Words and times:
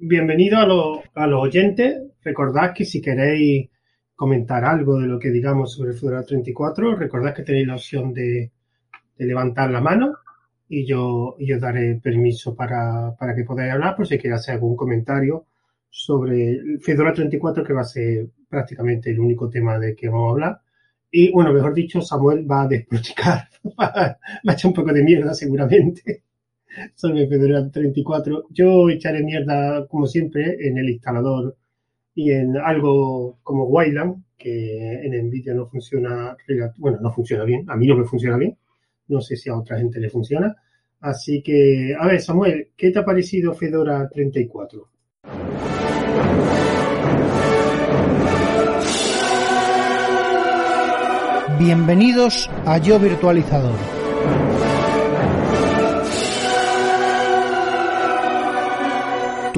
Bienvenido 0.00 0.58
a, 0.58 0.64
los 0.64 1.00
a 1.16 1.26
los 1.26 1.42
oyentes. 1.42 2.00
Recordad 2.22 2.72
que 2.72 2.84
si 2.84 3.02
queréis 3.02 3.68
comentar 4.14 4.64
algo 4.64 5.00
de 5.00 5.08
lo 5.08 5.18
que 5.18 5.30
digamos 5.30 5.74
sobre 5.74 5.90
el 5.90 5.98
Federal 5.98 6.24
34, 6.24 6.94
recordad 6.94 7.34
que 7.34 7.42
tenéis 7.42 7.66
la 7.66 7.74
opción 7.74 8.14
de, 8.14 8.52
levantar 9.16 9.72
la 9.72 9.80
mano 9.80 10.14
y 10.68 10.86
yo, 10.86 11.34
y 11.40 11.48
yo 11.48 11.58
daré 11.58 11.96
permiso 11.96 12.54
para, 12.54 13.16
para 13.18 13.34
que 13.34 13.42
podáis 13.42 13.72
hablar 13.72 13.96
por 13.96 14.06
si 14.06 14.18
queréis 14.18 14.40
hacer 14.40 14.54
algún 14.54 14.76
comentario 14.76 15.46
sobre 15.90 16.50
el 16.52 16.80
Fedora 16.80 17.12
34, 17.12 17.64
que 17.64 17.72
va 17.72 17.80
a 17.80 17.84
ser 17.84 18.28
prácticamente 18.48 19.10
el 19.10 19.18
único 19.18 19.50
tema 19.50 19.80
de 19.80 19.96
que 19.96 20.08
vamos 20.08 20.28
a 20.28 20.30
hablar. 20.30 20.60
Y 21.10 21.32
bueno, 21.32 21.52
mejor 21.52 21.74
dicho, 21.74 22.00
Samuel 22.00 22.48
va 22.48 22.62
a 22.62 22.68
desproticar, 22.68 23.48
va 23.80 24.16
a 24.46 24.52
echar 24.52 24.68
un 24.68 24.74
poco 24.74 24.92
de 24.92 25.02
mierda 25.02 25.34
seguramente 25.34 26.22
sobre 26.94 27.26
Fedora 27.26 27.70
34. 27.70 28.46
Yo 28.50 28.88
echaré 28.88 29.22
mierda, 29.22 29.86
como 29.86 30.06
siempre, 30.06 30.56
en 30.66 30.78
el 30.78 30.88
instalador 30.90 31.56
y 32.14 32.30
en 32.32 32.56
algo 32.56 33.38
como 33.42 33.64
Wayland, 33.64 34.24
que 34.36 35.00
en 35.04 35.26
Nvidia 35.26 35.54
no 35.54 35.66
funciona, 35.66 36.36
bueno, 36.78 36.98
no 37.00 37.12
funciona 37.12 37.44
bien, 37.44 37.64
a 37.68 37.76
mí 37.76 37.86
no 37.86 37.96
me 37.96 38.04
funciona 38.04 38.36
bien, 38.36 38.56
no 39.08 39.20
sé 39.20 39.36
si 39.36 39.50
a 39.50 39.56
otra 39.56 39.78
gente 39.78 40.00
le 40.00 40.10
funciona. 40.10 40.56
Así 41.00 41.42
que, 41.42 41.94
a 41.98 42.06
ver, 42.06 42.20
Samuel, 42.20 42.68
¿qué 42.76 42.90
te 42.90 42.98
ha 42.98 43.04
parecido 43.04 43.54
Fedora 43.54 44.08
34? 44.08 44.88
Bienvenidos 51.58 52.48
a 52.66 52.78
Yo 52.78 52.98
Virtualizador. 52.98 53.74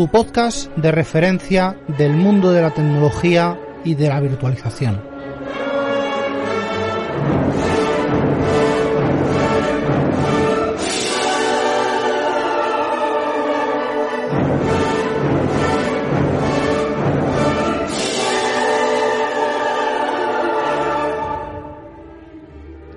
Tu 0.01 0.09
podcast 0.09 0.75
de 0.77 0.93
referencia 0.93 1.77
del 1.99 2.15
mundo 2.15 2.53
de 2.53 2.63
la 2.63 2.71
tecnología 2.71 3.61
y 3.85 3.97
de 3.97 4.09
la 4.09 4.19
virtualización. 4.19 4.99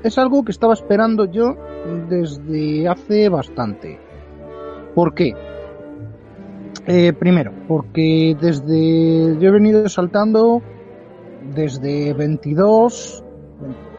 es 0.04 0.18
algo 0.18 0.46
que 0.46 0.54
estaba 0.54 0.74
esperando 0.74 1.26
yo 1.26 1.58
desde 2.08 2.88
hace 2.88 3.28
bastante. 3.28 4.00
¿Por 4.96 5.14
qué? 5.14 5.53
Eh, 6.86 7.14
primero, 7.14 7.53
porque 7.67 8.36
desde 8.42 9.39
yo 9.39 9.50
he 9.50 9.52
venido 9.52 9.88
saltando 9.88 10.62
desde 11.56 12.14
22 12.14 13.23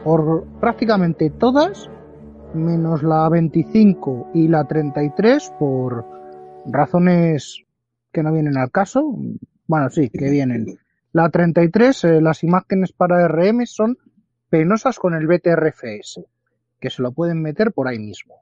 por 0.03 0.45
prácticamente 0.59 1.31
todas, 1.31 1.89
menos 2.53 3.01
la 3.01 3.27
25 3.27 4.29
y 4.35 4.47
la 4.47 4.65
33 4.65 5.53
por 5.57 6.05
razones 6.67 7.63
que 8.11 8.21
no 8.21 8.31
vienen 8.31 8.57
al 8.57 8.69
caso. 8.71 9.17
Bueno, 9.65 9.89
sí, 9.89 10.09
que 10.09 10.29
vienen. 10.29 10.77
La 11.11 11.29
33, 11.29 12.03
eh, 12.03 12.21
las 12.21 12.43
imágenes 12.43 12.91
para 12.91 13.27
RM 13.27 13.65
son 13.65 13.97
penosas 14.49 14.99
con 14.99 15.15
el 15.15 15.25
BTRFS, 15.25 16.23
que 16.79 16.89
se 16.91 17.01
lo 17.01 17.13
pueden 17.13 17.41
meter 17.41 17.71
por 17.71 17.87
ahí 17.87 17.97
mismo. 17.97 18.35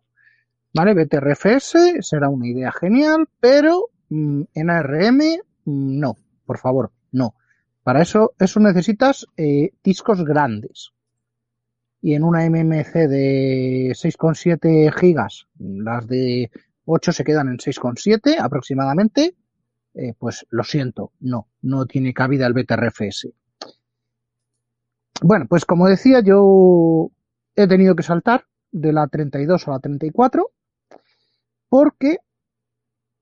¿Vale? 0.73 0.94
BTRFS 0.96 2.01
será 2.01 2.28
una 2.29 2.47
idea 2.47 2.72
genial, 2.72 3.29
pero 3.40 3.90
ARM 4.09 5.18
mm, 5.66 6.00
no, 6.00 6.18
por 6.46 6.58
favor, 6.58 6.91
no. 7.12 7.36
Para 7.84 8.02
eso, 8.02 8.34
eso 8.40 8.59
necesitas 8.59 9.25
eh, 9.38 9.72
discos 9.84 10.24
grandes. 10.24 10.91
Y 12.02 12.16
en 12.16 12.24
una 12.24 12.47
MMC 12.50 12.94
de 13.08 13.94
6,7 13.96 14.91
gigas, 14.94 15.47
las 15.58 16.08
de 16.08 16.52
8 16.86 17.12
se 17.12 17.24
quedan 17.24 17.47
en 17.47 17.58
6,7 17.58 18.40
aproximadamente, 18.40 19.36
eh, 19.94 20.14
pues 20.18 20.46
lo 20.50 20.64
siento, 20.64 21.12
no, 21.20 21.47
no 21.62 21.85
tiene 21.85 22.14
cabida 22.14 22.47
el 22.47 22.53
BTRFS. 22.53 23.30
Bueno, 25.22 25.46
pues 25.47 25.66
como 25.66 25.88
decía, 25.88 26.20
yo 26.22 27.09
he 27.56 27.68
tenido 27.68 27.96
que 27.96 28.03
saltar 28.03 28.46
de 28.72 28.91
la 28.91 29.08
32 29.08 29.68
a 29.68 29.72
la 29.72 29.80
34 29.80 30.52
porque, 31.70 32.18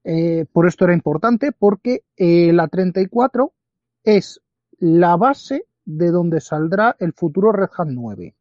eh, 0.04 0.46
por 0.52 0.68
esto 0.68 0.86
era 0.86 0.94
importante, 0.94 1.52
porque 1.52 2.04
eh, 2.18 2.52
la 2.54 2.68
34 2.68 3.52
es 4.04 4.42
la 4.80 5.16
base 5.16 5.66
de 5.86 6.12
donde 6.12 6.42
saldrá 6.42 6.96
el 7.00 7.14
futuro 7.14 7.52
Red 7.52 7.70
Hat 7.78 7.88
9. 7.88 8.34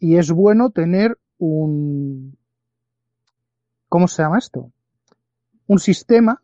Y 0.00 0.16
es 0.16 0.30
bueno 0.30 0.70
tener 0.70 1.18
un... 1.38 2.36
¿Cómo 3.88 4.08
se 4.08 4.22
llama 4.22 4.38
esto? 4.38 4.70
Un 5.66 5.78
sistema 5.78 6.40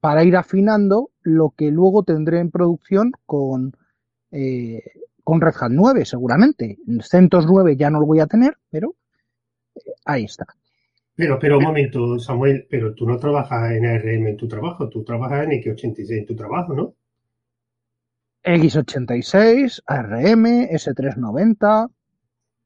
para 0.00 0.24
ir 0.24 0.36
afinando 0.36 1.10
lo 1.22 1.50
que 1.50 1.70
luego 1.70 2.02
tendré 2.02 2.40
en 2.40 2.50
producción 2.50 3.12
con 3.26 3.76
eh, 4.30 4.82
con 5.24 5.40
Red 5.40 5.54
Hat 5.60 5.70
9 5.70 6.04
seguramente. 6.04 6.78
CentOS 7.02 7.46
9 7.46 7.76
ya 7.76 7.90
no 7.90 8.00
lo 8.00 8.06
voy 8.06 8.20
a 8.20 8.26
tener, 8.26 8.56
pero 8.70 8.94
ahí 10.04 10.24
está. 10.24 10.46
Pero, 11.20 11.38
pero 11.38 11.58
un 11.58 11.64
momento, 11.64 12.18
Samuel, 12.18 12.66
pero 12.70 12.94
tú 12.94 13.06
no 13.06 13.18
trabajas 13.18 13.72
en 13.72 13.84
ARM 13.84 14.26
en 14.26 14.36
tu 14.38 14.48
trabajo, 14.48 14.88
tú 14.88 15.04
trabajas 15.04 15.44
en 15.44 15.50
X86 15.50 16.10
en 16.12 16.24
tu 16.24 16.34
trabajo, 16.34 16.72
¿no? 16.72 16.94
X86, 18.42 19.82
ARM, 19.84 20.46
S390, 20.70 21.90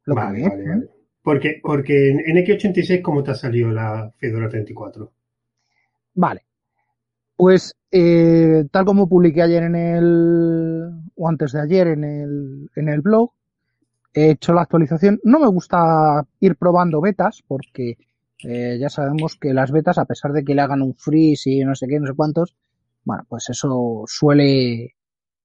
lo 0.04 0.14
vale, 0.14 0.38
que 0.38 0.48
vale, 0.48 0.68
vale. 0.68 0.88
Porque, 1.20 1.60
porque 1.60 2.10
en, 2.10 2.20
en 2.20 2.46
X86, 2.46 3.02
¿cómo 3.02 3.24
te 3.24 3.32
ha 3.32 3.34
salido 3.34 3.72
la 3.72 4.12
Fedora 4.18 4.48
34? 4.48 5.12
Vale. 6.14 6.44
Pues 7.34 7.74
eh, 7.90 8.66
tal 8.70 8.84
como 8.84 9.08
publiqué 9.08 9.42
ayer 9.42 9.64
en 9.64 9.74
el, 9.74 10.90
o 11.16 11.28
antes 11.28 11.50
de 11.50 11.60
ayer 11.60 11.88
en 11.88 12.04
el, 12.04 12.70
en 12.76 12.88
el 12.88 13.00
blog, 13.00 13.32
he 14.12 14.30
hecho 14.30 14.52
la 14.52 14.62
actualización. 14.62 15.18
No 15.24 15.40
me 15.40 15.48
gusta 15.48 16.24
ir 16.38 16.54
probando 16.54 17.00
betas 17.00 17.42
porque 17.48 17.96
eh, 18.42 18.78
ya 18.80 18.88
sabemos 18.88 19.36
que 19.40 19.54
las 19.54 19.70
betas, 19.70 19.98
a 19.98 20.04
pesar 20.04 20.32
de 20.32 20.44
que 20.44 20.54
le 20.54 20.62
hagan 20.62 20.82
un 20.82 20.94
freeze 20.94 21.50
y 21.50 21.64
no 21.64 21.74
sé 21.74 21.86
qué, 21.88 22.00
no 22.00 22.06
sé 22.06 22.14
cuántos, 22.14 22.56
bueno, 23.04 23.24
pues 23.28 23.48
eso 23.50 24.04
suele, 24.06 24.94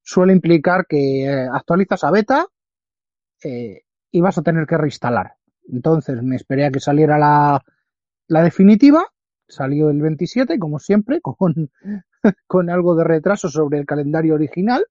suele 0.01 0.33
implicar 0.33 0.85
que 0.87 1.25
eh, 1.25 1.47
actualizas 1.51 2.03
a 2.03 2.11
beta 2.11 2.47
eh, 3.43 3.83
y 4.11 4.21
vas 4.21 4.37
a 4.37 4.43
tener 4.43 4.65
que 4.65 4.77
reinstalar. 4.77 5.35
Entonces 5.71 6.21
me 6.23 6.35
esperé 6.35 6.65
a 6.65 6.71
que 6.71 6.79
saliera 6.79 7.17
la, 7.17 7.63
la 8.27 8.43
definitiva 8.43 9.05
salió 9.49 9.89
el 9.89 10.01
27, 10.01 10.57
como 10.59 10.79
siempre, 10.79 11.19
con, 11.21 11.71
con 12.47 12.69
algo 12.69 12.95
de 12.95 13.03
retraso 13.03 13.49
sobre 13.49 13.79
el 13.79 13.85
calendario 13.85 14.35
original. 14.35 14.85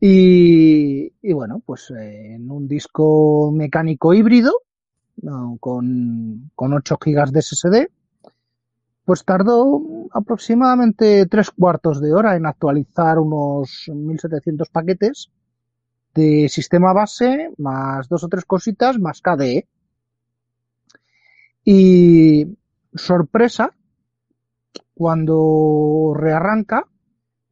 Y, 0.00 1.12
y 1.22 1.32
bueno, 1.32 1.62
pues 1.64 1.90
en 1.90 2.50
un 2.50 2.66
disco 2.68 3.52
mecánico 3.52 4.12
híbrido, 4.14 4.62
con, 5.60 6.50
con 6.54 6.72
8 6.72 6.98
GB 7.00 7.30
de 7.30 7.42
SSD, 7.42 7.88
pues 9.04 9.24
tardó 9.24 9.80
aproximadamente 10.12 11.26
tres 11.26 11.50
cuartos 11.50 12.00
de 12.00 12.12
hora 12.14 12.36
en 12.36 12.46
actualizar 12.46 13.18
unos 13.18 13.90
1700 13.92 14.68
paquetes 14.70 15.30
de 16.14 16.48
sistema 16.48 16.92
base, 16.92 17.50
más 17.58 18.08
dos 18.08 18.24
o 18.24 18.28
tres 18.28 18.44
cositas, 18.44 18.98
más 18.98 19.20
KDE. 19.20 19.66
Y, 21.64 22.46
sorpresa, 22.94 23.74
cuando 24.94 26.12
rearranca, 26.14 26.86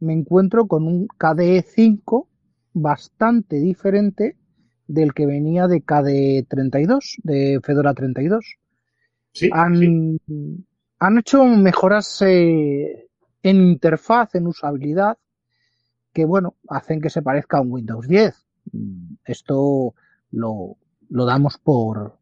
me 0.00 0.12
encuentro 0.12 0.66
con 0.66 0.86
un 0.86 1.06
KDE 1.06 1.62
5 1.62 2.28
bastante 2.74 3.56
diferente 3.56 4.36
del 4.86 5.14
que 5.14 5.26
venía 5.26 5.68
de 5.68 5.82
KDE 5.82 6.46
32, 6.48 7.16
de 7.22 7.60
Fedora 7.62 7.94
32. 7.94 8.56
Sí, 9.32 9.50
han, 9.52 9.76
sí. 9.76 10.64
han 10.98 11.18
hecho 11.18 11.44
mejoras 11.44 12.22
eh, 12.22 13.08
en 13.42 13.56
interfaz, 13.56 14.34
en 14.34 14.46
usabilidad, 14.46 15.16
que 16.12 16.24
bueno, 16.24 16.56
hacen 16.68 17.00
que 17.00 17.10
se 17.10 17.22
parezca 17.22 17.58
a 17.58 17.62
un 17.62 17.72
Windows 17.72 18.06
10. 18.06 18.34
Mm, 18.72 19.14
esto 19.24 19.94
lo, 20.30 20.76
lo 21.08 21.24
damos 21.24 21.58
por 21.58 22.18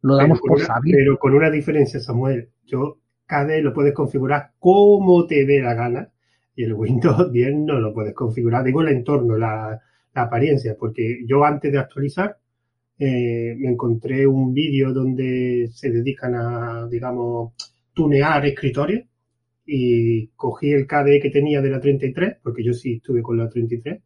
lo 0.00 0.16
damos 0.16 0.40
por 0.40 0.60
sabido. 0.60 0.96
Pero 0.96 1.18
con 1.18 1.34
una 1.34 1.50
diferencia, 1.50 2.00
Samuel. 2.00 2.50
Yo 2.64 2.98
KDE 3.26 3.62
lo 3.62 3.74
puedes 3.74 3.94
configurar 3.94 4.52
como 4.58 5.26
te 5.26 5.44
dé 5.44 5.60
la 5.60 5.74
gana 5.74 6.10
y 6.54 6.64
el 6.64 6.74
Windows 6.74 7.30
10 7.32 7.56
no 7.56 7.78
lo 7.80 7.92
puedes 7.92 8.14
configurar. 8.14 8.64
Digo 8.64 8.80
el 8.82 8.88
entorno, 8.88 9.36
la, 9.36 9.80
la 10.14 10.22
apariencia, 10.22 10.76
porque 10.78 11.24
yo 11.26 11.44
antes 11.44 11.72
de 11.72 11.78
actualizar 11.78 12.38
eh, 12.98 13.54
me 13.56 13.68
encontré 13.70 14.26
un 14.26 14.52
vídeo 14.52 14.92
donde 14.92 15.68
se 15.72 15.90
dedican 15.90 16.34
a, 16.34 16.88
digamos, 16.90 17.52
tunear 17.94 18.44
escritorios 18.46 19.04
y 19.64 20.28
cogí 20.28 20.72
el 20.72 20.86
KDE 20.86 21.20
que 21.20 21.30
tenía 21.30 21.60
de 21.62 21.70
la 21.70 21.80
33, 21.80 22.38
porque 22.42 22.64
yo 22.64 22.72
sí 22.72 22.94
estuve 22.94 23.22
con 23.22 23.38
la 23.38 23.48
33, 23.48 24.00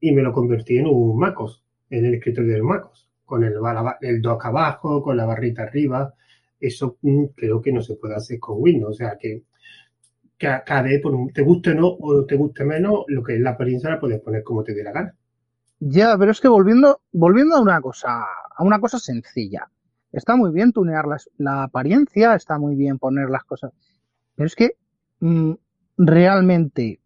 y 0.00 0.12
me 0.12 0.22
lo 0.22 0.32
convertí 0.32 0.76
en 0.78 0.86
un 0.86 1.18
MacOS, 1.18 1.62
en 1.90 2.04
el 2.04 2.14
escritorio 2.14 2.52
del 2.52 2.62
MacOS, 2.64 3.08
con 3.24 3.44
el, 3.44 3.54
el 4.02 4.20
dock 4.20 4.46
abajo, 4.46 5.02
con 5.02 5.16
la 5.16 5.24
barrita 5.24 5.62
arriba. 5.62 6.12
Eso 6.60 6.98
mm, 7.02 7.26
creo 7.36 7.62
que 7.62 7.72
no 7.72 7.80
se 7.82 7.96
puede 7.96 8.16
hacer 8.16 8.38
con 8.38 8.56
Windows, 8.60 8.94
o 8.94 8.98
sea 8.98 9.16
que 9.18 9.44
KDE, 10.38 11.00
te 11.32 11.42
guste 11.42 11.70
o 11.70 11.74
no, 11.74 11.88
o 11.98 12.24
te 12.26 12.36
guste 12.36 12.64
menos, 12.64 13.04
lo 13.08 13.22
que 13.22 13.34
es 13.36 13.40
la 13.40 13.50
apariencia 13.50 13.90
la 13.90 14.00
puedes 14.00 14.20
poner 14.20 14.42
como 14.42 14.62
te 14.62 14.74
dé 14.74 14.82
la 14.82 14.92
gana. 14.92 15.14
Ya, 15.80 16.16
pero 16.18 16.30
es 16.30 16.40
que 16.40 16.48
volviendo, 16.48 17.00
volviendo 17.12 17.56
a 17.56 17.60
una 17.60 17.80
cosa, 17.80 18.22
a 18.56 18.62
una 18.62 18.80
cosa 18.80 18.98
sencilla. 18.98 19.68
Está 20.12 20.36
muy 20.36 20.52
bien 20.52 20.72
tunear 20.72 21.06
la 21.38 21.64
apariencia, 21.64 22.34
está 22.34 22.58
muy 22.58 22.76
bien 22.76 22.98
poner 22.98 23.28
las 23.28 23.44
cosas. 23.44 23.72
Pero 24.36 24.46
es 24.46 24.54
que 24.54 24.76
mm, 25.20 25.52
realmente 25.96 27.00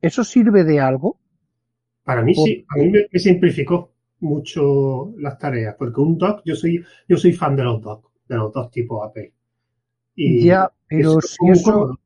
eso 0.00 0.24
sirve 0.24 0.64
de 0.64 0.80
algo. 0.80 1.18
Para 2.04 2.22
mí 2.22 2.34
sí, 2.34 2.64
a 2.68 2.78
mí 2.78 2.90
me, 2.90 3.18
simplificó 3.18 3.92
mucho 4.20 5.12
las 5.18 5.38
tareas, 5.38 5.76
porque 5.78 6.00
un 6.00 6.16
doc, 6.16 6.42
yo 6.44 6.54
soy, 6.54 6.84
yo 7.08 7.16
soy 7.16 7.32
fan 7.32 7.56
de 7.56 7.64
los 7.64 7.82
docs, 7.82 8.08
de 8.28 8.36
los 8.36 8.52
docs 8.52 8.70
tipo 8.70 9.04
AP. 9.04 9.32
Y 10.14 10.44
ya, 10.44 10.72
pero 10.88 11.20
si 11.20 11.36
eso, 11.50 11.98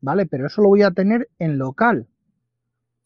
vale, 0.00 0.26
pero 0.26 0.46
eso 0.46 0.62
lo 0.62 0.68
voy 0.68 0.82
a 0.82 0.90
tener 0.92 1.28
en 1.38 1.58
local. 1.58 2.06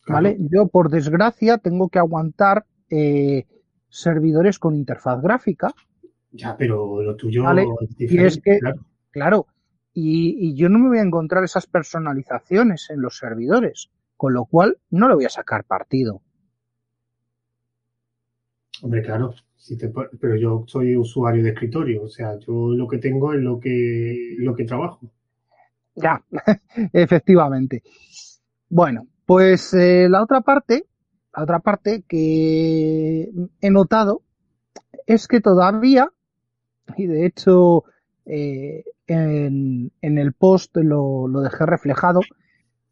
¿Vale? 0.07 0.37
Yo, 0.51 0.67
por 0.67 0.91
desgracia, 0.91 1.59
tengo 1.59 1.89
que 1.89 1.99
aguantar 1.99 2.65
eh, 2.89 3.47
servidores 3.89 4.59
con 4.59 4.75
interfaz 4.75 5.23
gráfica. 5.23 5.73
Ya, 6.33 6.57
pero 6.57 7.03
lo 7.03 7.17
tuyo 7.17 7.45
es. 7.53 7.67
Y 7.99 8.19
es 8.19 8.41
que, 8.41 8.59
claro, 9.11 9.47
y, 9.93 10.55
yo 10.55 10.69
no 10.69 10.79
me 10.79 10.89
voy 10.89 10.99
a 10.99 11.03
encontrar 11.03 11.45
esas 11.45 11.67
personalizaciones 11.67 12.91
en 12.91 13.03
los 13.03 13.19
servidores, 13.19 13.91
con 14.17 14.35
lo 14.35 14.45
cual 14.45 14.79
no 14.91 15.09
le 15.09 15.15
voy 15.15 15.25
a 15.25 15.31
sacar 15.31 15.65
partido. 15.65 16.23
Hombre, 18.83 19.03
claro, 19.03 19.35
pero 20.21 20.37
yo 20.37 20.65
soy 20.67 20.97
usuario 20.97 21.43
de 21.43 21.51
escritorio, 21.51 22.05
o 22.05 22.09
sea, 22.09 22.39
yo 22.39 22.71
lo 22.71 22.89
que 22.89 22.99
tengo 22.99 23.35
es 23.35 23.41
lo 23.41 23.61
que, 23.61 24.37
lo 24.39 24.55
que 24.55 24.65
trabajo. 24.65 25.11
Ya, 25.97 26.23
efectivamente. 26.93 27.83
Bueno, 28.69 29.07
pues 29.31 29.73
eh, 29.75 30.09
la 30.09 30.25
otra 30.25 30.41
parte, 30.41 30.87
la 31.33 31.45
otra 31.45 31.61
parte 31.61 32.03
que 32.09 33.31
he 33.61 33.71
notado 33.71 34.23
es 35.07 35.29
que 35.29 35.41
todavía, 35.41 36.11
y 36.97 37.07
de 37.07 37.27
hecho 37.27 37.85
eh, 38.27 38.83
en, 39.07 39.93
el 40.01 40.33
post 40.33 40.77
lo, 40.79 41.29
dejé 41.45 41.65
reflejado, 41.65 42.19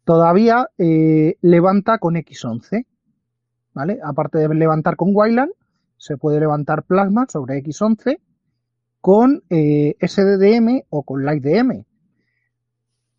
todavía 0.05 0.69
eh, 0.77 1.35
levanta 1.41 1.97
con 1.97 2.15
X11, 2.15 2.85
¿vale? 3.73 3.99
Aparte 4.01 4.37
de 4.37 4.47
levantar 4.55 4.95
con 4.95 5.09
Wayland, 5.13 5.51
se 5.97 6.15
puede 6.15 6.39
levantar 6.39 6.83
Plasma 6.83 7.25
sobre 7.27 7.61
X11 7.61 8.17
con 9.01 9.43
SDDM 9.49 10.83
o 10.87 11.03
con 11.03 11.25
LightDM. 11.25 11.83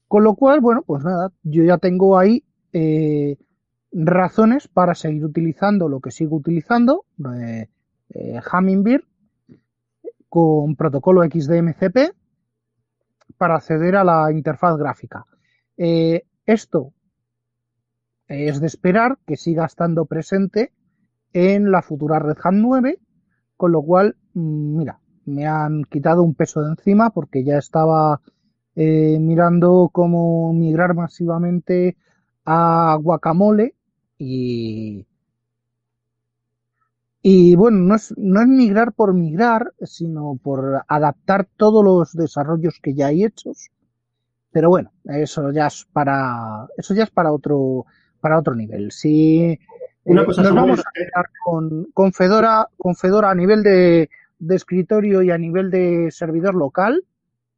Con 0.08 0.24
lo 0.24 0.34
cual, 0.36 0.60
bueno, 0.60 0.82
pues 0.86 1.04
nada, 1.04 1.30
yo 1.42 1.64
ya 1.64 1.76
tengo 1.76 2.18
ahí 2.18 2.44
eh, 2.72 3.36
razones 3.92 4.68
para 4.68 4.94
seguir 4.94 5.24
utilizando 5.24 5.88
lo 5.88 6.00
que 6.00 6.10
sigo 6.10 6.36
utilizando, 6.36 7.06
eh, 7.40 7.68
eh 8.10 8.40
con 10.28 10.76
protocolo 10.76 11.24
XDMCP 11.24 12.14
para 13.36 13.56
acceder 13.56 13.96
a 13.96 14.04
la 14.04 14.30
interfaz 14.30 14.76
gráfica. 14.76 15.26
Eh, 15.76 16.22
esto 16.46 16.92
es 18.28 18.60
de 18.60 18.66
esperar 18.68 19.18
que 19.26 19.36
siga 19.36 19.64
estando 19.64 20.04
presente 20.04 20.72
en 21.32 21.72
la 21.72 21.82
futura 21.82 22.20
Red 22.20 22.36
Hat 22.44 22.54
9, 22.54 23.00
con 23.56 23.72
lo 23.72 23.82
cual, 23.82 24.16
mm, 24.34 24.76
mira, 24.76 25.00
me 25.24 25.46
han 25.46 25.82
quitado 25.84 26.22
un 26.22 26.34
peso 26.34 26.62
de 26.62 26.70
encima 26.70 27.10
porque 27.10 27.42
ya 27.42 27.58
estaba 27.58 28.20
mirando 28.76 29.90
cómo 29.92 30.54
migrar 30.54 30.94
masivamente 30.94 31.98
a 32.44 32.96
guacamole 33.00 33.74
y, 34.18 35.06
y 37.22 37.54
bueno, 37.56 37.78
no 37.78 37.94
es, 37.94 38.14
no 38.16 38.40
es 38.40 38.48
migrar 38.48 38.92
por 38.92 39.14
migrar, 39.14 39.72
sino 39.82 40.38
por 40.42 40.82
adaptar 40.88 41.46
todos 41.56 41.84
los 41.84 42.12
desarrollos 42.12 42.78
que 42.82 42.94
ya 42.94 43.08
hay 43.08 43.24
hechos. 43.24 43.70
Pero 44.52 44.68
bueno, 44.68 44.92
eso 45.04 45.52
ya 45.52 45.66
es 45.66 45.86
para, 45.92 46.66
eso 46.76 46.94
ya 46.94 47.04
es 47.04 47.10
para 47.10 47.32
otro, 47.32 47.86
para 48.20 48.38
otro 48.38 48.54
nivel. 48.54 48.90
Si 48.90 49.58
Una 50.04 50.22
eh, 50.22 50.24
cosa 50.24 50.42
nos 50.42 50.54
vamos 50.54 50.80
a 50.80 50.90
quedar 50.92 51.26
con, 51.44 51.86
con, 51.92 52.12
Fedora, 52.12 52.68
con 52.76 52.94
Fedora 52.96 53.30
a 53.30 53.34
nivel 53.34 53.62
de, 53.62 54.10
de 54.38 54.56
escritorio 54.56 55.22
y 55.22 55.30
a 55.30 55.38
nivel 55.38 55.70
de 55.70 56.10
servidor 56.10 56.54
local. 56.54 57.04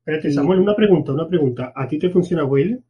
Espérate, 0.01 0.33
Samuel, 0.33 0.61
una 0.61 0.75
pregunta, 0.75 1.13
una 1.13 1.29
pregunta. 1.29 1.73
¿A 1.75 1.87
ti 1.87 1.99
te 1.99 2.11
funciona 2.11 2.45
Whale? 2.45 2.83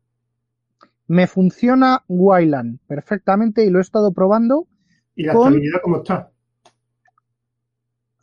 Me 1.08 1.26
funciona 1.26 2.04
Wayland 2.08 2.78
perfectamente 2.86 3.64
y 3.64 3.70
lo 3.70 3.78
he 3.78 3.82
estado 3.82 4.12
probando. 4.12 4.66
¿Y 5.14 5.24
la 5.24 5.32
estabilidad 5.32 5.80
cómo 5.82 5.98
está? 5.98 6.30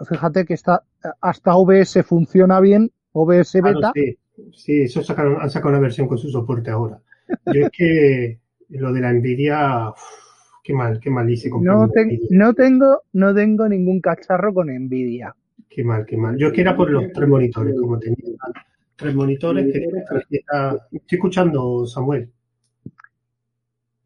Fíjate 0.08 0.46
que 0.46 0.54
está 0.54 0.84
hasta 1.22 1.56
OBS 1.56 2.04
funciona 2.06 2.60
bien, 2.60 2.92
OBS 3.12 3.62
beta. 3.62 3.92
sí, 4.54 4.81
eso 4.81 5.00
han 5.00 5.50
sacado 5.50 5.70
una 5.70 5.80
versión 5.80 6.08
con 6.08 6.18
su 6.18 6.30
soporte 6.30 6.72
ahora. 6.72 7.02
Yo 7.45 7.66
es 7.66 7.69
que 7.71 8.40
lo 8.69 8.94
de 8.94 9.02
la 9.02 9.14
Nvidia, 9.14 9.94
qué 10.64 10.74
mal, 10.74 11.00
qué 11.00 11.09
mal 11.09 11.30
hice 11.30 11.50
con 11.50 11.64
no, 11.64 11.88
no 12.30 12.54
tengo, 12.54 13.02
no 13.14 13.33
tengo 13.33 13.68
ningún 13.68 14.00
cacharro 14.00 14.54
con 14.54 14.68
Nvidia. 14.68 15.36
Qué 15.69 15.83
mal, 15.83 16.06
qué 16.06 16.18
mal. 16.18 16.38
Yo 16.38 16.48
es 16.48 16.54
que 16.54 16.62
era 16.62 16.76
por 16.76 16.90
los 16.90 17.12
tres 17.14 17.28
monitores, 17.28 17.76
como 17.80 18.00
tenía 18.00 18.36
tres 18.95 19.16
monitores 19.16 19.71
que 19.71 19.86
estoy 20.92 21.16
escuchando, 21.18 21.86
Samuel. 21.86 22.30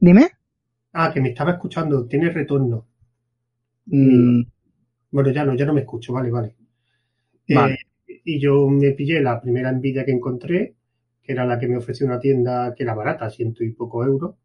Dime. 0.03 0.31
Ah, 0.91 1.11
que 1.13 1.21
me 1.21 1.29
estaba 1.29 1.51
escuchando, 1.51 2.05
tiene 2.05 2.29
retorno. 2.29 2.87
Mm. 3.85 4.41
Bueno, 5.11 5.31
ya 5.31 5.45
no, 5.45 5.55
ya 5.55 5.65
no 5.65 5.73
me 5.73 5.79
escucho, 5.79 6.11
vale, 6.11 6.29
vale. 6.29 6.57
Eh, 7.47 7.77
y 8.25 8.37
yo 8.37 8.67
me 8.67 8.91
pillé 8.91 9.21
la 9.21 9.39
primera 9.39 9.71
Nvidia 9.71 10.03
que 10.03 10.11
encontré, 10.11 10.75
que 11.21 11.31
era 11.31 11.45
la 11.45 11.57
que 11.57 11.69
me 11.69 11.77
ofreció 11.77 12.05
una 12.05 12.19
tienda 12.19 12.75
que 12.75 12.83
era 12.83 12.95
barata, 12.95 13.29
ciento 13.29 13.63
y 13.63 13.71
poco 13.71 14.03
euros, 14.03 14.35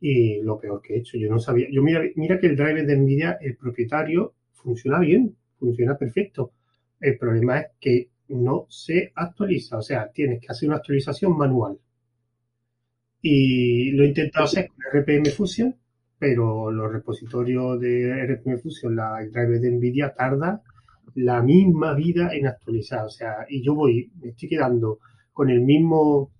y 0.00 0.40
lo 0.42 0.60
peor 0.60 0.80
que 0.80 0.94
he 0.94 0.98
hecho, 0.98 1.18
yo 1.18 1.28
no 1.28 1.40
sabía, 1.40 1.66
yo 1.72 1.82
mira, 1.82 2.02
mira 2.14 2.38
que 2.38 2.46
el 2.46 2.54
driver 2.54 2.86
de 2.86 2.96
Nvidia, 2.96 3.36
el 3.40 3.56
propietario, 3.56 4.34
funciona 4.52 5.00
bien, 5.00 5.34
funciona 5.58 5.98
perfecto. 5.98 6.52
El 7.00 7.18
problema 7.18 7.58
es 7.58 7.66
que 7.80 8.10
no 8.28 8.66
se 8.68 9.10
actualiza, 9.16 9.78
o 9.78 9.82
sea, 9.82 10.08
tienes 10.12 10.40
que 10.40 10.52
hacer 10.52 10.68
una 10.68 10.76
actualización 10.76 11.36
manual. 11.36 11.80
Y 13.22 13.90
lo 13.92 14.04
he 14.04 14.08
intentado 14.08 14.46
hacer 14.46 14.68
con 14.68 15.00
RPM 15.00 15.26
Fusion, 15.30 15.74
pero 16.18 16.70
los 16.70 16.92
repositorios 16.92 17.80
de 17.80 18.26
RPM 18.26 18.58
Fusion, 18.58 18.96
la, 18.96 19.20
el 19.20 19.30
driver 19.30 19.60
de 19.60 19.70
NVIDIA 19.70 20.14
tarda 20.14 20.62
la 21.14 21.42
misma 21.42 21.94
vida 21.94 22.30
en 22.32 22.46
actualizar. 22.46 23.04
O 23.04 23.10
sea, 23.10 23.46
y 23.48 23.62
yo 23.62 23.74
voy, 23.74 24.10
me 24.20 24.30
estoy 24.30 24.48
quedando 24.48 24.98
con 25.32 25.50
el 25.50 25.60
mismo, 25.60 26.30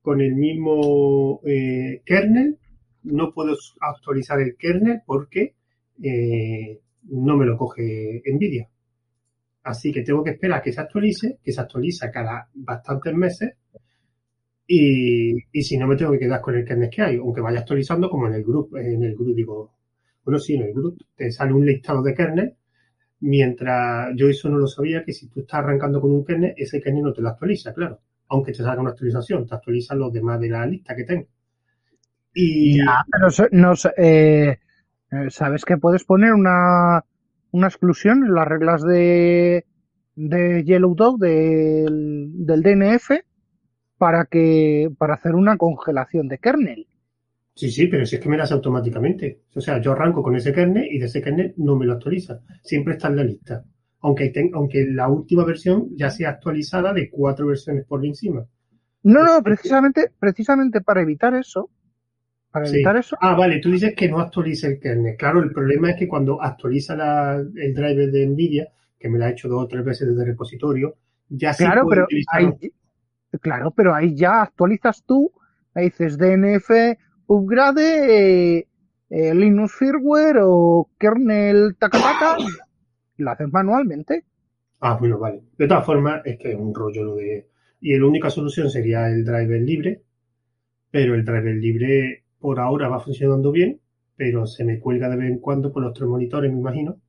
con 0.00 0.20
el 0.20 0.34
mismo 0.34 1.40
eh, 1.44 2.02
kernel. 2.04 2.58
No 3.04 3.32
puedo 3.32 3.56
actualizar 3.80 4.40
el 4.40 4.56
kernel 4.56 5.02
porque 5.06 5.54
eh, 6.02 6.80
no 7.04 7.36
me 7.36 7.46
lo 7.46 7.56
coge 7.56 8.22
NVIDIA. 8.24 8.68
Así 9.64 9.92
que 9.92 10.02
tengo 10.02 10.24
que 10.24 10.30
esperar 10.30 10.58
a 10.58 10.62
que 10.62 10.72
se 10.72 10.80
actualice, 10.80 11.38
que 11.42 11.52
se 11.52 11.60
actualiza 11.60 12.10
cada 12.10 12.48
bastantes 12.54 13.14
meses 13.14 13.54
y, 14.66 15.62
si 15.62 15.76
no 15.78 15.86
me 15.86 15.96
tengo 15.96 16.12
que 16.12 16.18
quedar 16.20 16.40
con 16.40 16.56
el 16.56 16.64
kernel 16.64 16.90
que 16.90 17.02
hay, 17.02 17.16
aunque 17.16 17.40
vaya 17.40 17.60
actualizando 17.60 18.08
como 18.10 18.26
en 18.28 18.34
el 18.34 18.44
grupo, 18.44 18.78
en 18.78 19.02
el 19.04 19.14
grupo 19.14 19.32
digo, 19.34 19.72
bueno, 20.24 20.38
sí, 20.40 20.54
en 20.54 20.62
el 20.64 20.72
grupo 20.74 21.04
te 21.16 21.30
sale 21.32 21.52
un 21.52 21.66
listado 21.66 22.02
de 22.02 22.14
kernel, 22.14 22.54
mientras 23.20 24.12
yo 24.16 24.28
eso 24.28 24.48
no 24.50 24.58
lo 24.58 24.66
sabía, 24.68 25.04
que 25.04 25.12
si 25.12 25.28
tú 25.28 25.40
estás 25.40 25.60
arrancando 25.60 26.00
con 26.00 26.12
un 26.12 26.24
kernel, 26.24 26.54
ese 26.56 26.80
kernel 26.80 27.04
no 27.04 27.12
te 27.14 27.22
lo 27.22 27.30
actualiza, 27.30 27.72
claro. 27.74 28.00
aunque 28.28 28.52
te 28.52 28.58
salga 28.62 28.80
una 28.82 28.90
actualización, 28.92 29.46
te 29.46 29.54
actualizan 29.54 29.98
los 29.98 30.12
demás 30.12 30.40
de 30.40 30.48
la 30.50 30.66
lista 30.66 30.96
que 30.96 31.04
tengo. 31.04 31.26
Y 32.34 32.76
Ya, 32.76 33.04
pero 33.10 33.30
so- 33.30 33.48
no 33.52 33.72
eh, 33.96 34.58
eh, 35.10 35.30
sabes 35.30 35.64
que 35.64 35.76
puedes 35.78 36.04
poner 36.04 36.32
una, 36.32 37.04
una 37.50 37.66
exclusión 37.68 38.24
en 38.24 38.34
las 38.34 38.48
reglas 38.48 38.82
de, 38.82 39.66
de 40.14 40.64
Yellow 40.64 40.94
Dog 40.94 41.18
del, 41.18 42.30
del 42.46 42.62
DNF 42.62 43.24
para 44.02 44.24
que 44.26 44.90
para 44.98 45.14
hacer 45.14 45.34
una 45.36 45.56
congelación 45.56 46.26
de 46.26 46.38
kernel. 46.38 46.88
sí, 47.54 47.70
sí, 47.70 47.86
pero 47.86 48.04
si 48.06 48.16
es 48.16 48.22
que 48.22 48.28
me 48.28 48.36
las 48.36 48.52
automáticamente. 48.52 49.42
O 49.54 49.60
sea, 49.60 49.80
yo 49.80 49.92
arranco 49.92 50.22
con 50.22 50.36
ese 50.36 50.52
kernel 50.52 50.88
y 50.90 50.98
de 50.98 51.06
ese 51.06 51.22
kernel 51.22 51.54
no 51.58 51.76
me 51.76 51.86
lo 51.86 51.92
actualiza. 51.94 52.40
Siempre 52.62 52.94
está 52.94 53.08
en 53.08 53.16
la 53.16 53.24
lista. 53.24 53.64
Aunque, 54.00 54.30
ten- 54.30 54.50
aunque 54.54 54.86
la 54.90 55.08
última 55.08 55.44
versión 55.44 55.88
ya 55.96 56.10
sea 56.10 56.30
actualizada 56.30 56.92
de 56.92 57.08
cuatro 57.10 57.46
versiones 57.46 57.84
por 57.86 58.04
encima. 58.04 58.44
No, 59.04 59.22
no, 59.24 59.42
precisamente, 59.42 60.10
precisamente 60.18 60.80
para 60.80 61.02
evitar 61.02 61.34
eso, 61.34 61.70
para 62.50 62.66
Sí. 62.66 62.76
evitar 62.76 62.96
eso, 62.96 63.16
Ah, 63.20 63.34
vale, 63.36 63.60
tú 63.60 63.70
dices 63.70 63.94
que 63.96 64.08
no 64.08 64.20
actualiza 64.20 64.66
el 64.68 64.80
kernel. 64.80 65.16
Claro, 65.16 65.42
el 65.42 65.52
problema 65.52 65.90
es 65.90 65.96
que 65.96 66.08
cuando 66.08 66.42
actualiza 66.42 66.96
la- 66.96 67.36
el 67.38 67.74
driver 67.74 68.10
de 68.10 68.26
NVIDIA, 68.26 68.68
que 68.98 69.08
me 69.08 69.18
lo 69.18 69.24
ha 69.24 69.30
hecho 69.30 69.48
dos 69.48 69.64
o 69.64 69.68
tres 69.68 69.84
veces 69.84 70.08
desde 70.08 70.22
el 70.22 70.28
repositorio, 70.28 70.96
ya 71.28 71.54
claro, 71.54 71.82
puede 71.84 71.96
pero 71.96 72.04
utilizar 72.06 72.42
claro, 73.40 73.70
pero 73.70 73.94
ahí 73.94 74.14
ya 74.14 74.42
actualizas 74.42 75.04
tú, 75.04 75.32
ahí 75.74 75.86
dices 75.86 76.18
DNF 76.18 76.70
upgrade 77.26 78.58
eh, 78.58 78.68
eh, 79.10 79.34
Linux 79.34 79.72
firmware 79.72 80.38
o 80.42 80.90
kernel 80.98 81.76
takataka, 81.78 82.36
y 83.16 83.22
lo 83.22 83.30
haces 83.30 83.52
manualmente. 83.52 84.24
Ah, 84.80 84.96
bueno, 84.98 85.18
vale. 85.18 85.42
De 85.56 85.68
todas 85.68 85.86
formas, 85.86 86.22
es 86.24 86.38
que 86.38 86.52
es 86.52 86.58
un 86.58 86.74
rollo 86.74 87.04
lo 87.04 87.14
de... 87.16 87.48
Y 87.80 87.96
la 87.96 88.06
única 88.06 88.30
solución 88.30 88.70
sería 88.70 89.08
el 89.08 89.24
driver 89.24 89.60
libre, 89.60 90.02
pero 90.90 91.14
el 91.14 91.24
driver 91.24 91.54
libre 91.54 92.24
por 92.38 92.58
ahora 92.58 92.88
va 92.88 93.00
funcionando 93.00 93.52
bien, 93.52 93.80
pero 94.16 94.46
se 94.46 94.64
me 94.64 94.80
cuelga 94.80 95.08
de 95.08 95.16
vez 95.16 95.30
en 95.30 95.38
cuando 95.38 95.72
por 95.72 95.82
los 95.82 95.94
tres 95.94 96.08
monitores, 96.08 96.52
me 96.52 96.58
imagino. 96.58 97.00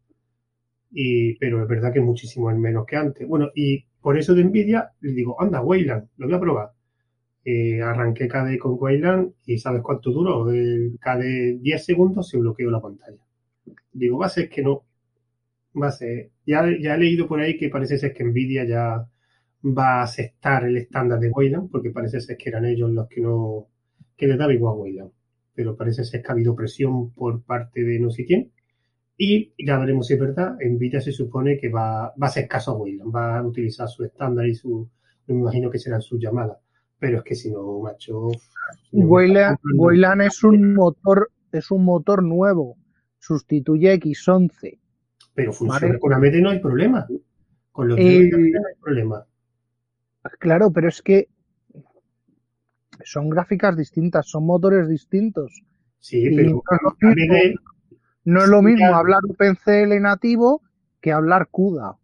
Y, 0.92 1.36
pero 1.38 1.62
es 1.64 1.68
verdad 1.68 1.92
que 1.92 2.00
muchísimo 2.00 2.52
menos 2.52 2.86
que 2.86 2.96
antes. 2.96 3.28
Bueno, 3.28 3.50
y 3.56 3.86
por 4.04 4.18
eso 4.18 4.36
de 4.36 4.44
Nvidia 4.44 4.92
le 5.02 5.14
digo, 5.14 5.42
anda, 5.42 5.62
Wayland, 5.62 6.10
lo 6.18 6.28
voy 6.28 6.36
a 6.36 6.40
probar. 6.40 6.72
Eh, 7.46 7.82
arranqué 7.82 8.28
KDE 8.28 8.60
con 8.60 8.78
Wayland 8.80 9.34
y 9.46 9.58
¿sabes 9.58 9.82
cuánto 9.82 10.12
duró? 10.12 10.52
El 10.52 10.98
KDE 11.02 11.60
10 11.62 11.86
segundos 11.86 12.30
se 12.30 12.38
bloqueó 12.38 12.70
la 12.72 12.82
pantalla. 12.82 13.20
Digo, 13.94 14.18
va 14.20 14.28
a 14.28 14.30
ser 14.30 14.50
que 14.50 14.62
no. 14.64 14.84
Va 15.82 15.88
a 15.88 15.92
ser. 15.92 16.32
Ya, 16.46 16.66
ya 16.82 16.96
he 16.96 16.98
leído 16.98 17.28
por 17.28 17.40
ahí 17.40 17.58
que 17.58 17.70
parece 17.70 17.98
ser 17.98 18.14
que 18.14 18.24
Nvidia 18.26 18.66
ya 18.66 19.08
va 19.66 20.02
a 20.02 20.04
aceptar 20.04 20.66
el 20.66 20.78
estándar 20.78 21.20
de 21.20 21.30
Wayland, 21.30 21.72
porque 21.72 21.92
parece 21.92 22.22
ser 22.22 22.38
que 22.38 22.50
eran 22.50 22.66
ellos 22.66 22.92
los 22.92 23.08
que 23.08 23.22
no, 23.22 23.68
que 24.18 24.28
les 24.28 24.38
daba 24.38 24.54
igual 24.54 24.78
Wayland. 24.78 25.12
Pero 25.56 25.78
parece 25.78 26.04
ser 26.06 26.22
que 26.22 26.28
ha 26.30 26.34
habido 26.34 26.56
presión 26.56 27.12
por 27.12 27.44
parte 27.44 27.84
de 27.84 28.00
no 28.00 28.10
sé 28.10 28.26
quién. 28.26 28.53
Y 29.26 29.54
ya 29.58 29.78
veremos 29.78 30.08
si 30.08 30.16
es 30.16 30.20
verdad. 30.20 30.58
Nvidia 30.60 31.00
se 31.00 31.14
supone 31.14 31.58
que 31.58 31.70
va, 31.70 32.08
va 32.10 32.14
a 32.20 32.26
hacer 32.26 32.46
caso 32.46 32.72
a 32.72 32.74
Wayland, 32.76 33.16
va 33.16 33.38
a 33.38 33.44
utilizar 33.48 33.88
su 33.88 34.04
estándar 34.04 34.46
y 34.46 34.54
su, 34.54 34.90
me 35.28 35.36
imagino 35.36 35.70
que 35.70 35.80
serán 35.80 36.02
sus 36.02 36.20
llamadas. 36.20 36.58
Pero 37.00 37.20
es 37.20 37.24
que 37.24 37.34
si 37.34 37.50
no, 37.50 37.80
macho. 37.80 38.32
Wayland, 38.92 40.22
es 40.24 40.44
un 40.44 40.74
motor, 40.74 41.32
es 41.54 41.72
un 41.72 41.86
motor 41.86 42.22
nuevo, 42.22 42.76
sustituye 43.18 43.98
X11. 43.98 44.78
Pero 45.34 45.54
funciona 45.54 45.88
Vale. 45.88 46.00
con 46.00 46.14
AMD 46.14 46.42
no 46.42 46.50
hay 46.50 46.60
problema. 46.60 47.08
Con 47.72 47.88
los 47.88 47.98
Eh, 47.98 48.30
no 48.30 48.38
hay 48.38 48.76
problema. 48.82 49.26
Claro, 50.38 50.70
pero 50.72 50.90
es 50.90 51.02
que 51.02 51.30
son 53.06 53.30
gráficas 53.30 53.78
distintas, 53.78 54.28
son 54.28 54.46
motores 54.46 54.90
distintos. 54.90 55.64
Sí, 56.00 56.30
pero 56.36 56.62
AMD 57.02 57.56
no 58.26 58.44
es 58.44 58.50
lo 58.50 58.62
Sí, 58.62 58.64
mismo 58.64 58.96
ya. 58.96 58.96
hablar 58.96 59.20
OpenCL 59.30 60.00
nativo 60.02 60.62
que 61.02 61.12
hablar 61.14 61.48
CUDA. 61.52 61.98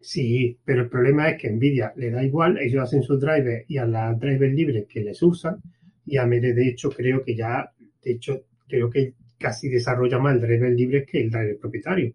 Sí, 0.00 0.58
pero 0.64 0.82
el 0.82 0.90
problema 0.90 1.30
es 1.30 1.40
que 1.40 1.50
Nvidia 1.50 1.92
le 1.96 2.10
da 2.10 2.22
igual, 2.22 2.58
ellos 2.58 2.82
hacen 2.82 3.02
sus 3.02 3.20
drivers 3.20 3.64
y 3.68 3.78
a 3.78 3.86
las 3.86 4.18
drivers 4.20 4.52
libres 4.54 4.86
que 4.88 5.00
les 5.00 5.22
usan, 5.22 5.62
y 6.04 6.16
AMD 6.18 6.52
de 6.54 6.68
hecho 6.68 6.90
creo 6.90 7.24
que 7.24 7.34
ya, 7.36 7.72
de 8.02 8.12
hecho, 8.12 8.42
creo 8.68 8.90
que 8.90 9.14
casi 9.38 9.68
desarrolla 9.68 10.18
más 10.18 10.34
el 10.34 10.40
driver 10.42 10.72
libre 10.72 11.06
que 11.06 11.22
el 11.22 11.30
driver 11.30 11.58
propietario. 11.58 12.14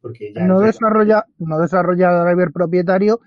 Porque 0.00 0.32
ya 0.34 0.48
No 0.48 0.60
desarrolla, 0.60 1.24
no 1.38 1.58
desarrolla 1.58 2.22
driver 2.24 2.52
propietario 2.52 3.20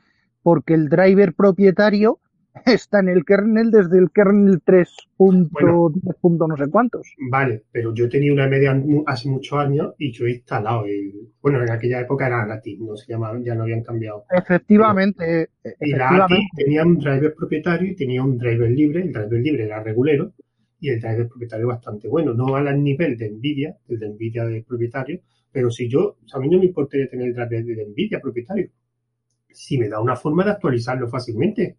porque 0.44 0.76
el 0.76 0.88
driver 0.90 1.34
propietario 1.34 2.20
está 2.66 3.00
en 3.00 3.10
el 3.10 3.26
kernel 3.26 3.72
desde 3.72 4.00
el 4.00 4.12
kernel 4.12 4.62
3.10 4.64 6.16
punto 6.20 6.48
no 6.48 6.58
sé 6.58 6.70
cuántos. 6.70 7.08
Vale, 7.30 7.64
pero 7.72 7.94
yo 7.94 8.10
tenía 8.10 8.34
una 8.34 8.48
media 8.48 8.82
hace 9.06 9.30
muchos 9.30 9.58
años 9.60 9.94
y 9.98 10.12
yo 10.12 10.26
he 10.26 10.32
instalado 10.32 10.86
el, 10.86 11.14
bueno, 11.42 11.62
en 11.62 11.72
aquella 11.72 12.02
época 12.02 12.28
era 12.28 12.42
ATI, 12.52 12.78
no 12.78 12.96
se 12.96 13.12
llamaba, 13.12 13.40
ya 13.44 13.56
no 13.56 13.64
habían 13.64 13.84
cambiado. 13.84 14.26
Efectivamente, 14.32 15.50
Y 15.82 15.92
la 15.92 16.08
ATI 16.08 16.16
efectivamente. 16.16 16.64
tenía 16.64 16.84
un 16.84 16.98
driver 16.98 17.34
propietario 17.36 17.92
y 17.92 17.96
tenía 17.96 18.24
un 18.24 18.38
driver 18.38 18.72
libre. 18.72 19.02
El 19.04 19.12
driver 19.12 19.42
libre 19.42 19.64
era 19.66 19.84
regulero 19.84 20.34
y 20.80 20.90
el 20.90 21.00
driver 21.00 21.28
propietario 21.28 21.68
bastante 21.68 22.08
bueno. 22.08 22.34
No 22.34 22.56
al 22.56 22.84
nivel 22.84 23.18
de 23.18 23.32
Nvidia, 23.32 23.76
el 23.88 24.00
de 24.00 24.10
Nvidia 24.10 24.46
del 24.46 24.64
propietario, 24.64 25.20
pero 25.52 25.70
si 25.70 25.90
yo, 25.90 26.18
o 26.24 26.28
sea, 26.28 26.40
a 26.40 26.42
mí 26.42 26.50
no 26.50 26.60
me 26.60 26.66
importaría 26.66 27.08
tener 27.08 27.28
el 27.28 27.34
driver 27.34 27.64
de 27.64 27.86
Nvidia 27.86 28.20
propietario. 28.20 28.70
Si 29.52 29.78
me 29.78 29.88
da 29.88 30.02
una 30.02 30.16
forma 30.16 30.44
de 30.44 30.52
actualizarlo 30.52 31.08
fácilmente. 31.08 31.78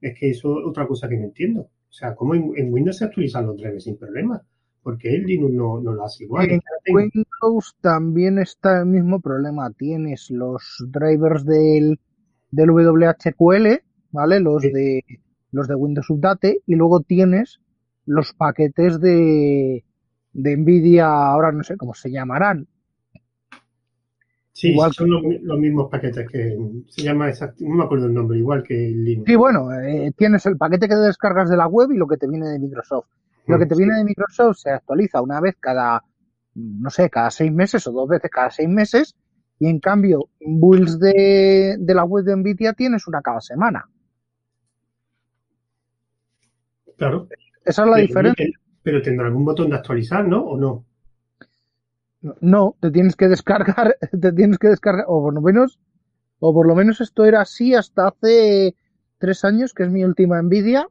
Es 0.00 0.18
que 0.18 0.30
eso 0.30 0.60
es 0.60 0.66
otra 0.66 0.86
cosa 0.86 1.08
que 1.08 1.16
no 1.16 1.24
entiendo. 1.24 1.62
O 1.62 1.92
sea, 1.92 2.14
¿cómo 2.14 2.34
en, 2.34 2.52
en 2.56 2.72
Windows 2.72 2.98
se 2.98 3.04
actualizan 3.04 3.46
los 3.46 3.56
drivers 3.56 3.84
sin 3.84 3.96
problema? 3.98 4.40
Porque 4.82 5.14
el 5.14 5.24
Linux 5.24 5.52
no, 5.52 5.80
no 5.80 5.92
lo 5.92 6.04
hace 6.04 6.24
igual. 6.24 6.50
En 6.50 6.60
Windows 6.94 7.76
también 7.80 8.38
está 8.38 8.80
el 8.80 8.86
mismo 8.86 9.20
problema. 9.20 9.70
Tienes 9.72 10.30
los 10.30 10.62
drivers 10.88 11.44
del, 11.44 12.00
del 12.50 12.70
WHQL, 12.70 13.82
¿vale? 14.12 14.40
Los 14.40 14.62
Sí. 14.62 14.70
de 14.72 15.04
los 15.52 15.66
de 15.68 15.74
Windows 15.74 16.08
Update 16.10 16.62
y 16.66 16.76
luego 16.76 17.00
tienes 17.00 17.60
los 18.06 18.32
paquetes 18.34 19.00
de, 19.00 19.84
de 20.32 20.56
Nvidia, 20.56 21.08
ahora 21.08 21.50
no 21.52 21.62
sé 21.64 21.76
cómo 21.76 21.92
se 21.94 22.10
llamarán. 22.10 22.68
Sí, 24.52 24.72
igual 24.72 24.92
son 24.92 25.10
los, 25.10 25.22
los 25.42 25.58
mismos 25.58 25.90
paquetes 25.90 26.28
que 26.28 26.56
se 26.88 27.02
llama 27.02 27.28
exact- 27.30 27.58
no 27.60 27.76
me 27.76 27.84
acuerdo 27.84 28.06
el 28.06 28.14
nombre, 28.14 28.38
igual 28.38 28.62
que 28.62 28.74
Linux. 28.74 29.26
Sí, 29.26 29.36
bueno, 29.36 29.72
eh, 29.72 30.12
tienes 30.16 30.44
el 30.46 30.56
paquete 30.56 30.88
que 30.88 30.94
te 30.94 31.00
descargas 31.00 31.48
de 31.48 31.56
la 31.56 31.66
web 31.66 31.92
y 31.92 31.96
lo 31.96 32.06
que 32.06 32.16
te 32.16 32.28
viene 32.28 32.48
de 32.48 32.58
Microsoft. 32.58 33.06
Lo 33.46 33.58
que 33.58 33.66
te 33.66 33.74
viene 33.74 33.96
de 33.96 34.04
Microsoft 34.04 34.58
se 34.58 34.70
actualiza 34.70 35.22
una 35.22 35.40
vez 35.40 35.56
cada, 35.58 36.04
no 36.54 36.90
sé, 36.90 37.08
cada 37.10 37.30
seis 37.30 37.52
meses 37.52 37.86
o 37.86 37.92
dos 37.92 38.08
veces 38.08 38.30
cada 38.30 38.50
seis 38.50 38.68
meses. 38.68 39.16
Y 39.58 39.68
en 39.68 39.78
cambio, 39.78 40.28
builds 40.40 40.98
de, 40.98 41.76
de 41.78 41.94
la 41.94 42.04
web 42.04 42.24
de 42.24 42.36
Nvidia 42.36 42.72
tienes 42.72 43.06
una 43.06 43.22
cada 43.22 43.40
semana. 43.40 43.88
Claro. 46.96 47.28
Esa 47.64 47.82
es 47.84 47.88
la 47.88 47.94
Pero, 47.96 48.06
diferencia. 48.06 48.46
pero 48.82 49.02
tendrá 49.02 49.26
algún 49.26 49.44
botón 49.44 49.70
de 49.70 49.76
actualizar, 49.76 50.26
¿no? 50.26 50.42
¿O 50.44 50.58
no? 50.58 50.84
No, 52.40 52.76
te 52.80 52.90
tienes 52.90 53.16
que 53.16 53.28
descargar, 53.28 53.96
te 54.20 54.32
tienes 54.32 54.58
que 54.58 54.68
descargar, 54.68 55.06
o 55.08 55.22
por 55.22 55.34
lo 55.34 55.40
menos, 55.40 55.78
o 56.38 56.52
por 56.52 56.66
lo 56.66 56.74
menos 56.74 57.00
esto 57.00 57.24
era 57.24 57.40
así 57.40 57.74
hasta 57.74 58.08
hace 58.08 58.74
tres 59.18 59.44
años, 59.44 59.72
que 59.72 59.84
es 59.84 59.90
mi 59.90 60.04
última 60.04 60.40
Nvidia, 60.42 60.86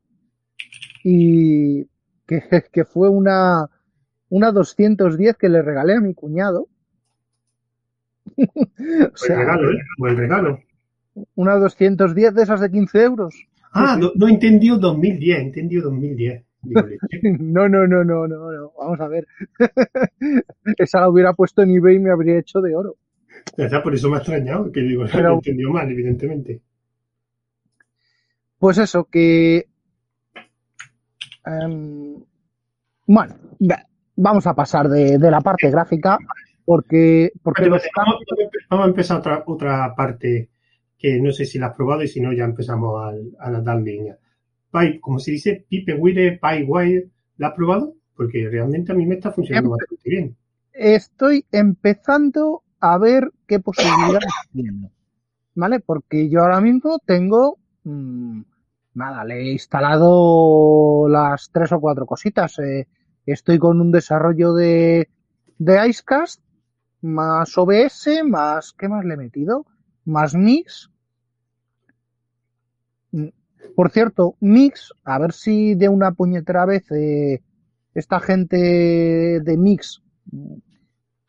y 1.04 1.86
que, 2.26 2.42
que 2.72 2.86
fue 2.86 3.10
una, 3.10 3.70
una 4.30 4.52
210 4.52 5.38
que 5.38 5.50
le 5.50 5.62
regalé 5.62 5.96
a 5.96 6.02
mi 6.02 6.14
cuñado. 6.14 6.68
o 8.38 8.44
Buen 8.48 9.40
regalo, 9.40 9.72
¿eh? 9.72 9.82
Buen 9.98 10.18
regalo. 10.18 10.60
una 11.36 11.56
210 11.56 12.34
de 12.34 12.44
esas 12.44 12.62
de 12.62 12.72
15 12.72 13.04
euros. 13.04 13.36
Ah, 13.72 13.98
no, 14.00 14.12
no 14.16 14.28
entendió 14.28 14.78
2010, 14.78 15.40
entendió 15.40 15.84
2010. 15.84 16.44
No, 17.40 17.70
no, 17.70 17.88
no, 17.88 18.04
no, 18.04 18.28
no, 18.28 18.52
no. 18.52 18.72
Vamos 18.78 19.00
a 19.00 19.08
ver. 19.08 19.26
Esa 20.78 21.00
la 21.02 21.10
hubiera 21.10 21.34
puesto 21.34 21.62
en 21.62 21.72
eBay 21.72 21.96
y 21.96 22.00
me 22.00 22.12
habría 22.12 22.38
hecho 22.40 22.60
de 22.62 22.76
oro. 22.76 22.96
Ya 23.58 23.82
por 23.82 23.94
eso 23.94 24.10
me 24.10 24.16
ha 24.16 24.20
extrañado, 24.20 24.72
que 24.72 24.82
digo, 24.82 25.04
Pero- 25.12 25.36
entendió 25.36 25.70
mal, 25.72 25.90
evidentemente. 25.90 26.62
Pues 28.58 28.78
eso, 28.78 29.06
que. 29.06 29.68
em, 31.46 32.16
bueno, 33.08 33.36
va- 33.62 33.86
vamos 34.16 34.46
a 34.48 34.54
pasar 34.54 34.90
de, 34.90 35.18
de 35.18 35.32
la 35.32 35.42
parte 35.42 35.70
gráfica 35.72 36.18
porque, 36.66 37.32
porque 37.42 37.70
Vale, 37.70 37.84
vamos, 37.96 38.16
vamos 38.70 38.86
a 38.86 38.90
empezar 38.90 39.18
otra, 39.20 39.44
otra 39.48 39.96
parte 39.96 40.50
que 40.98 41.20
no 41.22 41.32
sé 41.32 41.46
si 41.46 41.58
la 41.58 41.68
has 41.68 41.76
probado 41.76 42.04
y 42.04 42.08
si 42.10 42.20
no 42.20 42.34
ya 42.34 42.44
empezamos 42.44 43.02
al- 43.02 43.32
a, 43.40 43.50
la 43.50 43.62
dar 43.62 43.78
línea. 43.82 44.18
Pi- 44.72 45.00
como 45.00 45.20
se 45.20 45.32
dice, 45.32 45.66
Pipewire, 45.70 46.40
PyWire, 46.40 47.10
¿la 47.38 47.48
has 47.50 47.54
probado? 47.56 47.96
Porque 48.16 48.48
realmente 48.50 48.92
a 48.92 48.96
mí 48.96 49.06
me 49.06 49.16
está 49.16 49.32
funcionando 49.32 49.70
Em- 49.70 49.72
bastante 49.72 50.10
bien. 50.10 50.38
estoy 50.74 51.46
empezando 51.52 52.64
a 52.80 52.98
ver 52.98 53.32
qué 53.48 53.60
posibilidades 53.60 54.30
tiene. 54.54 54.92
¿Vale? 55.56 55.80
Porque 55.80 56.30
yo 56.30 56.42
ahora 56.42 56.62
mismo 56.62 57.00
tengo 57.06 57.58
mm, 57.84 58.42
nada, 58.94 59.24
le 59.26 59.42
he 59.42 59.52
instalado 59.54 61.08
las 61.10 61.50
tres 61.52 61.72
o 61.72 61.80
cuatro 61.80 62.06
cositas. 62.06 62.60
Eh, 62.60 62.88
estoy 63.26 63.58
con 63.60 63.82
un 63.82 63.92
desarrollo 63.92 64.54
de, 64.54 65.10
de 65.58 65.88
Icecast, 65.90 66.42
más 67.02 67.58
OBS, 67.58 68.24
más, 68.24 68.74
¿qué 68.74 68.88
más 68.90 69.04
le 69.06 69.16
he 69.16 69.18
metido? 69.18 69.66
Más 70.06 70.36
Mix. 70.36 70.90
Mm, 73.70 73.76
por 73.76 73.92
cierto, 73.92 74.36
Mix, 74.40 74.94
a 75.04 75.20
ver 75.20 75.34
si 75.34 75.76
de 75.76 75.90
una 75.90 76.12
puñetera 76.12 76.66
vez 76.66 76.90
eh, 76.92 77.42
esta 77.94 78.20
gente 78.20 78.58
de 79.42 79.58
Mix 79.58 80.02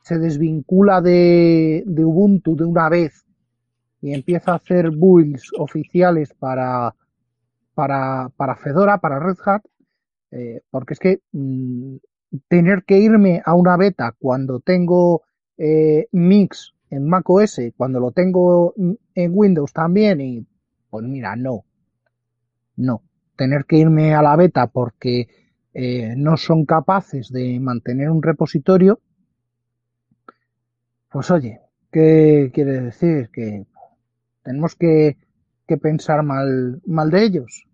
se 0.02 0.18
desvincula 0.18 1.00
de, 1.00 1.82
de 1.86 2.04
Ubuntu 2.04 2.56
de 2.56 2.64
una 2.64 2.88
vez 2.88 3.24
y 4.02 4.12
empieza 4.14 4.52
a 4.52 4.56
hacer 4.56 4.90
builds 4.90 5.50
oficiales 5.58 6.34
para, 6.34 6.94
para, 7.74 8.30
para 8.36 8.56
Fedora, 8.56 8.98
para 8.98 9.18
Red 9.20 9.36
Hat, 9.44 9.62
eh, 10.30 10.62
porque 10.70 10.94
es 10.94 11.00
que 11.00 11.20
mm, 11.32 11.96
tener 12.48 12.84
que 12.84 12.98
irme 12.98 13.42
a 13.44 13.54
una 13.54 13.76
beta 13.76 14.14
cuando 14.18 14.60
tengo 14.60 15.22
eh, 15.58 16.08
Mix 16.12 16.74
en 16.90 17.08
macOS, 17.08 17.60
cuando 17.76 18.00
lo 18.00 18.10
tengo 18.10 18.74
en 18.76 19.30
Windows 19.32 19.72
también, 19.72 20.20
y 20.20 20.46
pues 20.88 21.04
mira, 21.04 21.36
no, 21.36 21.64
no. 22.80 23.02
Tener 23.36 23.64
que 23.64 23.78
irme 23.78 24.14
a 24.14 24.22
la 24.22 24.36
beta 24.36 24.66
porque 24.66 25.28
eh, 25.74 26.14
no 26.16 26.36
son 26.36 26.64
capaces 26.66 27.30
de 27.30 27.58
mantener 27.60 28.10
un 28.10 28.22
repositorio, 28.22 29.00
pues 31.10 31.30
oye, 31.30 31.60
¿qué 31.92 32.50
quiere 32.54 32.80
decir? 32.80 33.30
Que 33.32 33.66
tenemos 34.42 34.74
que, 34.76 35.16
que 35.66 35.76
pensar 35.76 36.22
mal, 36.22 36.80
mal 36.86 37.10
de 37.10 37.24
ellos. 37.24 37.66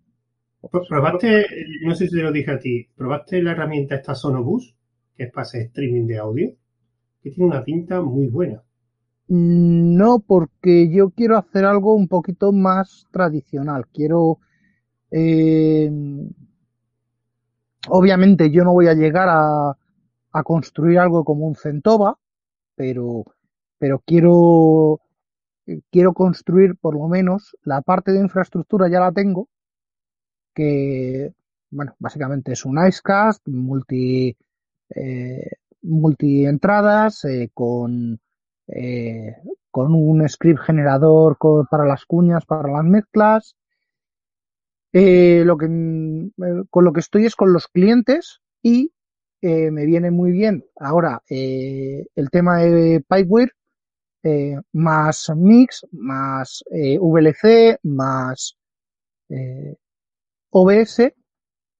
¿Probaste, 0.89 1.45
no 1.83 1.95
sé 1.95 2.07
si 2.07 2.15
te 2.15 2.23
lo 2.23 2.31
dije 2.31 2.51
a 2.51 2.59
ti, 2.59 2.89
¿probaste 2.95 3.41
la 3.41 3.51
herramienta 3.51 3.95
esta 3.95 4.15
Sonobus, 4.15 4.75
que 5.15 5.23
es 5.23 5.31
para 5.31 5.43
hacer 5.43 5.61
streaming 5.63 6.07
de 6.07 6.17
audio? 6.17 6.51
Que 7.21 7.31
tiene 7.31 7.49
una 7.49 7.63
pinta 7.63 8.01
muy 8.01 8.27
buena. 8.27 8.63
Mm, 9.27 9.95
no, 9.97 10.19
porque 10.19 10.89
yo 10.91 11.09
quiero 11.11 11.37
hacer 11.37 11.65
algo 11.65 11.95
un 11.95 12.07
poquito 12.07 12.51
más 12.51 13.05
tradicional. 13.11 13.87
Quiero. 13.93 14.39
Eh, 15.11 15.89
obviamente, 17.89 18.51
yo 18.51 18.63
no 18.63 18.73
voy 18.73 18.87
a 18.87 18.93
llegar 18.93 19.27
a, 19.29 19.77
construir 20.43 20.99
algo 20.99 21.23
como 21.25 21.47
un 21.47 21.55
Centova, 21.55 22.19
pero, 22.75 23.25
quiero, 24.05 25.01
quiero 25.91 26.13
construir 26.13 26.75
por 26.75 26.93
lo 26.95 27.07
menos 27.07 27.57
la 27.63 27.81
parte 27.81 28.11
de 28.11 28.19
infraestructura 28.19 28.87
ya 28.87 28.99
la 28.99 29.11
tengo 29.11 29.49
que, 30.57 31.33
bueno, 31.69 31.95
básicamente 31.99 32.53
es 32.53 32.65
un 32.65 32.83
Icecast 32.83 33.47
multi, 33.47 34.35
eh, 34.89 35.49
entradas 35.81 37.23
eh, 37.25 37.51
eh, 38.67 39.35
con 39.69 39.93
un 39.93 40.27
script 40.27 40.61
generador 40.61 41.37
para 41.69 41.85
las 41.85 42.05
cuñas, 42.05 42.43
para 42.45 42.71
las 42.71 42.83
mezclas. 42.83 43.55
Eh, 44.93 45.43
lo 45.45 45.57
que, 45.57 45.65
eh, 45.65 46.63
con 46.69 46.85
lo 46.85 46.93
que 46.93 47.01
estoy 47.01 47.25
es 47.25 47.35
con 47.35 47.51
los 47.51 47.67
clientes 47.67 48.41
y 48.61 48.93
eh, 49.41 49.69
me 49.69 49.85
viene 49.85 50.11
muy 50.11 50.31
bien 50.31 50.65
ahora 50.79 51.21
el 51.29 52.29
tema 52.31 52.57
de 52.57 53.03
Pipeware 53.07 53.51
más 54.73 55.31
Mix, 55.35 55.85
más 55.91 56.63
VLC, 56.71 57.79
más 57.83 58.57
OBS 60.49 61.13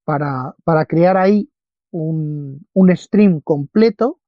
para, 0.04 0.56
para 0.64 0.86
crear 0.86 1.18
ahí 1.18 1.50
un, 1.92 2.66
un 2.74 2.96
stream 2.96 3.42
completo 3.42 4.20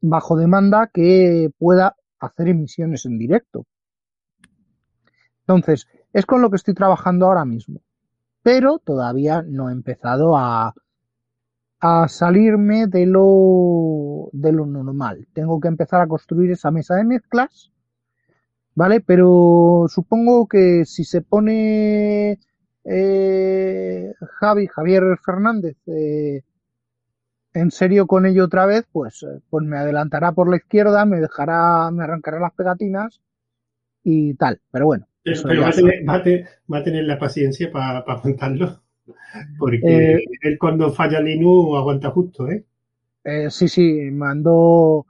bajo 0.00 0.36
demanda 0.36 0.90
que 0.92 1.50
pueda 1.58 1.94
hacer 2.18 2.48
emisiones 2.48 3.04
en 3.04 3.18
directo. 3.18 3.66
Entonces, 5.40 5.86
es 6.16 6.24
con 6.24 6.40
lo 6.40 6.48
que 6.48 6.56
estoy 6.56 6.72
trabajando 6.72 7.26
ahora 7.26 7.44
mismo, 7.44 7.82
pero 8.42 8.78
todavía 8.78 9.42
no 9.42 9.68
he 9.68 9.72
empezado 9.72 10.34
a, 10.34 10.72
a 11.78 12.08
salirme 12.08 12.86
de 12.86 13.04
lo, 13.04 14.30
de 14.32 14.50
lo 14.52 14.64
normal. 14.64 15.28
Tengo 15.34 15.60
que 15.60 15.68
empezar 15.68 16.00
a 16.00 16.06
construir 16.06 16.50
esa 16.52 16.70
mesa 16.70 16.94
de 16.94 17.04
mezclas, 17.04 17.70
¿vale? 18.74 19.02
Pero 19.02 19.84
supongo 19.88 20.46
que 20.48 20.86
si 20.86 21.04
se 21.04 21.20
pone 21.20 22.38
eh, 22.84 24.14
Javi, 24.40 24.68
Javier 24.68 25.18
Fernández, 25.22 25.76
eh, 25.86 26.40
en 27.52 27.70
serio 27.70 28.06
con 28.06 28.24
ello 28.24 28.46
otra 28.46 28.64
vez, 28.64 28.86
pues, 28.90 29.22
eh, 29.22 29.42
pues 29.50 29.66
me 29.66 29.76
adelantará 29.76 30.32
por 30.32 30.48
la 30.48 30.56
izquierda, 30.56 31.04
me 31.04 31.20
dejará, 31.20 31.90
me 31.90 32.04
arrancará 32.04 32.40
las 32.40 32.54
pegatinas 32.54 33.20
y 34.02 34.32
tal. 34.32 34.62
Pero 34.70 34.86
bueno. 34.86 35.06
Pero, 35.26 35.62
va, 35.62 35.68
a 35.68 35.72
tener, 35.72 36.04
va, 36.06 36.78
a 36.78 36.82
tener, 36.84 37.04
la 37.04 37.18
paciencia 37.18 37.70
para 37.70 37.98
aguantarlo. 37.98 38.80
Porque 39.58 40.14
eh, 40.14 40.24
él 40.42 40.56
cuando 40.58 40.92
falla 40.92 41.20
Linux 41.20 41.76
aguanta 41.76 42.10
justo, 42.10 42.48
¿eh? 42.48 42.64
¿eh? 43.24 43.48
sí, 43.50 43.68
sí, 43.68 44.10
mandó, 44.12 45.06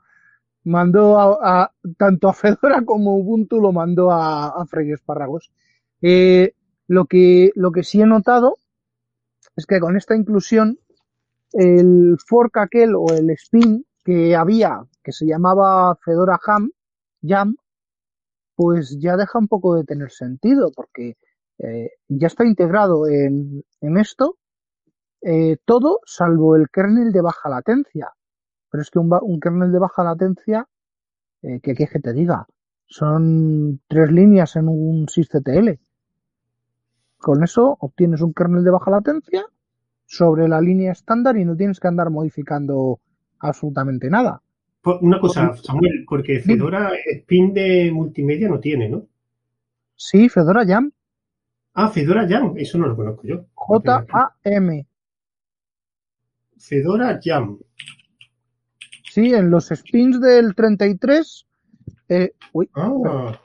mandó 0.63 1.19
a, 1.19 1.71
tanto 1.97 2.29
a 2.29 2.33
Fedora 2.33 2.81
como 2.83 3.17
Ubuntu 3.17 3.61
lo 3.61 3.71
mandó 3.71 4.11
a, 4.11 4.49
a 4.49 4.65
Frey 4.65 4.91
Espárragos. 4.91 5.51
Eh, 6.01 6.53
lo 6.87 7.05
que, 7.05 7.51
lo 7.55 7.71
que 7.71 7.83
sí 7.83 8.01
he 8.01 8.05
notado 8.05 8.57
es 9.55 9.65
que 9.65 9.79
con 9.79 9.97
esta 9.97 10.15
inclusión, 10.15 10.79
el 11.53 12.17
fork 12.25 12.57
aquel 12.57 12.95
o 12.95 13.07
el 13.13 13.29
spin 13.31 13.85
que 14.03 14.35
había, 14.35 14.81
que 15.03 15.11
se 15.11 15.25
llamaba 15.25 15.95
Fedora 16.03 16.39
Ham, 16.45 16.71
Jam, 17.23 17.55
pues 18.57 18.97
ya 18.99 19.15
deja 19.17 19.37
un 19.37 19.47
poco 19.47 19.75
de 19.75 19.83
tener 19.83 20.09
sentido, 20.09 20.71
porque 20.75 21.15
eh, 21.59 21.91
ya 22.07 22.25
está 22.25 22.43
integrado 22.43 23.07
en, 23.07 23.63
esto 23.97 24.37
eh, 25.21 25.57
todo 25.63 25.99
salvo 26.05 26.55
el 26.55 26.67
kernel 26.69 27.11
de 27.11 27.21
baja 27.21 27.49
latencia. 27.49 28.09
Pero 28.71 28.81
es 28.81 28.89
que 28.89 28.97
un, 28.97 29.39
kernel 29.39 29.71
de 29.71 29.77
baja 29.77 30.03
latencia, 30.03 30.67
eh, 31.43 31.59
que 31.61 31.75
que 31.75 31.99
te 31.99 32.13
diga, 32.13 32.47
son 32.87 33.79
tres 33.87 34.11
líneas 34.11 34.55
en 34.55 34.69
un 34.69 35.07
sysctl. 35.07 35.79
Con 37.19 37.43
eso 37.43 37.77
obtienes 37.79 38.21
un 38.21 38.33
kernel 38.33 38.63
de 38.63 38.71
baja 38.71 38.89
latencia 38.89 39.45
sobre 40.07 40.47
la 40.47 40.61
línea 40.61 40.93
estándar 40.93 41.37
y 41.37 41.45
no 41.45 41.55
tienes 41.55 41.79
que 41.79 41.89
andar 41.89 42.09
modificando 42.09 43.01
absolutamente 43.37 44.09
nada. 44.09 44.41
Una 44.83 45.19
cosa, 45.19 45.53
Samuel, 45.55 46.05
porque 46.07 46.39
Fedora 46.39 46.91
Spin 47.05 47.53
de 47.53 47.91
multimedia 47.91 48.47
no 48.47 48.59
tiene, 48.59 48.87
¿no? 48.87 49.05
Sí, 49.95 50.29
Fedora 50.29 50.65
Jam. 50.65 50.91
Ah, 51.73 51.89
Fedora 51.89 52.27
Jam, 52.27 52.53
eso 52.55 52.77
no 52.77 52.87
lo 52.87 52.95
conozco 52.95 53.23
yo. 53.25 53.45
J-A-M. 53.53 54.87
Fedora 56.57 57.19
Jam. 57.21 57.59
Sí, 59.11 59.33
en 59.33 59.49
los 59.49 59.69
spins 59.69 60.21
del 60.21 60.55
33. 60.55 61.45
Eh, 62.09 62.31
uy, 62.53 62.69
ah, 62.75 63.39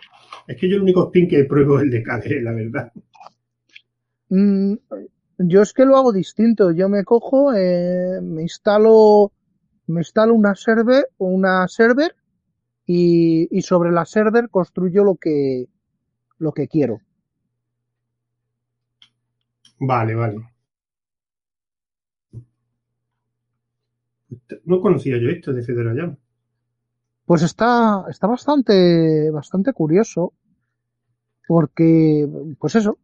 es 0.47 0.57
que 0.57 0.69
yo 0.69 0.77
el 0.77 0.83
único 0.83 1.07
spin 1.07 1.29
que 1.29 1.45
pruebo 1.45 1.79
es 1.79 1.85
el 1.85 1.91
de 1.91 2.03
KDE, 2.03 2.43
la 2.43 2.53
verdad. 2.53 2.93
Mm, 4.29 4.75
yo 5.39 5.63
es 5.63 5.73
que 5.73 5.85
lo 5.85 5.97
hago 5.97 6.13
distinto. 6.13 6.73
Yo 6.73 6.89
me 6.89 7.05
cojo, 7.05 7.53
eh, 7.55 8.21
me 8.23 8.43
instalo, 8.43 9.33
me 9.93 10.01
instalo 10.01 10.35
una 10.35 10.55
server, 10.55 11.09
una 11.19 11.69
server 11.69 12.17
y, 12.87 13.49
y 13.57 13.63
sobre 13.63 13.93
la 13.93 14.05
server 14.05 14.49
construyo 14.51 15.05
lo 15.05 15.15
que, 15.15 15.69
lo 16.39 16.53
que 16.53 16.67
quiero. 16.67 17.01
Vale, 19.79 20.15
vale. 20.15 20.37
No 24.65 24.81
conocía 24.81 25.19
yo 25.19 25.29
esto 25.29 25.53
de 25.53 25.63
Fedora 25.63 25.95
Jam. 25.95 26.17
Pues 27.25 27.43
está, 27.43 28.05
está 28.09 28.27
bastante, 28.27 29.31
bastante 29.31 29.73
curioso. 29.73 30.33
Porque, 31.47 32.29
pues 32.59 32.77
eso, 32.77 32.99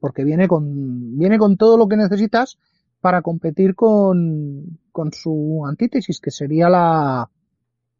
porque 0.00 0.24
viene 0.24 0.48
con, 0.48 1.18
viene 1.18 1.38
con 1.38 1.56
todo 1.56 1.76
lo 1.76 1.88
que 1.88 1.96
necesitas 1.96 2.58
para 3.00 3.22
competir 3.22 3.74
con, 3.74 4.78
con 4.92 5.12
su 5.12 5.64
antítesis, 5.66 6.20
que 6.20 6.30
sería 6.30 6.68
la, 6.68 7.30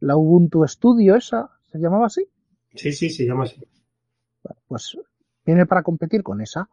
la 0.00 0.16
Ubuntu 0.16 0.66
Studio 0.66 1.16
esa, 1.16 1.50
¿se 1.70 1.78
llamaba 1.78 2.06
así? 2.06 2.26
Sí, 2.74 2.92
sí, 2.92 3.10
se 3.10 3.26
llama 3.26 3.44
así. 3.44 3.62
Pues 4.68 4.96
viene 5.44 5.66
para 5.66 5.82
competir 5.82 6.22
con 6.22 6.40
esa. 6.40 6.68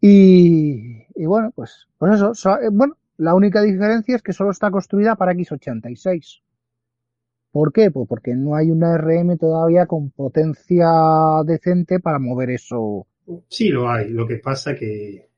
Y, 0.00 1.04
y 1.14 1.26
bueno, 1.26 1.52
pues, 1.54 1.86
pues 1.98 2.14
eso, 2.14 2.34
so, 2.34 2.58
eh, 2.60 2.68
bueno, 2.70 2.96
la 3.16 3.34
única 3.34 3.62
diferencia 3.62 4.16
es 4.16 4.22
que 4.22 4.32
solo 4.32 4.50
está 4.50 4.70
construida 4.70 5.16
para 5.16 5.32
x86. 5.32 6.42
¿Por 7.50 7.72
qué? 7.72 7.90
Pues 7.90 8.06
porque 8.08 8.34
no 8.34 8.54
hay 8.54 8.70
una 8.70 8.98
RM 8.98 9.38
todavía 9.38 9.86
con 9.86 10.10
potencia 10.10 10.88
decente 11.46 12.00
para 12.00 12.18
mover 12.18 12.50
eso 12.50 13.06
Sí, 13.48 13.68
lo 13.68 13.90
hay. 13.90 14.10
Lo 14.10 14.26
que 14.26 14.36
pasa 14.36 14.74
que 14.74 15.28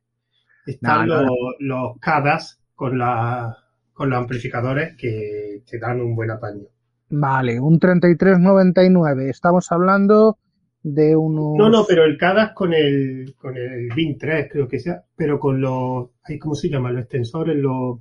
están 0.73 1.07
No, 1.07 1.17
no, 1.17 1.23
los, 1.23 1.31
los 1.61 1.99
CADAs 1.99 2.61
con, 2.75 2.99
la, 2.99 3.57
con 3.93 4.11
los 4.11 4.19
amplificadores 4.19 4.97
que 4.97 5.63
te 5.69 5.79
dan 5.79 6.01
un 6.01 6.15
buen 6.15 6.31
apaño. 6.31 6.65
Vale, 7.11 7.59
un 7.59 7.79
3399. 7.79 9.31
Estamos 9.31 9.71
hablando 9.73 10.39
de 10.83 11.17
unos... 11.17 11.57
No, 11.57 11.69
no, 11.71 11.85
pero 11.87 12.05
el 12.05 12.17
CADAS 12.19 12.53
con 12.53 12.73
el, 12.75 13.35
con 13.37 13.57
el 13.57 13.89
BIN 13.95 14.17
3, 14.19 14.49
creo 14.53 14.69
que 14.69 14.79
sea, 14.79 15.03
pero 15.17 15.39
con 15.41 15.61
los, 15.61 16.11
ahí, 16.25 16.39
¿cómo 16.39 16.55
se 16.55 16.69
llaman? 16.69 16.95
Los 16.95 17.03
extensores, 17.05 17.57
los, 17.57 17.99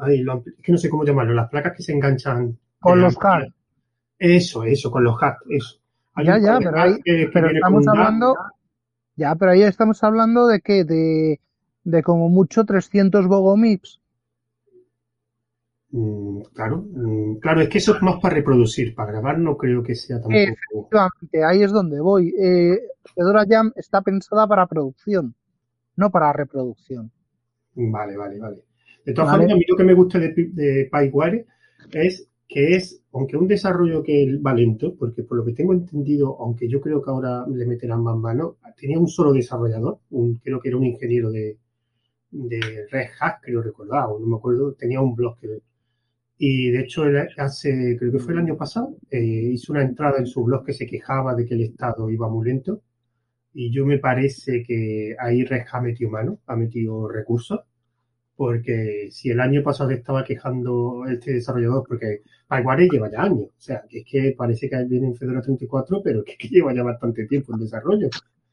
ay, 0.00 0.20
es 0.22 0.62
que 0.62 0.72
no 0.72 0.78
sé 0.78 0.88
cómo 0.88 1.04
llamarlo, 1.04 1.34
las 1.34 1.48
placas 1.50 1.74
que 1.76 1.82
se 1.82 1.92
enganchan. 1.92 2.58
Con 2.80 3.00
los 3.00 3.16
HAT. 3.20 3.48
Eso, 4.18 4.64
eso, 4.64 4.90
con 4.90 5.04
los 5.04 5.16
HAT, 5.22 5.36
eso. 5.50 5.78
Hay 6.14 6.26
Ya, 6.26 6.38
ya, 6.38 6.58
pero 6.58 6.80
ahí- 6.80 6.94
que- 7.04 7.16
que 7.26 7.30
pero 7.32 7.48
estamos 7.50 7.86
hablando- 7.88 8.34
DAC. 8.34 8.53
Ya, 9.16 9.34
pero 9.34 9.52
ahí 9.52 9.62
estamos 9.62 10.02
hablando 10.02 10.46
de 10.46 10.60
que 10.60 10.84
de, 10.84 11.40
de 11.84 12.02
como 12.02 12.28
mucho 12.28 12.64
300 12.64 13.26
Bogomips. 13.26 14.00
Mm, 15.90 16.40
claro, 16.52 16.84
mm, 16.90 17.36
claro, 17.36 17.60
es 17.60 17.68
que 17.68 17.78
eso 17.78 17.94
es 17.94 18.02
más 18.02 18.16
para 18.20 18.34
reproducir, 18.34 18.94
para 18.94 19.12
grabar 19.12 19.38
no 19.38 19.56
creo 19.56 19.82
que 19.82 19.94
sea 19.94 20.16
tampoco. 20.16 20.36
Efectivamente, 20.36 21.44
ahí 21.44 21.62
es 21.62 21.70
donde 21.70 22.00
voy. 22.00 22.34
Eh, 22.36 22.80
Fedora 23.14 23.44
Jam 23.48 23.72
está 23.76 24.02
pensada 24.02 24.46
para 24.48 24.66
producción, 24.66 25.34
no 25.94 26.10
para 26.10 26.32
reproducción. 26.32 27.12
Vale, 27.76 28.16
vale, 28.16 28.38
vale. 28.40 28.64
De 29.04 29.12
todas 29.12 29.30
Vale. 29.30 29.42
formas, 29.42 29.54
a 29.54 29.58
mí 29.58 29.64
lo 29.68 29.76
que 29.76 29.84
me 29.84 29.94
gusta 29.94 30.18
de, 30.18 30.32
de 30.34 30.88
PyWire 30.90 31.46
es 31.92 32.26
que 32.48 32.76
es, 32.76 33.02
aunque 33.12 33.36
un 33.36 33.48
desarrollo 33.48 34.02
que 34.02 34.38
va 34.44 34.54
lento, 34.54 34.94
porque 34.96 35.22
por 35.22 35.38
lo 35.38 35.44
que 35.44 35.52
tengo 35.52 35.72
entendido, 35.72 36.36
aunque 36.40 36.68
yo 36.68 36.80
creo 36.80 37.02
que 37.02 37.10
ahora 37.10 37.46
le 37.48 37.66
meterán 37.66 38.02
más 38.02 38.16
mano, 38.16 38.58
tenía 38.76 38.98
un 38.98 39.08
solo 39.08 39.32
desarrollador, 39.32 40.00
un, 40.10 40.36
creo 40.36 40.60
que 40.60 40.68
era 40.68 40.76
un 40.76 40.84
ingeniero 40.84 41.30
de, 41.30 41.58
de 42.30 42.86
Red 42.90 43.08
Hat, 43.20 43.36
creo 43.42 43.62
recordar, 43.62 44.08
o 44.10 44.18
no 44.18 44.26
me 44.26 44.36
acuerdo, 44.36 44.74
tenía 44.74 45.00
un 45.00 45.14
blog 45.14 45.38
que, 45.40 45.60
y 46.38 46.70
de 46.70 46.80
hecho 46.80 47.04
hace, 47.38 47.96
creo 47.98 48.12
que 48.12 48.18
fue 48.18 48.34
el 48.34 48.40
año 48.40 48.56
pasado, 48.56 48.96
eh, 49.10 49.50
hizo 49.52 49.72
una 49.72 49.82
entrada 49.82 50.18
en 50.18 50.26
su 50.26 50.44
blog 50.44 50.64
que 50.64 50.72
se 50.72 50.86
quejaba 50.86 51.34
de 51.34 51.46
que 51.46 51.54
el 51.54 51.62
estado 51.62 52.10
iba 52.10 52.28
muy 52.28 52.46
lento, 52.46 52.82
y 53.54 53.72
yo 53.72 53.86
me 53.86 53.98
parece 53.98 54.62
que 54.64 55.14
ahí 55.18 55.44
Red 55.44 55.62
Hat 55.62 55.74
ha 55.74 55.80
metido 55.80 56.10
mano, 56.10 56.40
ha 56.46 56.56
metido 56.56 57.08
recursos, 57.08 57.60
porque 58.36 59.08
si 59.10 59.30
el 59.30 59.40
año 59.40 59.62
pasado 59.62 59.90
se 59.90 59.96
estaba 59.96 60.24
quejando 60.24 61.04
este 61.08 61.34
desarrollador, 61.34 61.84
porque 61.86 62.22
PyWare 62.48 62.88
lleva 62.88 63.10
ya 63.10 63.22
años, 63.22 63.48
o 63.56 63.60
sea, 63.60 63.82
que 63.88 64.00
es 64.00 64.04
que 64.10 64.34
parece 64.36 64.68
que 64.68 64.84
viene 64.84 65.08
en 65.08 65.14
Fedora 65.14 65.40
34, 65.40 66.02
pero 66.02 66.24
que, 66.24 66.32
es 66.32 66.38
que 66.38 66.48
lleva 66.48 66.74
ya 66.74 66.82
bastante 66.82 67.26
tiempo 67.26 67.54
en 67.54 67.60
desarrollo. 67.60 68.08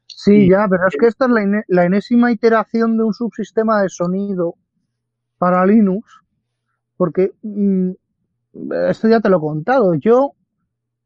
Sí, 0.07 0.45
Y- 0.45 0.49
ya, 0.49 0.67
pero 0.69 0.87
es 0.87 0.95
que 0.99 1.07
esta 1.07 1.25
es 1.25 1.63
la, 1.67 1.85
enésima 1.85 2.31
iteración 2.31 2.97
de 2.97 3.03
un 3.03 3.13
subsistema 3.13 3.81
de 3.81 3.89
sonido 3.89 4.55
para 5.37 5.65
Linux, 5.65 6.07
porque 6.95 7.31
mm, 7.41 7.91
esto 8.87 9.07
ya 9.07 9.19
te 9.19 9.29
lo 9.29 9.37
he 9.37 9.41
contado. 9.41 9.95
Yo 9.95 10.33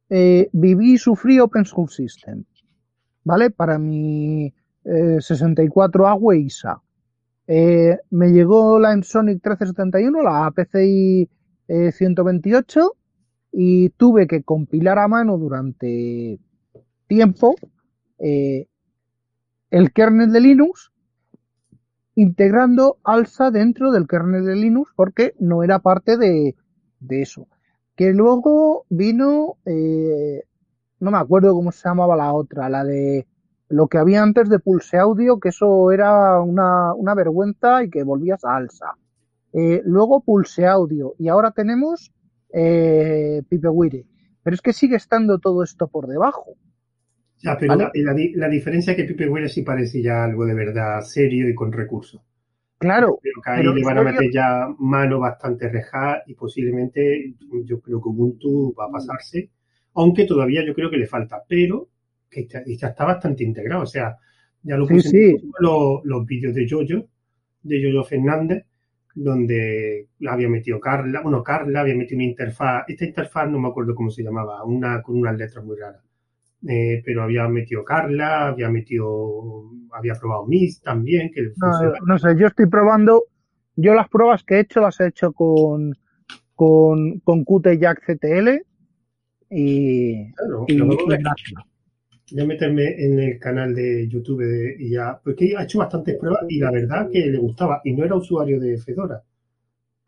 eh, 0.10 0.50
viví 0.52 0.94
y 0.94 0.98
sufrí 0.98 1.40
Open 1.40 1.64
Source 1.64 1.96
System, 2.04 2.44
¿vale? 3.24 3.52
Para 3.52 3.80
mi 3.80 4.54
eh, 4.84 5.18
64A 5.20 6.16
Weisa. 6.20 6.82
Eh, 7.48 7.98
me 8.10 8.32
llegó 8.32 8.80
la 8.80 8.94
Ensonic 8.94 9.36
1371, 9.36 10.24
la 10.24 10.52
PCI 10.52 11.30
eh, 11.68 11.92
128, 11.92 12.96
y 13.52 13.90
tuve 13.92 14.28
que 14.28 14.44
compilar 14.44 15.00
a 15.00 15.08
mano 15.08 15.38
durante 15.38 16.40
tiempo 17.08 17.56
eh, 18.20 18.68
el 19.70 19.92
kernel 19.94 20.32
de 20.32 20.42
Linux 20.42 20.92
integrando 22.16 22.98
ALSA 23.04 23.52
dentro 23.52 23.92
del 23.92 24.08
kernel 24.08 24.46
de 24.46 24.56
Linux 24.56 24.92
porque 24.96 25.36
no 25.40 25.64
era 25.64 25.80
parte 25.80 26.18
de, 26.18 26.56
de 27.00 27.22
eso. 27.22 27.48
Que 27.96 28.12
luego 28.14 28.86
vino, 28.90 29.58
eh, 29.66 30.44
no 31.00 31.12
me 31.12 31.18
acuerdo 31.18 31.54
cómo 31.54 31.72
se 31.72 31.88
llamaba 31.88 32.16
la 32.16 32.34
otra, 32.34 32.70
la 32.70 32.84
de 32.84 33.28
lo 33.70 33.88
que 33.88 33.98
había 33.98 34.22
antes 34.22 34.50
de 34.50 34.60
Pulse 34.60 34.98
Audio, 34.98 35.40
que 35.40 35.50
eso 35.50 35.92
era 35.92 36.40
una, 36.42 36.94
una 36.94 37.16
vergüenza 37.16 37.84
y 37.84 37.90
que 37.90 38.04
volvías 38.04 38.44
a 38.46 38.56
ALSA. 38.56 38.96
Eh, 39.54 39.82
luego 39.86 40.22
Pulse 40.22 40.66
Audio 40.68 41.16
y 41.18 41.30
ahora 41.30 41.52
tenemos 41.52 42.12
eh, 42.54 43.42
Pipewire. 43.50 44.06
Pero 44.44 44.54
es 44.54 44.62
que 44.62 44.74
sigue 44.74 44.96
estando 44.96 45.40
todo 45.40 45.64
esto 45.64 45.88
por 45.88 46.08
debajo. 46.08 46.56
Ya, 47.42 47.58
pero 47.58 47.76
Vale. 47.76 47.92
la, 47.96 48.14
la 48.14 48.20
la 48.36 48.50
diferencia 48.50 48.92
es 48.92 48.98
que 48.98 49.04
PipeWire 49.04 49.50
sí 49.50 49.62
parece 49.64 50.02
ya 50.02 50.24
algo 50.24 50.46
de 50.46 50.54
verdad 50.54 51.02
serio 51.02 51.50
y 51.50 51.56
con 51.56 51.72
recursos. 51.72 52.22
Claro, 52.78 53.18
Creo 53.22 53.42
que 53.44 53.50
ahí 53.50 53.58
pero 53.60 53.74
le 53.74 53.84
van 53.84 53.98
a 53.98 54.04
meter 54.04 54.32
ya 54.32 54.68
mano 54.80 55.20
bastante 55.20 55.70
reja 55.70 56.22
y 56.28 56.36
posiblemente 56.36 57.34
yo 57.64 57.80
creo 57.82 58.02
que 58.02 58.10
Ubuntu 58.10 58.74
va 58.78 58.86
a 58.86 58.92
pasarse, 58.92 59.50
aunque 59.94 60.26
todavía 60.26 60.66
yo 60.66 60.74
creo 60.74 60.90
que 60.90 60.98
le 60.98 61.08
falta, 61.08 61.42
pero 61.48 61.90
que 62.30 62.42
está- 62.42 62.64
ya 62.66 62.88
está 62.90 63.06
bastante 63.06 63.44
integrado. 63.44 63.84
O 63.84 63.88
sea, 63.88 64.18
ya 64.64 64.78
lo 64.78 64.88
puse 64.88 65.10
sí. 65.10 65.50
Los, 65.60 66.04
los 66.04 66.26
vídeos 66.26 66.54
de 66.56 66.68
Yoyo, 66.68 67.08
de 67.64 67.82
Yoyo 67.82 68.04
Fernández, 68.04 68.66
donde 69.16 70.10
la 70.20 70.34
había 70.34 70.50
metido 70.50 70.80
Carla, 70.80 71.22
bueno, 71.22 71.42
Carla 71.42 71.82
había 71.82 71.96
metido 71.96 72.18
una 72.18 72.26
interfaz, 72.26 72.84
esta 72.88 73.06
interfaz 73.06 73.50
no 73.50 73.60
me 73.60 73.70
acuerdo 73.70 73.96
cómo 73.96 74.10
se 74.10 74.24
llamaba, 74.24 74.64
una 74.66 75.02
con 75.02 75.18
unas 75.18 75.38
letras 75.38 75.64
muy 75.64 75.78
raras. 75.78 76.04
Eh, 76.68 77.02
pero 77.06 77.24
había 77.24 77.48
metido 77.48 77.84
Carla, 77.84 78.48
había 78.48 78.70
metido, 78.70 79.70
había 79.92 80.16
probado 80.16 80.48
Miss 80.48 80.82
también, 80.82 81.32
que 81.32 81.44
No, 81.58 81.94
no 82.06 82.20
sé, 82.20 82.36
yo 82.38 82.48
estoy 82.48 82.66
probando, 82.66 83.24
yo 83.76 83.94
las 83.94 84.10
pruebas 84.10 84.44
que 84.44 84.56
he 84.56 84.60
hecho 84.62 84.82
las 84.82 85.00
he 85.00 85.08
hecho 85.08 85.32
con, 85.32 85.96
con, 86.56 87.20
con 87.20 87.46
Qt 87.46 87.80
Jack 87.80 88.02
CTL 88.06 88.64
y, 89.50 90.34
Claro, 90.34 90.66
y, 90.68 90.74
y 90.74 91.18
Voy 92.32 92.42
a 92.42 92.46
meterme 92.46 93.04
en 93.06 93.20
el 93.20 93.40
canal 93.40 93.76
de 93.76 94.08
YouTube 94.08 94.44
de, 94.44 94.76
y 94.80 94.92
ya, 94.92 95.20
porque 95.24 95.56
ha 95.58 95.64
hecho 95.64 95.80
bastantes 95.80 96.18
pruebas 96.18 96.46
y 96.50 96.60
la 96.60 96.72
verdad 96.72 97.10
que 97.12 97.26
le 97.28 97.38
gustaba 97.38 97.82
y 97.84 97.94
no 97.94 98.04
era 98.04 98.16
usuario 98.16 98.60
de 98.60 98.78
Fedora. 98.78 99.22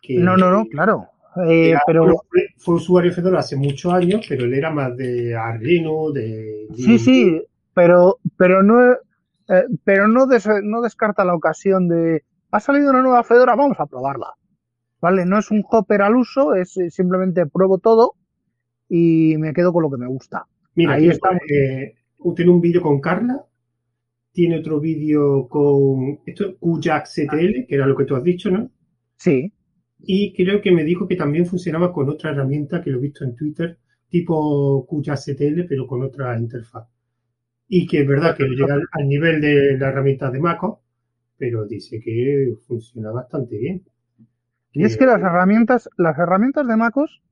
Que 0.01 0.17
No, 0.19 0.35
no, 0.37 0.49
no, 0.51 0.65
claro. 0.67 1.09
Eh, 1.47 1.69
era- 1.69 1.81
pero 1.85 2.17
fue, 2.57 2.75
usuario 2.75 3.11
de 3.11 3.15
Fedora 3.15 3.39
hace 3.39 3.55
muchos 3.55 3.93
años, 3.93 4.25
pero 4.27 4.45
él 4.45 4.53
era 4.55 4.71
más 4.71 4.97
de 4.97 5.35
Arduino, 5.35 6.11
de 6.11 6.67
sí, 6.75 6.97
sí, 6.97 7.43
pero, 7.73 8.17
pero 8.37 8.63
no, 8.63 8.93
eh, 8.93 9.65
pero 9.83 10.07
no, 10.07 10.25
des- 10.25 10.49
no 10.63 10.81
descarta 10.81 11.23
la 11.23 11.35
ocasión 11.35 11.87
de, 11.87 12.23
ha 12.51 12.59
salido 12.59 12.89
una 12.89 13.01
nueva 13.03 13.23
Fedora, 13.23 13.55
vamos 13.55 13.79
a 13.79 13.85
probarla. 13.85 14.33
¿Vale? 14.99 15.25
No 15.27 15.37
es 15.37 15.51
un 15.51 15.63
hopper 15.69 16.01
al 16.01 16.15
uso, 16.15 16.55
es 16.55 16.75
eh, 16.77 16.89
simplemente 16.89 17.45
pruebo 17.45 17.77
todo 17.77 18.15
y 18.89 19.35
me 19.37 19.53
quedo 19.53 19.73
con 19.73 19.83
lo 19.83 19.91
que 19.91 19.97
me 19.97 20.07
gusta. 20.07 20.45
Mira, 20.75 20.93
Ahí 20.93 21.07
eh, 21.49 21.95
tiene 22.35 22.51
un 22.51 22.61
vídeo 22.61 22.81
con 22.81 22.99
Carla, 22.99 23.45
tiene 24.31 24.59
otro 24.59 24.79
vídeo 24.79 25.47
con 25.47 26.19
esto 26.25 26.57
QJack 26.59 27.07
CTL, 27.07 27.65
que 27.67 27.75
era 27.75 27.87
lo 27.87 27.95
que 27.95 28.05
tú 28.05 28.15
has 28.15 28.23
dicho, 28.23 28.51
¿no? 28.51 28.69
Sí, 29.15 29.51
Y 29.99 30.33
creo 30.33 30.61
que 30.61 30.71
me 30.71 30.83
dijo 30.83 31.07
que 31.07 31.15
también 31.15 31.45
funcionaba 31.45 31.91
con 31.91 32.07
otra 32.09 32.31
herramienta 32.31 32.81
que 32.81 32.91
lo 32.91 32.99
he 32.99 33.01
visto 33.01 33.23
en 33.23 33.35
Twitter, 33.35 33.79
tipo 34.09 34.85
QJack 34.87 35.17
CTL, 35.17 35.65
pero 35.67 35.87
con 35.87 36.03
otra 36.03 36.37
interfaz. 36.37 36.87
Y 37.67 37.87
que 37.87 38.01
es 38.01 38.07
verdad 38.07 38.37
que 38.37 38.45
no 38.45 38.53
llega 38.53 38.75
al, 38.75 39.07
nivel 39.07 39.41
de 39.41 39.77
la 39.77 39.89
herramienta 39.89 40.29
de 40.29 40.39
Maco, 40.39 40.83
pero 41.37 41.65
dice 41.65 41.99
que 41.99 42.53
funciona 42.67 43.11
bastante 43.11 43.57
bien. 43.57 43.83
Y 44.71 44.83
es 44.83 44.97
que 44.97 45.07
las 45.07 45.19
herramientas, 45.19 45.89
las 45.97 46.17
herramientas 46.19 46.67
de 46.67 46.77
MacOS 46.77 47.23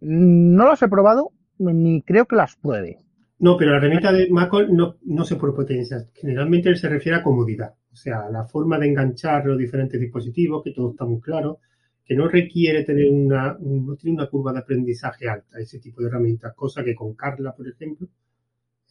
no 0.00 0.68
las 0.68 0.82
he 0.82 0.88
probado 0.88 1.32
ni 1.58 2.02
creo 2.02 2.26
que 2.26 2.36
las 2.36 2.56
pruebe. 2.56 2.98
No, 3.38 3.56
pero 3.56 3.72
la 3.72 3.76
herramienta 3.78 4.12
de 4.12 4.28
Maco 4.30 4.62
no, 4.62 4.96
no 5.04 5.24
se 5.24 5.36
por 5.36 5.54
potencia. 5.54 6.06
Generalmente 6.14 6.68
él 6.68 6.76
se 6.76 6.88
refiere 6.88 7.18
a 7.18 7.22
comodidad. 7.22 7.74
O 7.92 7.96
sea, 7.96 8.28
la 8.30 8.44
forma 8.44 8.78
de 8.78 8.88
enganchar 8.88 9.46
los 9.46 9.58
diferentes 9.58 10.00
dispositivos, 10.00 10.62
que 10.64 10.72
todo 10.72 10.90
está 10.92 11.04
muy 11.04 11.20
claro, 11.20 11.58
que 12.04 12.14
no 12.16 12.28
requiere 12.28 12.84
tener 12.84 13.10
una, 13.10 13.56
un- 13.58 13.86
no 13.86 13.96
tiene 13.96 14.16
una 14.16 14.28
curva 14.28 14.52
de 14.52 14.60
aprendizaje 14.60 15.28
alta, 15.28 15.58
ese 15.58 15.78
tipo 15.78 16.00
de 16.02 16.08
herramientas, 16.08 16.54
cosa 16.54 16.84
que 16.84 16.94
con 16.94 17.14
Carla, 17.14 17.54
por 17.54 17.68
ejemplo, 17.68 18.08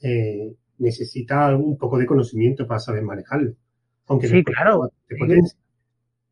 eh, 0.01 0.55
necesita 0.79 1.55
un 1.55 1.77
poco 1.77 1.97
de 1.97 2.05
conocimiento 2.05 2.67
para 2.67 2.79
saber 2.79 3.03
manejarlo. 3.03 3.53
Aunque 4.07 4.27
Sí, 4.27 4.43
claro. 4.43 4.91
de 5.09 5.17
potencia. 5.17 5.57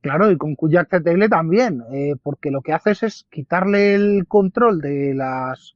Claro, 0.02 0.32
y 0.32 0.38
con 0.38 0.56
Kuyak 0.56 0.90
CTL 0.90 1.30
también, 1.30 1.84
eh, 1.94 2.16
porque 2.24 2.52
lo 2.52 2.62
que 2.62 2.74
haces 2.74 3.04
es 3.04 3.28
quitarle 3.30 3.94
el 3.96 4.26
control 4.28 4.82
de 4.82 5.14
las 5.14 5.76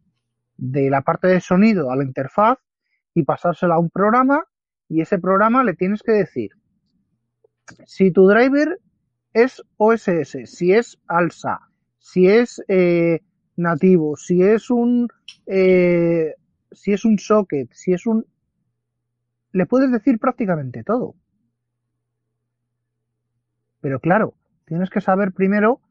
de 0.58 0.90
la 0.90 1.02
parte 1.02 1.28
de 1.28 1.42
sonido 1.42 1.92
a 1.92 1.96
la 1.96 2.04
interfaz 2.04 2.60
y 3.14 3.24
pasársela 3.24 3.76
a 3.76 3.80
un 3.80 3.90
programa 3.90 4.46
y 4.88 5.02
ese 5.02 5.20
programa 5.20 5.64
le 5.64 5.74
tienes 5.74 6.02
que 6.04 6.12
decir 6.12 6.52
si 7.86 8.12
tu 8.12 8.28
driver 8.28 8.80
es 9.34 9.64
OSS, 9.78 10.38
si 10.46 10.72
es 10.72 11.00
ALSA, 11.08 11.60
si 11.98 12.28
es 12.28 12.64
eh, 12.68 13.22
nativo, 13.58 14.16
si 14.16 14.44
es 14.44 14.70
un 14.70 15.08
eh, 15.46 16.36
si 16.72 16.94
es 16.94 17.06
un 17.06 17.18
socket, 17.18 17.72
si 17.74 17.94
es 17.94 18.06
un 18.06 18.26
le 19.52 19.66
puedes 19.66 19.92
decir 19.92 20.20
prácticamente 20.20 20.84
todo. 20.84 21.16
Pero 23.82 24.00
claro, 24.00 24.36
tienes 24.66 24.90
que 24.90 25.02
saber 25.02 25.32
primero 25.32 25.82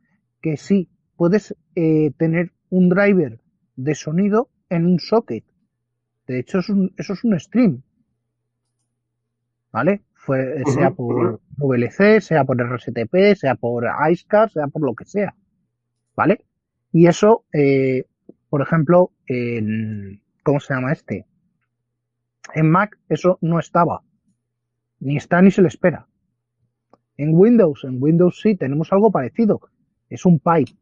que 0.42 0.56
sí, 0.56 0.90
puedes 1.16 1.56
eh, 1.74 2.12
tener 2.18 2.52
un 2.68 2.88
driver 2.88 3.40
de 3.76 3.94
sonido 3.94 4.50
en 4.68 4.86
un 4.86 4.98
socket. 4.98 5.44
De 6.26 6.38
hecho, 6.38 6.58
es 6.60 6.68
un, 6.68 6.92
eso 6.96 7.12
es 7.12 7.24
un 7.24 7.38
stream. 7.38 7.82
¿Vale? 9.72 10.02
Fue, 10.14 10.62
sea 10.66 10.90
por 10.90 11.40
VLC, 11.58 12.20
sea 12.20 12.44
por 12.44 12.56
RSTP, 12.56 13.34
sea 13.36 13.56
por 13.56 13.84
IceCar, 14.10 14.50
sea 14.50 14.68
por 14.68 14.82
lo 14.82 14.94
que 14.94 15.04
sea. 15.04 15.34
¿Vale? 16.16 16.44
Y 16.92 17.06
eso, 17.06 17.44
eh, 17.52 18.06
por 18.48 18.62
ejemplo, 18.62 19.10
en, 19.26 20.22
¿cómo 20.42 20.60
se 20.60 20.72
llama 20.72 20.92
este? 20.92 21.26
En 22.54 22.70
Mac 22.70 22.98
eso 23.08 23.38
no 23.42 23.58
estaba. 23.58 24.02
Ni 25.00 25.16
está 25.16 25.42
ni 25.42 25.50
se 25.50 25.60
le 25.60 25.68
espera. 25.68 26.06
En 27.16 27.34
Windows, 27.34 27.84
en 27.84 28.02
Windows 28.02 28.40
sí 28.40 28.56
tenemos 28.56 28.92
algo 28.92 29.10
parecido. 29.10 29.60
Es 30.08 30.24
un 30.24 30.38
pipe. 30.38 30.72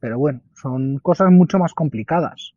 Pero 0.00 0.18
bueno, 0.18 0.40
son 0.54 0.98
cosas 0.98 1.30
mucho 1.30 1.58
más 1.58 1.74
complicadas. 1.74 2.55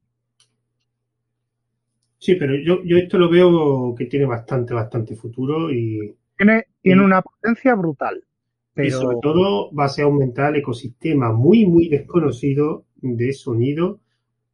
Sí, 2.20 2.36
pero 2.36 2.54
yo, 2.56 2.84
yo 2.84 2.98
esto 2.98 3.18
lo 3.18 3.30
veo 3.30 3.96
que 3.98 4.06
tiene 4.06 4.26
bastante, 4.26 4.74
bastante 4.74 5.16
futuro 5.16 5.72
y... 5.72 6.14
Tiene, 6.38 6.66
tiene 6.82 7.04
una 7.04 7.22
potencia 7.22 7.74
brutal. 7.76 8.22
Pero... 8.74 8.88
Y 8.88 8.92
sobre 8.92 9.18
todo 9.22 9.74
va 9.74 9.86
a 9.86 10.04
aumentar 10.04 10.54
el 10.54 10.60
ecosistema 10.60 11.32
muy, 11.32 11.66
muy 11.66 11.88
desconocido 11.88 12.86
de 12.98 13.32
sonido 13.32 14.02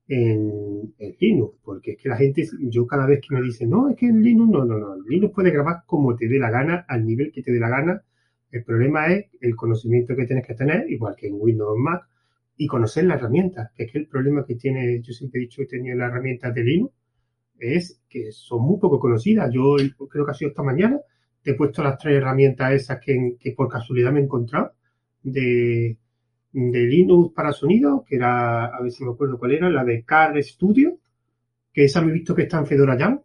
en, 0.07 0.93
Linux, 1.19 1.57
porque 1.63 1.91
es 1.91 1.97
que 1.97 2.09
la 2.09 2.17
gente, 2.17 2.47
yo 2.59 2.85
cada 2.85 3.07
vez 3.07 3.19
que 3.27 3.33
me 3.33 3.41
dice, 3.41 3.65
no, 3.65 3.89
es 3.89 3.97
que 3.97 4.05
en 4.05 4.21
Linux, 4.21 4.51
no, 4.51 4.63
no, 4.63 4.77
no, 4.77 5.01
Linux 5.01 5.33
puede 5.33 5.49
grabar 5.49 5.77
como 5.87 6.15
te 6.15 6.27
dé 6.27 6.37
la 6.37 6.51
gana, 6.51 6.85
al 6.87 7.03
nivel 7.03 7.31
que 7.31 7.41
te 7.41 7.51
dé 7.51 7.59
la 7.59 7.69
gana. 7.69 8.03
El 8.51 8.63
problema 8.63 9.07
es 9.07 9.25
el 9.41 9.55
conocimiento 9.55 10.15
que 10.15 10.25
tienes 10.25 10.45
que 10.45 10.53
tener, 10.53 10.89
igual 10.89 11.15
que 11.17 11.27
en 11.27 11.35
Windows 11.39 11.71
o 11.71 11.77
Mac, 11.77 12.07
y 12.57 12.67
conocer 12.67 13.05
la 13.05 13.15
herramienta, 13.15 13.71
que 13.75 13.83
es 13.83 13.91
que 13.91 13.97
el 13.97 14.07
problema 14.07 14.45
que 14.45 14.55
tiene, 14.55 15.01
yo 15.01 15.13
siempre 15.13 15.39
he 15.39 15.45
dicho 15.45 15.63
que 15.63 15.77
tenía 15.77 15.95
las 15.95 16.11
herramientas 16.11 16.53
de 16.53 16.63
Linux, 16.63 16.93
es 17.59 18.01
que 18.09 18.31
son 18.31 18.63
muy 18.63 18.79
poco 18.79 18.99
conocidas. 18.99 19.51
Yo 19.53 19.75
creo 20.09 20.25
que 20.25 20.31
ha 20.31 20.35
sido 20.35 20.49
esta 20.49 20.63
mañana, 20.63 20.99
te 21.41 21.51
he 21.51 21.55
puesto 21.55 21.83
las 21.83 21.97
tres 21.97 22.17
herramientas 22.17 22.73
esas 22.73 22.99
que, 22.99 23.35
que 23.39 23.51
por 23.51 23.69
casualidad 23.69 24.11
me 24.11 24.19
he 24.19 24.23
encontrado 24.23 24.71
de, 25.23 25.97
de 26.51 26.79
Linux 26.79 27.33
para 27.33 27.51
sonido, 27.51 28.05
que 28.07 28.15
era, 28.15 28.65
a 28.65 28.81
ver 28.81 28.91
si 28.91 29.03
me 29.03 29.11
acuerdo 29.11 29.37
cuál 29.37 29.51
era, 29.51 29.69
la 29.69 29.83
de 29.83 30.03
Car 30.03 30.41
Studio, 30.41 30.97
que 31.73 31.83
esa 31.83 32.01
me 32.01 32.11
he 32.11 32.13
visto 32.13 32.33
que 32.33 32.43
está 32.43 32.59
en 32.59 32.65
Fedora 32.65 32.97
Jam, 32.97 33.19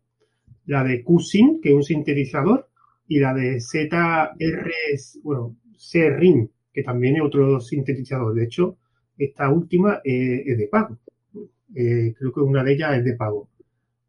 la 0.66 0.82
de 0.82 1.04
QSync, 1.04 1.62
que 1.62 1.70
es 1.70 1.74
un 1.74 1.82
sintetizador, 1.82 2.68
y 3.06 3.20
la 3.20 3.32
de 3.34 3.60
ZR, 3.60 4.70
bueno, 5.22 5.56
CRIN, 5.92 6.50
que 6.72 6.82
también 6.82 7.16
es 7.16 7.22
otro 7.22 7.60
sintetizador. 7.60 8.34
De 8.34 8.44
hecho, 8.44 8.76
esta 9.16 9.48
última 9.50 10.00
es 10.04 10.58
de 10.58 10.68
pago. 10.68 10.98
Eh, 11.74 12.14
creo 12.18 12.32
que 12.32 12.40
una 12.40 12.64
de 12.64 12.72
ellas 12.72 12.98
es 12.98 13.04
de 13.04 13.14
pago. 13.14 13.48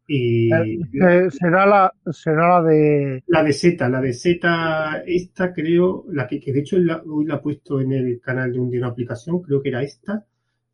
Y 0.06 0.52
eh, 0.52 1.30
será 1.30 1.64
la 1.64 1.92
será 2.10 2.60
la 2.60 2.62
de 2.68 3.22
la 3.26 3.42
de 3.42 3.52
Z, 3.52 3.88
la 3.88 4.00
de 4.00 4.12
Z 4.12 5.02
esta 5.06 5.52
creo, 5.52 6.04
la 6.08 6.26
que, 6.26 6.40
que 6.40 6.52
de 6.52 6.60
hecho 6.60 6.76
hoy 6.76 7.24
la 7.24 7.36
he 7.36 7.38
puesto 7.38 7.80
en 7.80 7.92
el 7.92 8.20
canal 8.20 8.52
de 8.52 8.58
un 8.58 8.68
día 8.68 8.80
una 8.80 8.88
aplicación, 8.88 9.40
creo 9.42 9.62
que 9.62 9.68
era 9.68 9.82
esta, 9.82 10.26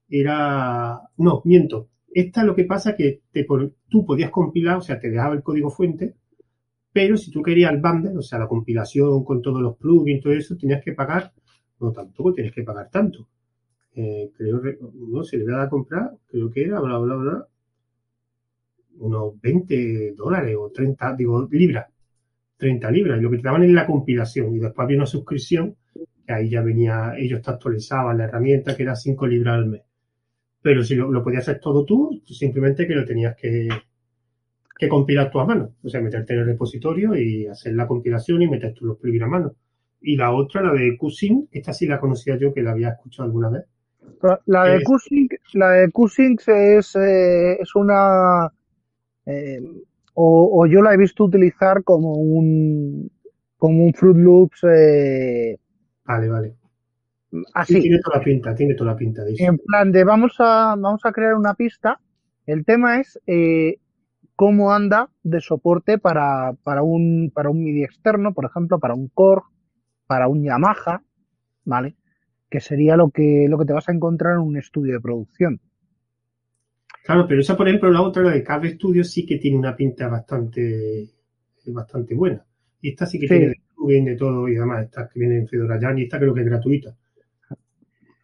era 0.08 1.00
no, 1.18 1.42
miento. 1.44 1.88
Esta 2.10 2.42
lo 2.42 2.56
que 2.56 2.64
pasa 2.64 2.96
que 2.96 3.20
te, 3.30 3.46
tú 3.88 4.04
podías 4.04 4.30
compilar, 4.30 4.78
o 4.78 4.80
sea, 4.80 4.98
te 4.98 5.10
dejaba 5.10 5.34
el 5.34 5.42
código 5.42 5.70
fuente, 5.70 6.14
pero 6.92 7.16
si 7.16 7.30
tú 7.30 7.42
querías 7.42 7.72
el 7.72 7.80
bundle, 7.80 8.16
o 8.16 8.22
sea, 8.22 8.38
la 8.38 8.48
compilación 8.48 9.24
con 9.24 9.42
todos 9.42 9.60
los 9.60 9.76
plugins, 9.76 10.22
todo 10.22 10.32
eso, 10.32 10.56
tenías 10.56 10.82
que 10.82 10.92
pagar, 10.92 11.32
no 11.80 11.92
tampoco 11.92 12.32
tienes 12.32 12.52
que 12.52 12.62
pagar 12.62 12.88
tanto. 12.90 13.28
Eh, 13.94 14.30
creo, 14.36 14.60
no, 14.94 15.22
se 15.22 15.36
le 15.36 15.44
voy 15.44 15.52
a 15.52 15.56
dar 15.58 15.66
a 15.66 15.70
comprar, 15.70 16.10
creo 16.26 16.50
que 16.50 16.64
era, 16.64 16.80
bla, 16.80 16.98
bla, 16.98 17.16
bla, 17.16 17.48
unos 18.98 19.40
20 19.40 20.14
dólares 20.14 20.56
o 20.58 20.70
30, 20.70 21.14
digo, 21.16 21.48
libras, 21.50 21.86
30 22.56 22.90
libras, 22.90 23.18
y 23.18 23.22
lo 23.22 23.30
que 23.30 23.38
te 23.38 23.42
daban 23.42 23.64
es 23.64 23.70
la 23.70 23.86
compilación, 23.86 24.54
y 24.54 24.58
después 24.58 24.84
había 24.84 24.96
una 24.96 25.06
suscripción, 25.06 25.76
que 26.26 26.32
ahí 26.32 26.50
ya 26.50 26.62
venía, 26.62 27.14
ellos 27.16 27.40
te 27.42 27.50
actualizaban 27.50 28.18
la 28.18 28.24
herramienta, 28.24 28.76
que 28.76 28.82
era 28.82 28.94
5 28.94 29.26
libras 29.26 29.54
al 29.54 29.66
mes. 29.66 29.82
Pero 30.60 30.82
si 30.84 30.96
lo, 30.96 31.22
podías 31.22 31.48
hacer 31.48 31.60
todo 31.60 31.84
tú, 31.84 32.20
simplemente 32.26 32.86
que 32.86 32.94
lo 32.94 33.04
tenías 33.04 33.36
que, 33.36 33.68
que 34.76 34.88
compilar 34.88 35.30
tú 35.30 35.40
a 35.40 35.46
mano, 35.46 35.74
o 35.82 35.88
sea, 35.88 36.00
meterte 36.00 36.34
en 36.34 36.40
el 36.40 36.46
repositorio 36.46 37.16
y 37.16 37.46
hacer 37.46 37.74
la 37.74 37.86
compilación 37.86 38.42
y 38.42 38.48
meter 38.48 38.74
tú 38.74 38.86
los 38.86 38.98
plugins 38.98 39.24
a 39.24 39.28
mano. 39.28 39.54
Y 40.00 40.16
la 40.16 40.32
otra, 40.32 40.62
la 40.62 40.72
de 40.72 40.96
QSync, 40.96 41.48
esta 41.50 41.72
sí 41.72 41.86
la 41.86 41.98
conocía 41.98 42.36
yo, 42.36 42.52
que 42.52 42.62
la 42.62 42.72
había 42.72 42.90
escuchado 42.90 43.26
alguna 43.26 43.50
vez. 43.50 43.64
La 44.46 44.64
de 44.64 44.82
QSync, 44.82 45.32
la 45.54 45.70
de 45.70 46.76
es, 46.78 46.96
eh, 46.96 47.56
es 47.60 47.74
una 47.74 48.52
eh, 49.28 49.60
o, 50.14 50.66
yo 50.66 50.82
la 50.82 50.94
he 50.94 50.96
visto 50.96 51.24
utilizar 51.24 51.84
como 51.84 52.14
un 52.14 53.10
como 53.56 53.84
un 53.84 53.92
Fruit 53.92 54.16
Loops. 54.16 54.64
Eh, 54.64 55.58
vale, 56.04 56.28
vale. 56.28 56.56
Así. 57.54 57.80
tiene 57.80 58.00
toda 58.02 58.18
la 58.18 58.24
pinta, 58.24 58.54
tiene 58.54 58.74
toda 58.74 58.92
la 58.92 58.96
pinta 58.96 59.22
En 59.38 59.58
plan 59.58 59.92
de 59.92 60.02
vamos 60.02 60.36
a, 60.38 60.74
vamos 60.78 61.02
a 61.04 61.12
crear 61.12 61.34
una 61.34 61.54
pista. 61.54 62.00
El 62.46 62.64
tema 62.64 63.00
es 63.00 63.20
eh, 63.26 63.78
cómo 64.34 64.72
anda 64.72 65.10
de 65.22 65.40
soporte 65.40 65.98
para, 65.98 66.54
para, 66.64 66.82
un, 66.82 67.30
para 67.34 67.50
un 67.50 67.62
MIDI 67.62 67.84
externo, 67.84 68.32
por 68.32 68.46
ejemplo, 68.46 68.78
para 68.78 68.94
un 68.94 69.08
Korg, 69.08 69.44
para 70.06 70.26
un 70.26 70.42
Yamaha, 70.42 71.02
¿vale? 71.64 71.96
Que 72.48 72.60
sería 72.60 72.96
lo 72.96 73.10
que, 73.10 73.46
lo 73.46 73.58
que 73.58 73.66
te 73.66 73.74
vas 73.74 73.90
a 73.90 73.92
encontrar 73.92 74.34
en 74.34 74.40
un 74.40 74.56
estudio 74.56 74.94
de 74.94 75.00
producción. 75.00 75.60
Claro, 77.04 77.26
pero 77.26 77.40
esa, 77.40 77.56
por 77.56 77.68
ejemplo, 77.68 77.90
la 77.90 78.02
otra, 78.02 78.22
la 78.22 78.32
de 78.32 78.42
Cable 78.42 78.74
Studio, 78.74 79.02
sí 79.04 79.24
que 79.24 79.38
tiene 79.38 79.56
una 79.56 79.74
pinta 79.74 80.08
bastante, 80.08 81.08
bastante 81.66 82.14
buena. 82.14 82.44
Y 82.80 82.90
esta 82.90 83.06
sí 83.06 83.18
que 83.18 83.26
tiene 83.26 83.46
de 83.48 83.54
de 83.86 84.16
todo 84.16 84.48
y 84.48 84.56
además 84.56 84.84
esta 84.84 85.08
que 85.08 85.18
viene 85.18 85.38
en 85.38 85.48
Fedora 85.48 85.78
Jan 85.80 85.98
y 85.98 86.02
esta 86.02 86.18
creo 86.18 86.34
que 86.34 86.40
es 86.40 86.46
gratuita. 86.46 86.94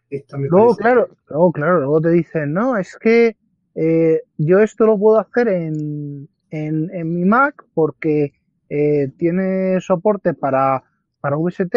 Esta 0.09 0.37
me 0.37 0.47
luego, 0.47 0.75
claro, 0.75 1.09
luego, 1.27 1.51
claro, 1.51 1.79
luego 1.79 2.01
te 2.01 2.09
dicen, 2.11 2.53
no, 2.53 2.77
es 2.77 2.95
que 2.97 3.35
eh, 3.73 4.21
yo 4.37 4.59
esto 4.59 4.85
lo 4.85 4.97
puedo 4.97 5.19
hacer 5.19 5.47
en, 5.47 6.29
en, 6.51 6.89
en 6.93 7.15
mi 7.15 7.25
Mac 7.25 7.65
porque 7.73 8.33
eh, 8.69 9.09
tiene 9.17 9.79
soporte 9.81 10.33
para, 10.33 10.83
para 11.19 11.37
VST 11.37 11.75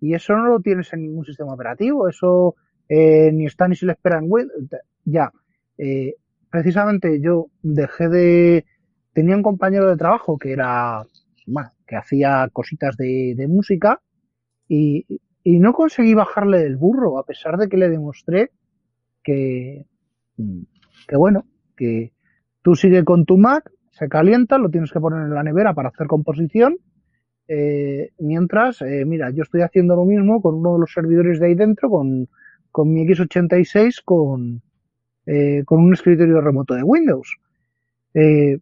y 0.00 0.14
eso 0.14 0.36
no 0.36 0.46
lo 0.46 0.60
tienes 0.60 0.92
en 0.92 1.02
ningún 1.02 1.24
sistema 1.24 1.54
operativo, 1.54 2.08
eso 2.08 2.54
eh, 2.88 3.30
ni 3.32 3.46
está 3.46 3.66
ni 3.66 3.74
se 3.74 3.86
le 3.86 3.92
espera 3.92 4.18
en 4.18 4.26
Windows. 4.28 4.68
Ya, 5.04 5.32
eh, 5.76 6.14
precisamente 6.54 7.20
yo 7.20 7.48
dejé 7.62 8.08
de... 8.08 8.64
Tenía 9.12 9.34
un 9.34 9.42
compañero 9.42 9.90
de 9.90 9.96
trabajo 9.96 10.38
que 10.38 10.52
era, 10.52 11.04
que 11.84 11.96
hacía 11.96 12.48
cositas 12.52 12.96
de, 12.96 13.46
música 13.48 14.00
y, 14.68 15.04
no 15.44 15.72
conseguí 15.72 16.14
bajarle 16.14 16.58
del 16.58 16.76
burro, 16.76 17.18
a 17.18 17.26
pesar 17.26 17.56
de 17.56 17.68
que 17.68 17.76
le 17.76 17.88
demostré 17.90 18.52
que, 19.24 19.84
que 21.08 21.16
bueno, 21.16 21.44
que 21.76 22.12
tú 22.62 22.76
sigue 22.76 23.02
con 23.02 23.24
tu 23.24 23.36
Mac, 23.36 23.72
se 23.90 24.08
calienta, 24.08 24.56
lo 24.56 24.70
tienes 24.70 24.92
que 24.92 25.00
poner 25.00 25.22
en 25.22 25.34
la 25.34 25.42
nevera 25.42 25.74
para 25.74 25.88
hacer 25.88 26.06
composición, 26.06 26.76
eh, 27.48 28.12
mientras, 28.20 28.80
eh, 28.82 29.04
mira, 29.04 29.30
yo 29.30 29.42
estoy 29.42 29.62
haciendo 29.62 29.96
lo 29.96 30.04
mismo 30.04 30.40
con 30.40 30.54
uno 30.54 30.74
de 30.74 30.78
los 30.78 30.92
servidores 30.92 31.40
de 31.40 31.46
ahí 31.46 31.54
dentro, 31.56 31.90
con, 31.90 32.28
con 32.70 32.92
mi 32.92 33.04
X86, 33.06 34.02
con, 34.04 34.62
eh, 35.26 35.62
con 35.64 35.80
un 35.80 35.92
escritorio 35.92 36.40
remoto 36.40 36.74
de 36.74 36.82
Windows. 36.82 37.36
Eh, 38.12 38.58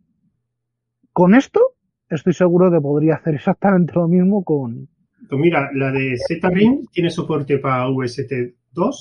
con 1.13 1.35
esto 1.35 1.75
estoy 2.09 2.33
seguro 2.33 2.71
que 2.71 2.81
podría 2.81 3.15
hacer 3.15 3.35
exactamente 3.35 3.93
lo 3.95 4.09
mismo 4.09 4.45
con... 4.45 4.89
Pues 5.29 5.41
mira, 5.41 5.71
la 5.75 5.91
de 5.93 6.17
Z-Ring 6.17 6.89
tiene 6.93 7.11
soporte 7.11 7.59
para 7.59 7.87
VST2, 7.89 8.95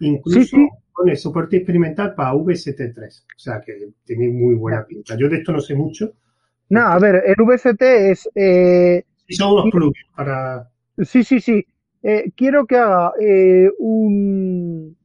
incluso 0.00 0.56
pone 0.94 1.16
soporte 1.16 1.56
experimental 1.56 2.14
para 2.14 2.34
VST3, 2.34 3.22
o 3.22 3.38
sea 3.38 3.60
que 3.60 3.92
tiene 4.04 4.28
muy 4.28 4.54
buena 4.54 4.84
pinta. 4.84 5.16
Yo 5.16 5.28
de 5.28 5.38
esto 5.38 5.52
no 5.52 5.60
sé 5.60 5.74
mucho. 5.74 6.12
No, 6.68 6.80
a 6.80 6.98
ver, 6.98 7.22
el 7.26 7.34
VST 7.38 7.82
es... 7.82 8.30
Eh, 8.34 9.04
son 9.30 9.52
unos 9.52 9.70
plugins 9.70 10.10
para... 10.14 10.70
Sí, 10.98 11.24
sí, 11.24 11.40
sí. 11.40 11.64
Eh, 12.02 12.32
quiero 12.36 12.66
que 12.66 12.76
haga 12.76 13.12
eh, 13.20 13.70
un, 13.78 14.96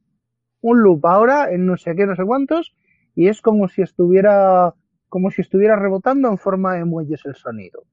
un 0.60 0.82
loop 0.82 1.06
ahora 1.06 1.52
en 1.52 1.66
no 1.66 1.76
sé 1.76 1.94
qué, 1.94 2.06
no 2.06 2.16
sé 2.16 2.24
cuántos, 2.24 2.74
y 3.14 3.28
es 3.28 3.40
como 3.40 3.68
si 3.68 3.82
estuviera, 3.82 4.74
como 5.08 5.30
si 5.30 5.42
estuviera 5.42 5.76
rebotando 5.76 6.28
en 6.28 6.38
forma 6.38 6.74
de 6.74 6.84
muelles 6.84 7.22
el 7.24 7.34
sonido. 7.34 7.84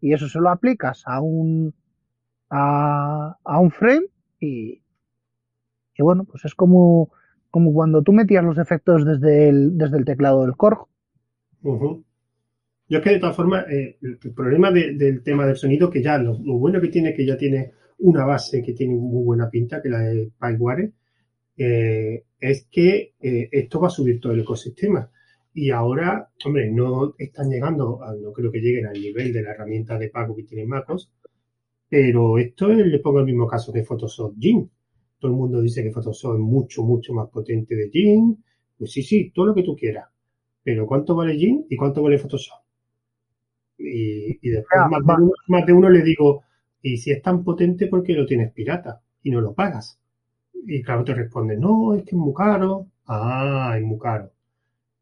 Y 0.00 0.12
eso 0.12 0.28
se 0.28 0.40
lo 0.40 0.50
aplicas 0.50 1.02
a 1.06 1.20
un, 1.20 1.74
a, 2.50 3.36
a 3.42 3.60
un 3.60 3.70
frame 3.70 4.06
y, 4.40 4.82
y 5.96 6.02
bueno, 6.02 6.24
pues 6.24 6.44
es 6.44 6.54
como, 6.54 7.10
como 7.50 7.72
cuando 7.72 8.02
tú 8.02 8.12
metías 8.12 8.44
los 8.44 8.58
efectos 8.58 9.04
desde 9.04 9.48
el, 9.48 9.78
desde 9.78 9.98
el 9.98 10.04
teclado 10.04 10.42
del 10.42 10.56
Korg. 10.56 10.86
Yo 12.88 12.98
es 12.98 13.04
que 13.04 13.10
de 13.10 13.18
todas 13.18 13.36
formas, 13.36 13.66
eh, 13.70 13.96
el, 14.02 14.18
problema 14.34 14.70
del 14.70 15.22
tema 15.22 15.46
del 15.46 15.56
sonido, 15.56 15.88
que 15.88 16.02
ya 16.02 16.18
lo, 16.18 16.36
bueno 16.36 16.80
que 16.80 16.88
tiene, 16.88 17.14
que 17.14 17.24
ya 17.24 17.36
tiene 17.36 17.72
una 17.98 18.24
base 18.24 18.62
que 18.62 18.74
tiene 18.74 18.94
muy 18.94 19.24
buena 19.24 19.48
pinta, 19.48 19.80
que 19.80 19.88
la 19.88 20.00
de 20.00 20.30
PyWare, 20.38 20.92
eh, 21.56 22.24
es 22.40 22.66
que 22.70 23.14
eh, 23.20 23.48
esto 23.50 23.80
va 23.80 23.88
a 23.88 23.90
subir 23.90 24.20
todo 24.20 24.32
el 24.32 24.40
ecosistema. 24.40 25.10
Y 25.52 25.70
ahora, 25.70 26.30
hombre, 26.44 26.70
no 26.70 27.14
están 27.18 27.48
llegando, 27.48 28.00
no 28.20 28.32
creo 28.32 28.50
que 28.50 28.60
lleguen 28.60 28.86
al 28.86 29.00
nivel 29.00 29.32
de 29.32 29.42
la 29.42 29.52
herramienta 29.52 29.96
de 29.98 30.08
pago 30.10 30.34
que 30.34 30.42
tiene 30.42 30.66
MacOS, 30.66 31.12
pero 31.88 32.38
esto 32.38 32.68
le 32.68 32.98
pongo 32.98 33.20
el 33.20 33.26
mismo 33.26 33.46
caso 33.46 33.72
que 33.72 33.84
Photoshop 33.84 34.34
Gin. 34.38 34.68
Todo 35.18 35.30
el 35.30 35.38
mundo 35.38 35.60
dice 35.62 35.82
que 35.82 35.92
Photoshop 35.92 36.34
es 36.34 36.40
mucho, 36.40 36.82
mucho 36.82 37.12
más 37.12 37.28
potente 37.30 37.76
de 37.76 37.88
Gin. 37.90 38.42
Pues 38.76 38.90
sí, 38.90 39.02
sí, 39.02 39.30
todo 39.32 39.46
lo 39.46 39.54
que 39.54 39.62
tú 39.62 39.76
quieras. 39.76 40.08
Pero 40.64 40.86
¿cuánto 40.86 41.14
vale 41.14 41.36
Gin 41.36 41.66
y 41.70 41.76
cuánto 41.76 42.02
vale 42.02 42.18
Photoshop? 42.18 42.58
Y, 43.78 44.48
después 44.48 44.80
más, 45.48 45.66
de 45.66 45.72
uno, 45.72 45.88
le 45.88 46.02
digo, 46.02 46.42
y 46.82 46.96
si 46.96 47.12
es 47.12 47.22
tan 47.22 47.44
potente, 47.44 47.86
¿por 47.86 48.02
qué 48.02 48.14
lo 48.14 48.26
tienes 48.26 48.52
pirata 48.52 49.00
y 49.22 49.30
no 49.30 49.40
lo 49.40 49.54
pagas? 49.54 50.00
Y 50.66 50.82
claro, 50.82 51.04
te 51.04 51.14
responde, 51.14 51.56
no, 51.56 51.94
es 51.94 52.04
que 52.04 52.10
es 52.10 52.16
muy 52.16 52.34
caro. 52.34 52.86
Ah, 53.06 53.74
es 53.76 53.82
muy 53.84 53.98
caro. 53.98 54.32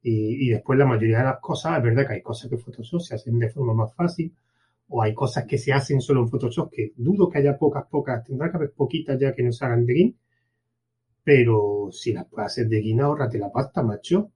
Y, 0.02 0.46
y, 0.46 0.50
después 0.50 0.78
la 0.78 0.86
mayoría 0.86 1.18
de 1.18 1.24
las 1.24 1.40
cosas, 1.40 1.78
es 1.78 1.84
verdad 1.84 2.06
que 2.06 2.14
hay 2.14 2.22
cosas 2.22 2.50
que 2.50 2.58
Photoshop 2.58 3.00
se 3.00 3.14
hacen 3.14 3.38
de 3.38 3.50
forma 3.50 3.72
más 3.74 3.94
fácil, 3.94 4.34
o 4.88 5.02
hay 5.02 5.14
cosas 5.14 5.46
que 5.46 5.58
se 5.58 5.72
hacen 5.72 6.00
solo 6.00 6.22
en 6.22 6.28
Photoshop, 6.28 6.70
que 6.72 6.92
dudo 6.96 7.28
que 7.28 7.38
haya 7.38 7.56
pocas, 7.56 7.86
pocas, 7.88 8.24
tendrá 8.24 8.50
que 8.50 8.56
haber 8.56 8.72
poquitas 8.72 9.18
ya 9.18 9.34
que 9.34 9.44
no 9.44 9.52
se 9.52 9.64
hagan 9.64 9.86
de 9.86 9.94
GIMP, 9.94 10.16
pero 11.24 11.88
si 11.92 12.12
las 12.12 12.26
puedes 12.26 12.46
hacer 12.46 12.68
de 12.68 12.82
GIMP, 12.82 13.00
ahorrate 13.00 13.38
la 13.38 13.52
pasta, 13.52 13.82
macho. 13.82 14.32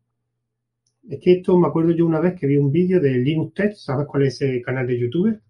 Es 1.08 1.20
que 1.20 1.32
esto 1.34 1.58
me 1.58 1.68
acuerdo 1.68 1.90
yo 1.92 2.06
una 2.06 2.20
vez 2.20 2.38
que 2.38 2.46
vi 2.46 2.56
un 2.56 2.70
vídeo 2.70 3.00
de 3.00 3.10
Linux 3.10 3.54
Tech, 3.54 3.74
¿sabes 3.74 4.06
cuál 4.06 4.24
es 4.24 4.40
ese 4.40 4.62
canal 4.62 4.86
de 4.86 4.98
YouTube? 4.98 5.40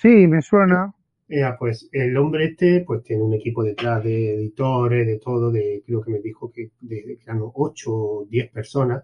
Sí, 0.00 0.26
me 0.26 0.40
suena. 0.42 0.94
Eh, 1.28 1.42
pues 1.58 1.88
el 1.92 2.16
hombre 2.16 2.46
este 2.46 2.84
pues 2.86 3.02
tiene 3.02 3.22
un 3.22 3.34
equipo 3.34 3.64
detrás 3.64 4.02
de 4.04 4.34
editores, 4.34 5.06
de 5.06 5.18
todo, 5.18 5.50
de 5.50 5.82
creo 5.84 6.00
que 6.02 6.12
me 6.12 6.20
dijo 6.20 6.52
que, 6.52 6.70
de, 6.80 7.18
eran 7.22 7.40
8 7.42 7.92
o 7.92 8.26
10 8.30 8.50
personas 8.52 9.02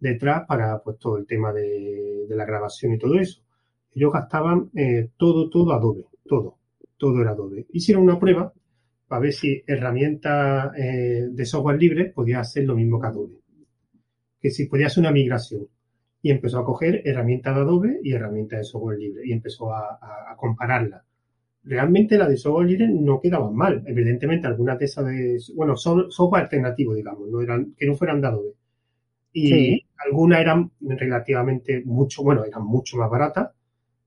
detrás 0.00 0.44
para 0.46 0.82
pues 0.82 0.98
todo 0.98 1.18
el 1.18 1.26
tema 1.26 1.52
de 1.52 2.26
la 2.30 2.44
grabación 2.44 2.94
y 2.94 2.98
todo 2.98 3.18
eso 3.18 3.42
ellos 3.94 4.12
gastaban 4.12 4.70
eh, 4.74 5.10
todo, 5.16 5.48
todo 5.50 5.72
Adobe, 5.72 6.06
todo, 6.26 6.56
todo 6.96 7.20
era 7.20 7.32
Adobe. 7.32 7.66
Hicieron 7.72 8.04
una 8.04 8.18
prueba 8.18 8.52
para 9.06 9.20
ver 9.20 9.32
si 9.32 9.62
herramienta 9.66 10.72
eh, 10.76 11.28
de 11.30 11.44
software 11.44 11.78
libre 11.78 12.06
podía 12.06 12.40
hacer 12.40 12.64
lo 12.64 12.74
mismo 12.74 13.00
que 13.00 13.06
Adobe, 13.06 13.38
que 14.40 14.50
si 14.50 14.66
podía 14.66 14.86
hacer 14.86 15.02
una 15.02 15.12
migración. 15.12 15.68
Y 16.24 16.30
empezó 16.30 16.60
a 16.60 16.64
coger 16.64 17.02
herramientas 17.04 17.54
de 17.54 17.60
Adobe 17.60 18.00
y 18.02 18.12
herramientas 18.12 18.60
de 18.60 18.64
software 18.64 18.98
libre 18.98 19.22
y 19.24 19.32
empezó 19.32 19.72
a, 19.72 19.98
a. 20.00 20.36
Realmente 21.64 22.18
la 22.18 22.28
de 22.28 22.36
software 22.36 22.66
libre 22.66 22.88
no 22.88 23.20
quedaban 23.20 23.54
mal. 23.54 23.84
Evidentemente, 23.86 24.48
algunas 24.48 24.78
de 24.78 24.84
esas 24.84 25.06
de, 25.06 25.38
bueno, 25.54 25.76
software 25.76 26.42
alternativo, 26.44 26.94
digamos, 26.94 27.28
no 27.28 27.40
eran, 27.40 27.74
que 27.76 27.86
no 27.86 27.94
fueran 27.94 28.20
de 28.20 28.26
Adobe. 28.26 28.54
Y 29.32 29.86
algunas 30.04 30.40
eran 30.40 30.70
relativamente 30.80 31.82
mucho, 31.84 32.22
bueno, 32.22 32.44
eran 32.44 32.64
mucho 32.64 32.96
más 32.98 33.08
baratas 33.08 33.50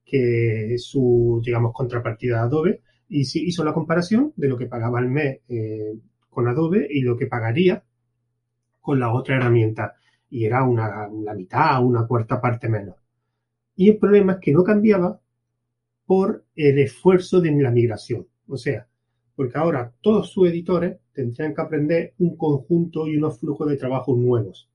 que 0.05 0.75
su, 0.77 1.41
digamos, 1.43 1.73
contrapartida 1.73 2.35
de 2.35 2.41
Adobe 2.41 2.81
y 3.09 3.21
hizo 3.21 3.63
la 3.63 3.73
comparación 3.73 4.33
de 4.35 4.47
lo 4.47 4.57
que 4.57 4.67
pagaba 4.67 4.99
al 4.99 5.09
mes 5.09 5.39
eh, 5.47 5.95
con 6.29 6.47
Adobe 6.47 6.87
y 6.89 7.01
lo 7.01 7.17
que 7.17 7.27
pagaría 7.27 7.83
con 8.81 8.99
la 8.99 9.11
otra 9.11 9.37
herramienta. 9.37 9.95
Y 10.29 10.45
era 10.45 10.63
una, 10.63 11.07
la 11.07 11.33
mitad, 11.33 11.83
una 11.83 12.05
cuarta 12.05 12.39
parte 12.39 12.69
menos. 12.69 12.95
Y 13.75 13.89
el 13.89 13.97
problema 13.97 14.33
es 14.33 14.39
que 14.39 14.53
no 14.53 14.63
cambiaba 14.63 15.19
por 16.05 16.45
el 16.55 16.79
esfuerzo 16.79 17.41
de 17.41 17.51
la 17.51 17.71
migración. 17.71 18.27
O 18.47 18.57
sea, 18.57 18.87
porque 19.35 19.57
ahora 19.57 19.91
todos 20.01 20.31
sus 20.31 20.49
editores 20.49 20.97
tendrían 21.13 21.53
que 21.53 21.61
aprender 21.61 22.13
un 22.19 22.37
conjunto 22.37 23.07
y 23.07 23.17
unos 23.17 23.39
flujos 23.39 23.69
de 23.69 23.77
trabajo 23.77 24.15
nuevos. 24.15 24.69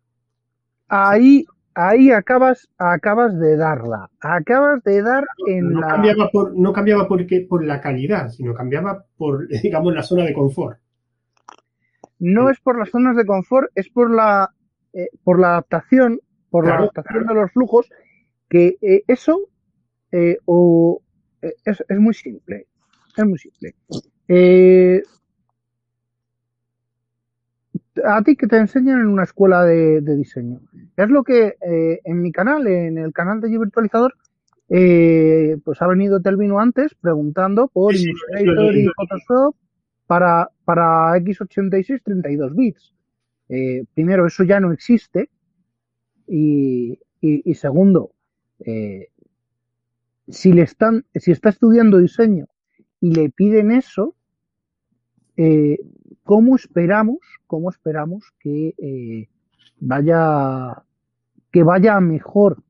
Ahí 0.88 1.44
ahí 1.74 2.10
acabas, 2.10 2.68
acabas 2.78 3.38
de 3.38 3.56
darla. 3.56 4.10
Acabas 4.20 4.82
de 4.84 5.02
dar 5.02 5.24
en 5.46 5.70
no 5.70 5.80
la. 5.80 5.88
Cambiaba 5.88 6.30
por, 6.30 6.56
no 6.56 6.72
cambiaba 6.72 7.08
porque, 7.08 7.46
por 7.48 7.64
la 7.64 7.80
calidad, 7.80 8.28
sino 8.30 8.54
cambiaba 8.54 9.04
por, 9.16 9.48
digamos, 9.62 9.94
la 9.94 10.02
zona 10.02 10.24
de 10.24 10.34
confort. 10.34 10.78
No 12.18 12.50
es 12.50 12.60
por 12.60 12.78
las 12.78 12.90
zonas 12.90 13.16
de 13.16 13.24
confort, 13.24 13.70
es 13.74 13.88
por 13.88 14.14
la, 14.14 14.52
eh, 14.92 15.08
por 15.24 15.40
la 15.40 15.52
adaptación, 15.52 16.20
por 16.50 16.66
la 16.66 16.76
adaptación 16.76 17.26
de 17.26 17.34
los 17.34 17.50
flujos, 17.52 17.88
que 18.48 18.76
eh, 18.82 19.04
eso 19.06 19.48
eh, 20.12 20.36
o, 20.44 21.00
es, 21.42 21.84
es, 21.88 21.98
muy 21.98 22.14
simple. 22.14 22.66
Es 23.16 23.24
muy 23.24 23.38
simple. 23.38 23.74
a 28.04 28.22
ti 28.22 28.36
que 28.36 28.46
te 28.46 28.56
enseñan 28.56 29.00
en 29.00 29.06
una 29.06 29.24
escuela 29.24 29.64
de, 29.64 30.00
diseño. 30.00 30.60
Es 30.96 31.08
lo 31.08 31.22
que 31.24 31.56
eh, 31.60 32.00
en 32.04 32.22
mi 32.22 32.32
canal, 32.32 32.66
en 32.66 32.98
el 32.98 33.12
canal 33.12 33.40
de 33.40 33.50
Yo 33.50 33.60
Virtualizador, 33.60 34.14
eh, 34.68 35.56
pues 35.64 35.82
ha 35.82 35.88
venido 35.88 36.20
Telvino 36.20 36.60
antes 36.60 36.94
preguntando 36.94 37.68
por 37.68 37.94
Illustrator 37.94 38.76
y 38.76 38.88
Photoshop 38.96 39.56
para, 40.06 40.50
para 40.64 41.16
x86 41.18 42.02
32 42.04 42.54
bits. 42.54 42.94
Eh, 43.48 43.84
primero, 43.94 44.26
eso 44.26 44.44
ya 44.44 44.60
no 44.60 44.72
existe. 44.72 45.28
Y, 46.26 47.00
y, 47.20 47.54
segundo, 47.54 48.12
si 50.30 50.52
le 50.52 50.62
están, 50.62 51.04
si 51.14 51.30
está 51.32 51.48
estudiando 51.48 51.98
diseño 51.98 52.46
y 53.00 53.14
le 53.14 53.30
piden 53.30 53.70
eso, 53.70 54.14
¿cómo 56.22 56.56
esperamos, 56.56 57.18
cómo 57.46 57.70
esperamos 57.70 58.32
que 58.38 58.74
eh, 58.78 59.28
vaya 59.80 60.84
que 61.50 61.62
vaya 61.62 62.00
mejor 62.00 62.62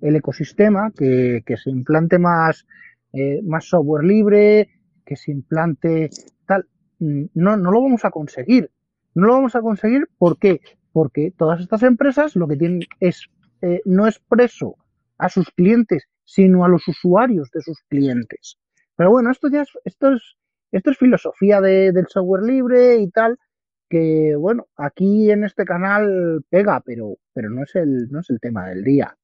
el 0.00 0.16
ecosistema, 0.16 0.90
que, 0.90 1.44
se 1.62 1.70
implante 1.70 2.18
más, 2.18 2.66
eh, 3.12 3.40
más 3.44 3.66
software 3.66 4.04
libre, 4.04 4.68
que 5.04 5.16
se 5.16 5.30
implante 5.30 6.10
tal. 6.46 6.66
Mm, 6.98 7.24
no, 7.34 7.56
no 7.56 7.70
lo 7.70 7.82
vamos 7.82 8.04
a 8.04 8.10
conseguir. 8.10 8.70
No 9.14 9.26
lo 9.26 9.34
vamos 9.34 9.54
a 9.54 9.60
conseguir, 9.60 10.08
¿por 10.18 10.38
qué? 10.38 10.60
Porque 10.92 11.32
todas 11.36 11.60
estas 11.60 11.82
empresas 11.82 12.34
lo 12.34 12.48
que 12.48 12.56
tienen 12.56 12.80
es 12.98 13.28
eh, 13.60 13.80
no 13.84 14.06
expreso 14.06 14.76
a 15.18 15.28
sus 15.28 15.50
clientes, 15.50 16.08
sino 16.32 16.64
a 16.64 16.68
los 16.68 16.86
usuarios 16.88 17.50
de 17.50 17.60
sus 17.60 17.78
clientes. 17.88 18.58
Pero 18.96 19.10
bueno, 19.10 19.30
esto 19.30 19.48
ya 19.48 19.62
es, 19.62 19.68
esto 19.84 20.12
es 20.14 20.36
esto 20.72 20.90
es 20.90 20.96
filosofía 20.96 21.60
de, 21.60 21.92
del 21.92 22.06
software 22.08 22.42
libre 22.44 22.96
y 22.96 23.10
tal, 23.10 23.38
que 23.90 24.34
bueno, 24.36 24.68
aquí 24.76 25.30
en 25.30 25.44
este 25.44 25.66
canal 25.66 26.42
pega, 26.48 26.80
pero, 26.80 27.18
pero 27.34 27.50
no, 27.50 27.62
es 27.62 27.76
el, 27.76 28.10
no 28.10 28.20
es 28.20 28.30
el 28.30 28.40
tema 28.40 28.68
del 28.68 28.82
día. 28.82 29.14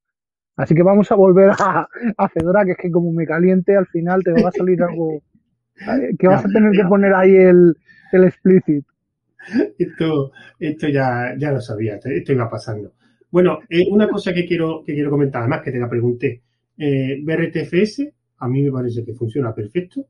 Así 0.56 0.74
que 0.74 0.82
vamos 0.82 1.10
a 1.10 1.14
volver 1.14 1.50
a, 1.58 1.88
a 2.18 2.28
Fedora, 2.28 2.66
que 2.66 2.72
es 2.72 2.76
que 2.76 2.90
como 2.90 3.10
me 3.12 3.26
caliente, 3.26 3.74
al 3.74 3.86
final 3.86 4.22
te 4.22 4.32
va 4.32 4.50
a 4.50 4.52
salir 4.52 4.82
algo 4.82 5.22
que 6.18 6.28
vas 6.28 6.44
a 6.44 6.48
tener 6.48 6.72
que 6.72 6.84
poner 6.84 7.14
ahí 7.14 7.34
el, 7.34 7.74
el 8.12 8.24
explicit. 8.24 8.84
Esto, 9.78 10.32
esto 10.58 10.88
ya, 10.88 11.34
ya 11.38 11.50
lo 11.52 11.60
sabía, 11.62 11.98
esto 12.04 12.32
iba 12.32 12.50
pasando. 12.50 12.92
Bueno, 13.30 13.60
eh, 13.70 13.86
una 13.90 14.08
cosa 14.08 14.34
que 14.34 14.44
quiero, 14.44 14.82
que 14.84 14.92
quiero 14.92 15.10
comentar, 15.10 15.40
además 15.40 15.62
que 15.62 15.72
te 15.72 15.78
la 15.78 15.88
pregunté, 15.88 16.42
eh, 16.78 17.20
BRTFS, 17.22 18.08
a 18.38 18.48
mí 18.48 18.62
me 18.62 18.72
parece 18.72 19.04
que 19.04 19.14
funciona 19.14 19.54
perfecto 19.54 20.06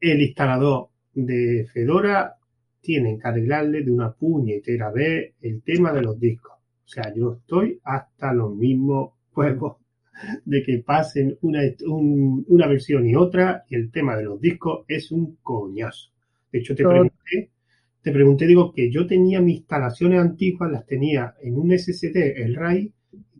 el 0.00 0.22
instalador 0.22 0.88
de 1.14 1.66
Fedora 1.72 2.34
tiene 2.80 3.18
que 3.18 3.28
arreglarle 3.28 3.82
de 3.82 3.90
una 3.90 4.12
puñetera 4.12 4.90
vez 4.90 5.34
el 5.40 5.62
tema 5.62 5.92
de 5.92 6.02
los 6.02 6.18
discos. 6.20 6.54
O 6.84 6.88
sea, 6.88 7.12
yo 7.14 7.38
estoy 7.40 7.80
hasta 7.82 8.32
los 8.32 8.54
mismos 8.54 9.12
juegos 9.32 9.78
de 10.44 10.62
que 10.62 10.78
pasen 10.78 11.36
una, 11.42 11.60
una 11.88 12.66
versión 12.68 13.06
y 13.06 13.16
otra 13.16 13.64
y 13.68 13.74
el 13.74 13.90
tema 13.90 14.16
de 14.16 14.24
los 14.24 14.40
discos 14.40 14.84
es 14.88 15.10
un 15.10 15.36
coñazo. 15.42 16.10
De 16.52 16.60
hecho, 16.60 16.74
te 16.74 16.84
pregunté, 16.84 17.50
te 18.02 18.12
pregunté, 18.12 18.46
digo, 18.46 18.72
que 18.72 18.90
yo 18.90 19.06
tenía 19.06 19.40
mis 19.40 19.58
instalaciones 19.58 20.20
antiguas, 20.20 20.70
las 20.70 20.86
tenía 20.86 21.34
en 21.42 21.56
un 21.56 21.76
SSD, 21.76 22.40
el 22.40 22.54
RAID, 22.54 22.90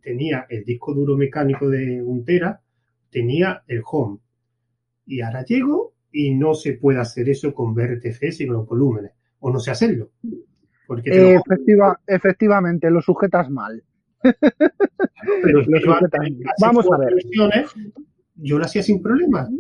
tenía 0.07 0.47
el 0.49 0.63
disco 0.63 0.95
duro 0.95 1.17
mecánico 1.17 1.69
de 1.69 2.01
un 2.01 2.25
tera, 2.25 2.61
tenía 3.11 3.65
el 3.67 3.83
home. 3.85 4.21
Y 5.05 5.21
ahora 5.21 5.45
llego 5.45 5.95
y 6.13 6.33
no 6.33 6.55
se 6.55 6.75
puede 6.75 7.01
hacer 7.01 7.29
eso 7.29 7.53
con 7.53 7.75
BRTFS 7.75 8.43
y 8.43 8.47
con 8.47 8.55
los 8.55 8.69
volúmenes, 8.69 9.11
o 9.41 9.51
no 9.51 9.59
sé 9.59 9.73
hacerlo. 9.73 10.13
Porque 10.87 11.41
efectivamente, 12.07 12.89
lo 12.89 13.03
sujetas 13.03 13.51
mal. 13.51 13.83
Pero 14.23 15.63
Vamos 16.61 16.87
a 16.93 16.99
ver. 16.99 17.15
Yo 18.37 18.59
lo 18.59 18.65
hacía 18.65 18.85
sin 18.85 19.03
problemas. 19.03 19.51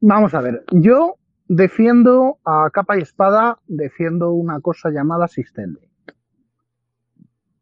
Vamos 0.00 0.34
a 0.34 0.40
ver. 0.40 0.64
Yo 0.72 1.14
defiendo 1.46 2.38
a 2.44 2.68
capa 2.72 2.98
y 2.98 3.02
espada, 3.02 3.60
defiendo 3.68 4.32
una 4.32 4.58
cosa 4.60 4.90
llamada 4.90 5.28
Systemd. 5.28 5.78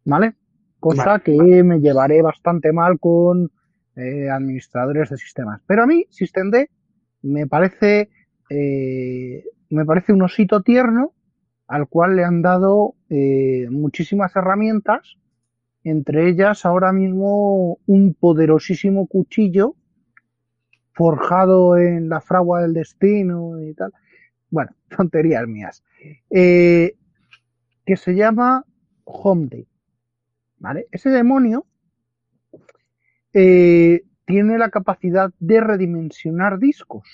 ¿Vale? 0.07 0.40
Cosa 0.81 1.19
que 1.21 1.63
me 1.63 1.81
llevaré 1.81 2.23
bastante 2.23 2.73
mal 2.73 2.99
con 2.99 3.51
eh, 3.97 4.31
administradores 4.31 5.11
de 5.11 5.19
sistemas. 5.19 5.61
Pero 5.67 5.83
a 5.83 5.87
mí, 5.87 6.07
SystemD 6.11 6.67
me 7.23 7.47
parece, 7.47 8.09
eh, 8.49 9.45
me 9.69 9.85
parece 9.85 10.13
un 10.13 10.23
osito 10.23 10.63
tierno 10.63 11.13
al 11.67 11.87
cual 11.87 12.17
le 12.17 12.25
han 12.25 12.43
dado 12.43 12.95
eh, 13.11 13.69
muchísimas 13.71 14.35
herramientas, 14.35 15.17
entre 15.85 16.29
ellas 16.29 16.67
ahora 16.67 16.93
mismo 16.93 17.79
un 17.87 18.15
poderosísimo 18.15 19.07
cuchillo 19.07 19.77
forjado 20.93 21.77
en 21.77 22.09
la 22.09 22.21
fragua 22.21 22.63
del 22.63 22.75
destino 22.75 23.63
y 23.63 23.75
tal. 23.75 23.93
Bueno, 24.51 24.73
tonterías 24.97 25.47
mías. 25.47 25.85
Eh, 26.29 26.97
que 27.87 27.97
se 27.97 28.15
llama 28.15 28.65
Homday. 29.05 29.67
¿Vale? 30.61 30.87
Ese 30.93 31.09
demonio 31.09 31.67
eh, 33.33 34.03
tiene 34.27 34.59
la 34.59 34.69
capacidad 34.69 35.33
de 35.41 35.61
redimensionar 35.61 36.59
discos. 36.59 37.09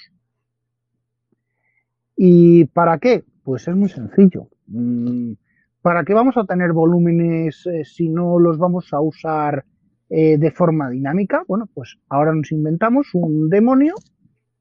¿Y 2.16 2.64
para 2.66 2.98
qué? 2.98 3.24
Pues 3.44 3.68
es 3.68 3.76
muy 3.76 3.88
sencillo. 3.88 4.48
Mm, 4.66 5.34
¿Para 5.80 6.04
qué 6.04 6.12
vamos 6.12 6.36
a 6.36 6.44
tener 6.44 6.72
volúmenes 6.72 7.64
eh, 7.66 7.84
si 7.84 8.08
no 8.08 8.40
los 8.40 8.58
vamos 8.58 8.92
a 8.92 9.00
usar 9.00 9.64
eh, 10.10 10.38
de 10.38 10.50
forma 10.50 10.90
dinámica? 10.90 11.44
Bueno, 11.46 11.68
pues 11.72 11.98
ahora 12.08 12.34
nos 12.34 12.50
inventamos 12.50 13.14
un 13.14 13.48
demonio 13.48 13.94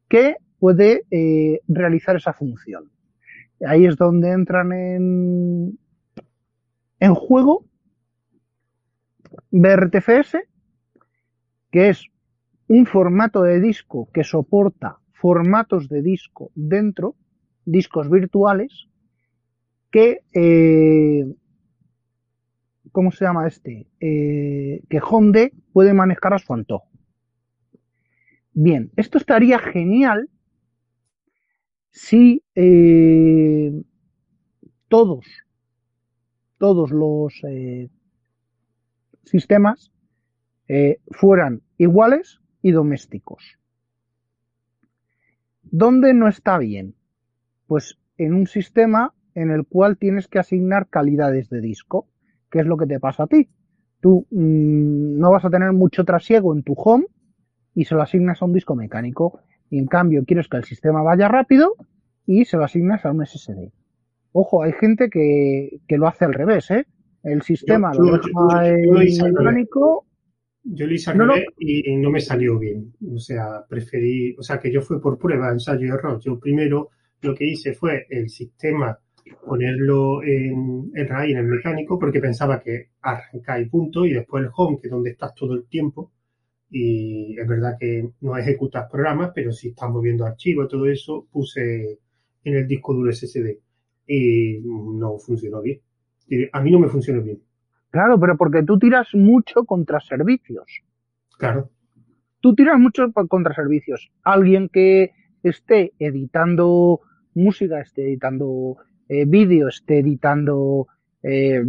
que 0.08 0.36
puede 0.60 1.06
realizar 1.68 2.16
esa 2.16 2.34
función. 2.34 2.92
Ahí 3.66 3.86
es 3.86 3.98
donde 3.98 4.32
entran 4.32 4.72
en, 4.72 5.80
en 7.00 7.16
juego 7.16 7.66
BRTFS, 9.52 10.38
que 11.72 11.90
es 11.90 12.08
un 12.68 12.86
formato 12.86 13.44
de 13.44 13.60
disco 13.60 14.10
que 14.14 14.24
soporta 14.24 15.00
formatos 15.12 15.88
de 15.90 16.02
disco 16.02 16.52
dentro, 16.56 17.16
discos 17.66 18.10
virtuales, 18.10 18.88
que, 19.92 20.22
eh, 20.34 21.26
¿cómo 22.92 23.12
se 23.12 23.26
llama 23.26 23.48
este? 23.48 23.88
Eh, 24.00 24.82
que 24.90 25.00
Honda 25.00 25.50
puede 25.74 25.94
manejar 25.94 26.34
a 26.34 26.40
su 26.40 26.54
antojo. 26.54 26.90
Bien, 28.54 28.92
esto 28.96 29.18
estaría 29.18 29.60
genial 29.60 30.30
si 31.92 32.44
eh, 32.56 33.72
todos, 34.88 35.26
todos 36.58 36.92
los 36.92 37.42
sistemas 39.26 39.92
eh, 40.68 41.00
fueran 41.12 41.62
iguales 41.78 42.40
y 42.62 42.72
domésticos. 42.72 43.60
¿Dónde 45.64 46.14
no 46.14 46.28
está 46.28 46.58
bien? 46.58 46.96
Pues 47.68 47.98
en 48.18 48.34
un 48.34 48.48
sistema 48.48 49.14
en 49.34 49.52
el 49.52 49.66
cual 49.66 49.98
tienes 49.98 50.28
que 50.28 50.40
asignar 50.40 50.88
calidades 50.88 51.50
de 51.50 51.62
disco, 51.62 52.08
que 52.50 52.60
es 52.60 52.66
lo 52.66 52.78
que 52.78 52.86
te 52.86 53.00
pasa 53.00 53.24
a 53.24 53.28
ti. 53.28 53.50
Tú 54.00 54.26
mmm, 54.32 55.20
no 55.20 55.32
vas 55.32 55.46
a 55.46 55.50
tener 55.50 55.74
mucho 55.74 56.06
trasiego 56.06 56.56
en 56.56 56.64
tu 56.64 56.74
home 56.74 57.06
y 57.74 57.86
se 57.86 57.96
lo 57.96 58.02
asignas 58.02 58.42
a 58.42 58.46
un 58.46 58.54
disco 58.54 58.76
mecánico. 58.76 59.42
Y 59.70 59.80
en 59.80 59.88
cambio 59.88 60.24
quieres 60.26 60.48
que 60.48 60.58
el 60.58 60.64
sistema 60.64 61.02
vaya 61.02 61.28
rápido 61.28 61.76
y 62.26 62.46
se 62.46 62.58
lo 62.58 62.64
asignas 62.64 63.06
a 63.06 63.12
un 63.12 63.26
SSD. 63.26 63.72
Ojo, 64.32 64.64
hay 64.64 64.74
gente 64.74 65.10
que, 65.10 65.82
que 65.88 65.98
lo 65.98 66.08
hace 66.08 66.26
al 66.26 66.34
revés, 66.34 66.72
¿eh? 66.72 66.86
El 67.26 67.42
sistema 67.42 67.92
Yo- 67.94 68.04
lo 68.04 68.18
deja 68.18 68.70
en 68.70 69.34
mecánico. 69.34 70.06
Yo 70.64 70.88
lo 70.88 70.94
hice 70.94 71.14
No, 71.14 71.28
no. 71.28 71.34
y 71.60 71.96
no 71.98 72.10
me 72.10 72.20
salió 72.20 72.58
bien. 72.58 72.94
O 73.14 73.20
sea, 73.20 73.64
preferí, 73.70 74.36
o 74.38 74.42
sea, 74.42 74.60
que 74.60 74.72
yo 74.72 74.82
fue 74.82 75.00
por 75.00 75.18
prueba, 75.20 75.52
ensayo 75.52 75.86
y 75.86 75.90
error. 75.90 76.20
Yo 76.20 76.40
primero 76.40 76.90
lo 77.22 77.36
que 77.36 77.46
hice 77.46 77.74
fue 77.74 78.06
el 78.10 78.30
sistema 78.30 78.98
ponerlo 79.46 80.24
en, 80.24 80.92
en 80.94 81.08
RAI, 81.08 81.32
en 81.34 81.38
el 81.40 81.46
mecánico, 81.46 82.00
porque 82.00 82.20
pensaba 82.20 82.60
que 82.60 82.90
arranca 83.02 83.60
y 83.60 83.66
punto, 83.66 84.06
y 84.06 84.14
después 84.14 84.44
el 84.44 84.52
home, 84.56 84.78
que 84.80 84.88
es 84.88 84.92
donde 84.92 85.12
estás 85.12 85.34
todo 85.36 85.54
el 85.54 85.68
tiempo. 85.68 86.12
Y 86.70 87.40
es 87.40 87.48
verdad 87.48 87.76
que 87.80 88.10
no 88.22 88.38
ejecutas 88.38 88.90
programas, 88.92 89.32
pero 89.34 89.52
si 89.52 89.70
estás 89.70 89.90
moviendo 89.90 90.26
archivos 90.26 90.66
y 90.66 90.70
todo 90.70 90.88
eso, 90.88 91.28
puse 91.32 92.00
en 92.44 92.56
el 92.56 92.68
disco 92.68 92.94
duro 92.94 93.12
SSD. 93.12 93.60
Y 94.08 94.60
no 94.64 95.18
funcionó 95.20 95.62
bien. 95.62 95.80
A 96.52 96.62
mí 96.62 96.72
no 96.72 96.80
me 96.80 96.88
funcionó 96.88 97.22
bien. 97.22 97.42
Claro, 97.90 98.20
pero 98.20 98.36
porque 98.36 98.64
tú 98.64 98.78
tiras 98.78 99.08
mucho 99.14 99.64
contra 99.64 100.00
servicios. 100.00 100.82
Claro. 101.38 101.70
Tú 102.42 102.54
tiras 102.54 102.78
mucho 102.78 103.12
contra 103.12 103.54
servicios. 103.54 104.12
Alguien 104.24 104.70
que 104.70 105.12
esté 105.44 105.94
editando 106.00 107.02
música, 107.34 107.82
esté 107.82 108.04
editando 108.04 108.78
eh, 109.08 109.26
vídeo, 109.26 109.68
esté 109.68 110.00
editando 110.00 110.88
eh, 111.24 111.64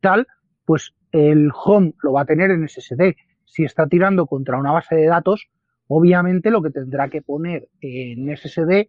tal, 0.00 0.26
pues 0.64 0.94
el 1.12 1.50
home 1.52 1.94
lo 2.02 2.12
va 2.12 2.22
a 2.22 2.26
tener 2.26 2.50
en 2.50 2.68
SSD. 2.68 3.16
Si 3.44 3.64
está 3.64 3.86
tirando 3.86 4.26
contra 4.26 4.58
una 4.58 4.72
base 4.72 4.94
de 4.94 5.06
datos, 5.06 5.48
obviamente 5.88 6.50
lo 6.50 6.62
que 6.62 6.70
tendrá 6.70 7.08
que 7.08 7.22
poner 7.22 7.68
en 7.80 8.36
SSD 8.36 8.70
eh, 8.70 8.88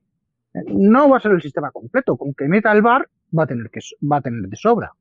no 0.68 1.10
va 1.10 1.18
a 1.18 1.22
ser 1.22 1.32
el 1.32 1.42
sistema 1.42 1.72
completo. 1.72 2.18
Con 2.18 2.34
que 2.34 2.48
meta 2.48 2.72
el 2.72 2.82
bar 2.82 3.10
va 3.38 3.44
a 3.44 3.48
tener 3.48 3.70
que 3.70 3.80
va 4.02 4.18
a 4.18 4.22
tener 4.22 4.50
de 4.50 4.56
sobra. 4.56 4.94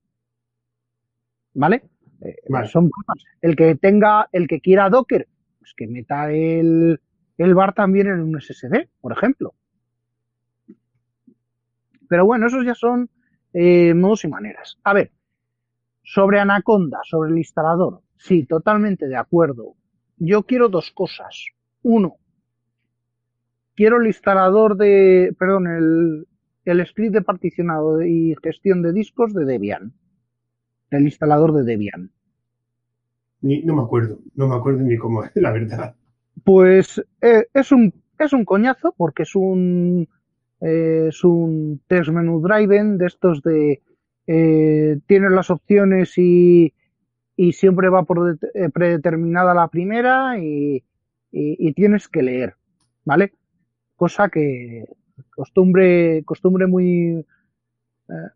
¿Vale? 1.55 1.83
Eh, 2.20 2.37
Vale. 2.49 2.68
Son 2.68 2.91
cosas. 2.91 3.24
El 3.41 3.57
que 3.57 3.74
tenga, 3.76 4.29
el 4.33 4.47
que 4.47 4.61
quiera 4.61 4.91
Docker, 4.91 5.29
pues 5.59 5.74
que 5.76 5.87
meta 5.87 6.31
el, 6.31 7.01
el 7.37 7.55
bar 7.55 7.74
también 7.74 8.09
en 8.09 8.20
un 8.20 8.41
SSD, 8.41 8.89
por 9.01 9.12
ejemplo. 9.12 9.55
Pero 12.09 12.24
bueno, 12.24 12.47
esos 12.47 12.64
ya 12.64 12.74
son 12.74 13.11
eh, 13.53 13.95
modos 13.95 14.24
y 14.24 14.29
maneras. 14.29 14.79
A 14.83 14.95
ver, 14.95 15.12
sobre 16.03 16.41
Anaconda, 16.41 16.99
sobre 17.05 17.31
el 17.31 17.39
instalador, 17.39 18.03
sí, 18.16 18.47
totalmente 18.47 19.07
de 19.07 19.16
acuerdo. 19.16 19.74
Yo 20.16 20.45
quiero 20.45 20.68
dos 20.68 20.91
cosas. 20.91 21.47
Uno, 21.83 22.16
quiero 23.76 24.01
el 24.01 24.07
instalador 24.07 24.76
de, 24.76 25.35
perdón, 25.39 25.66
el, 25.68 26.26
el 26.71 26.87
script 26.87 27.14
de 27.14 27.23
particionado 27.23 28.03
y 28.03 28.37
gestión 28.43 28.83
de 28.83 28.93
discos 28.93 29.35
de 29.35 29.45
Debian. 29.45 29.93
El 30.91 31.03
instalador 31.05 31.53
de 31.55 31.64
Debian. 31.64 32.11
Ni- 33.41 33.62
no 33.62 33.75
me 33.77 33.83
acuerdo, 33.83 34.19
no 34.35 34.49
me 34.49 34.57
acuerdo 34.57 34.81
ni 34.83 34.97
cómo 34.97 35.25
es, 35.25 35.31
la 35.37 35.53
verdad. 35.53 35.95
Pues 36.45 37.03
eh, 37.21 37.47
es 37.55 37.73
un 37.73 37.93
es 38.19 38.33
un 38.33 38.45
coñazo 38.45 38.95
porque 38.97 39.23
es 39.23 39.35
un 39.37 40.09
eh, 40.61 41.07
es 41.09 41.23
un 41.25 41.81
test 41.87 42.11
menu 42.11 42.41
driven 42.41 42.99
de 42.99 43.07
estos 43.07 43.43
de 43.43 43.83
eh, 44.27 44.99
tienes 45.07 45.31
las 45.33 45.51
opciones 45.51 46.14
y, 46.19 46.75
y 47.37 47.53
siempre 47.53 47.89
va 47.89 48.03
por 48.05 48.39
eh, 48.55 48.69
predeterminada 48.71 49.55
la 49.55 49.69
primera 49.69 50.39
y, 50.39 50.85
y- 51.31 51.69
y 51.69 51.73
tienes 51.75 52.09
que 52.09 52.23
leer, 52.23 52.57
¿vale? 53.05 53.33
Cosa 53.97 54.29
que 54.29 54.85
costumbre 55.35 56.23
costumbre 56.25 56.66
muy 56.66 57.25
eh, 58.09 58.29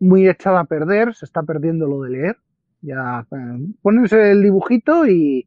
muy 0.00 0.28
echada 0.28 0.60
a 0.60 0.64
perder, 0.64 1.14
se 1.14 1.24
está 1.24 1.42
perdiendo 1.42 1.86
lo 1.86 2.00
de 2.02 2.10
leer. 2.10 2.36
Ya 2.82 3.26
eh, 3.30 3.58
pones 3.82 4.12
el 4.12 4.42
dibujito 4.42 5.06
y 5.06 5.46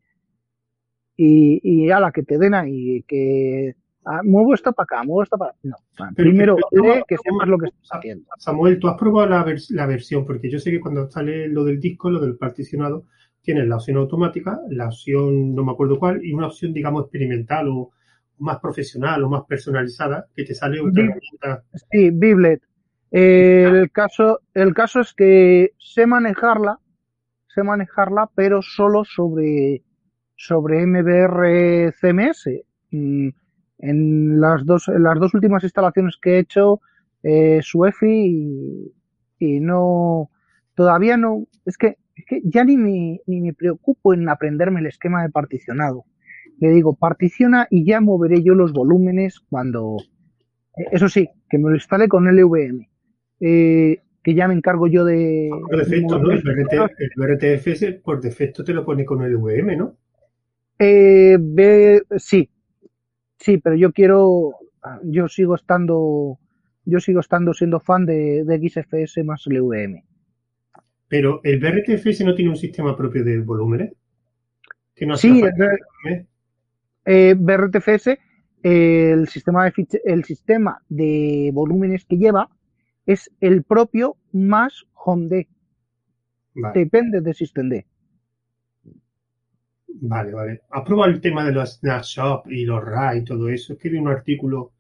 y, 1.16 1.60
y 1.64 1.92
a 1.92 2.00
la 2.00 2.12
que 2.12 2.24
te 2.24 2.38
den 2.38 2.54
ahí, 2.56 3.04
que 3.08 3.76
ah, 4.06 4.22
muevo 4.24 4.54
esto 4.54 4.74
para 4.74 4.84
acá, 4.86 5.04
muevo 5.04 5.22
esto 5.24 5.38
para 5.38 5.54
No, 5.64 5.76
Pero- 5.96 6.14
primero 6.16 6.56
pero- 6.72 6.84
lee 6.96 7.04
que 7.08 7.18
sepas 7.18 7.48
lo 7.48 7.58
que 7.60 7.68
estás 7.68 7.90
haciendo. 8.00 8.26
Samuel, 8.40 8.80
¿tú 8.80 8.88
has 8.88 8.98
probado 8.98 9.30
la, 9.30 9.46
vers- 9.46 9.70
la 9.70 9.86
versión? 9.86 10.26
Porque 10.26 10.50
yo 10.50 10.58
sé 10.60 10.72
que 10.72 10.80
cuando 10.80 11.10
sale 11.10 11.48
lo 11.50 11.64
del 11.64 11.80
disco, 11.80 12.10
lo 12.10 12.20
del 12.20 12.36
particionado, 12.36 13.06
tienes 13.42 13.68
la 13.68 13.76
opción 13.76 13.98
automática, 13.98 14.60
la 14.70 14.88
opción 14.88 15.54
no 15.54 15.64
me 15.64 15.72
acuerdo 15.72 16.00
cuál, 16.00 16.24
y 16.26 16.34
una 16.34 16.48
opción, 16.48 16.74
digamos, 16.74 17.04
experimental 17.04 17.68
o 17.70 17.92
más 18.40 18.60
profesional 18.60 19.24
o 19.24 19.30
más 19.30 19.44
personalizada, 19.46 20.26
que 20.36 20.44
te 20.44 20.54
sale 20.56 20.80
otra 20.80 21.04
herramienta. 21.04 21.64
Sí, 21.92 22.10
Biblet. 22.12 22.62
El 23.12 23.92
caso, 23.92 24.42
el 24.54 24.74
caso 24.74 25.02
es 25.02 25.14
que 25.14 25.72
sé 25.78 26.08
manejarla, 26.08 26.80
sé 27.48 27.62
manejarla, 27.64 28.30
pero 28.36 28.62
solo 28.62 29.04
sobre, 29.06 29.84
sobre 30.36 30.86
MBR 30.88 31.94
CMS. 31.94 32.50
Mm, 32.92 33.30
En 33.80 34.40
las 34.40 34.66
dos, 34.66 34.88
en 34.88 35.04
las 35.04 35.20
dos 35.20 35.34
últimas 35.34 35.64
instalaciones 35.64 36.18
que 36.22 36.36
he 36.36 36.40
hecho, 36.40 36.80
eh, 37.22 37.60
Suefi 37.62 38.08
y, 38.08 38.94
y 39.40 39.60
no, 39.60 40.30
todavía 40.74 41.18
no, 41.18 41.46
es 41.66 41.78
que, 41.78 41.98
es 42.16 42.26
que 42.26 42.42
ya 42.46 42.64
ni 42.64 42.78
me, 42.78 43.20
ni 43.28 43.42
me 43.42 43.54
preocupo 43.54 44.14
en 44.14 44.30
aprenderme 44.30 44.80
el 44.80 44.86
esquema 44.88 45.22
de 45.24 45.30
particionado. 45.30 46.06
Le 46.60 46.70
digo, 46.72 46.96
particiona 46.96 47.68
y 47.70 47.86
ya 47.86 48.02
moveré 48.02 48.44
yo 48.44 48.54
los 48.54 48.74
volúmenes 48.74 49.40
cuando, 49.40 49.98
eh, 50.78 50.86
eso 50.92 51.10
sí, 51.10 51.30
que 51.50 51.58
me 51.58 51.70
lo 51.70 51.76
instale 51.76 52.08
con 52.08 52.26
LVM. 52.26 52.88
Eh, 53.40 54.00
que 54.24 54.34
ya 54.34 54.48
me 54.48 54.54
encargo 54.54 54.88
yo 54.88 55.04
de. 55.04 55.50
Por 55.50 55.78
defecto, 55.78 56.18
¿no? 56.18 56.32
El, 56.32 56.42
BRT, 56.42 56.74
el 56.98 57.12
BRTFS 57.16 58.02
por 58.02 58.22
defecto 58.22 58.64
te 58.64 58.74
lo 58.74 58.86
pone 58.86 59.04
con 59.04 59.22
el 59.22 59.36
VM, 59.36 59.76
¿no? 59.76 59.98
Eh, 60.80 61.38
ve, 61.40 62.04
sí, 62.18 62.50
sí, 63.38 63.58
pero 63.58 63.76
yo 63.76 63.92
quiero, 63.92 64.52
yo 65.04 65.28
sigo 65.28 65.56
estando, 65.56 66.40
yo 66.86 67.00
sigo 67.00 67.20
estando 67.20 67.54
siendo 67.54 67.80
fan 67.80 68.06
de, 68.06 68.44
de 68.46 68.70
XFS 68.70 69.24
más 69.26 69.46
LVM. 69.46 70.04
Pero 71.10 71.42
el 71.44 71.60
BRTFS 71.60 72.24
no 72.26 72.34
tiene 72.34 72.52
un 72.52 72.58
sistema 72.58 72.96
propio 72.98 73.24
de 73.24 73.40
volúmenes. 73.40 73.94
Que 74.96 75.06
no 75.06 75.18
sí, 75.18 75.42
el, 75.42 76.28
eh, 77.06 77.36
BRTFS, 77.38 78.08
eh, 78.64 79.12
el, 79.12 79.28
sistema 79.28 79.66
de 79.66 80.02
el 80.06 80.24
sistema 80.24 80.82
de 80.90 81.52
volúmenes 81.54 82.06
que 82.06 82.18
lleva 82.18 82.50
es 83.06 83.30
el 83.42 83.64
propio 83.64 84.18
más 84.32 84.86
HomeD. 84.94 85.48
Depende 86.74 87.22
de 87.22 87.34
SystemD. 87.34 87.84
Vale, 90.02 90.32
vale. 90.32 90.62
¿Has 90.70 90.84
probado 90.84 91.12
el 91.12 91.22
tema 91.22 91.46
de 91.46 91.52
los 91.52 91.78
snapshots 91.78 92.50
y 92.50 92.66
los 92.66 92.84
RAI 92.84 93.20
y 93.20 93.24
todo 93.24 93.50
eso? 93.50 93.74
Escribí 93.74 93.98
un 93.98 94.08
artículo 94.08 94.72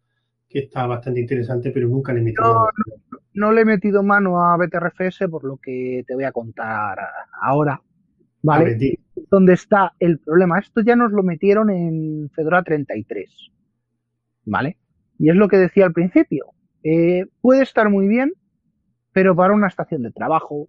que 0.49 0.59
está 0.59 0.85
bastante 0.85 1.19
interesante, 1.19 1.71
pero 1.71 1.87
nunca 1.87 2.13
le 2.13 2.19
he 2.19 2.23
metido 2.23 2.53
mano. 2.53 2.71
No, 3.33 3.51
le 3.51 3.61
he 3.61 3.65
metido 3.65 4.03
mano 4.03 4.43
a 4.43 4.55
BTRFS 4.57 5.27
por 5.29 5.43
lo 5.43 5.57
que 5.57 6.03
te 6.07 6.13
voy 6.13 6.23
a 6.23 6.31
contar 6.31 6.99
ahora. 7.41 7.81
¿Vale? 8.43 8.99
¿Dónde 9.33 9.53
está 9.53 9.95
el 9.97 10.19
problema? 10.19 10.59
Esto 10.59 10.81
ya 10.81 10.95
nos 10.95 11.11
lo 11.11 11.23
metieron 11.23 11.71
en 11.71 12.29
Fedora 12.35 12.61
33. 12.61 13.49
¿Vale? 14.45 14.77
Y 15.17 15.31
es 15.31 15.35
lo 15.35 15.47
que 15.47 15.57
decía 15.57 15.87
al 15.87 15.91
principio. 15.91 16.53
Eh, 16.83 17.25
puede 17.41 17.63
estar 17.63 17.89
muy 17.89 18.07
bien, 18.07 18.33
pero 19.11 19.35
para 19.35 19.55
una 19.55 19.69
estación 19.69 20.03
de 20.03 20.11
trabajo, 20.11 20.67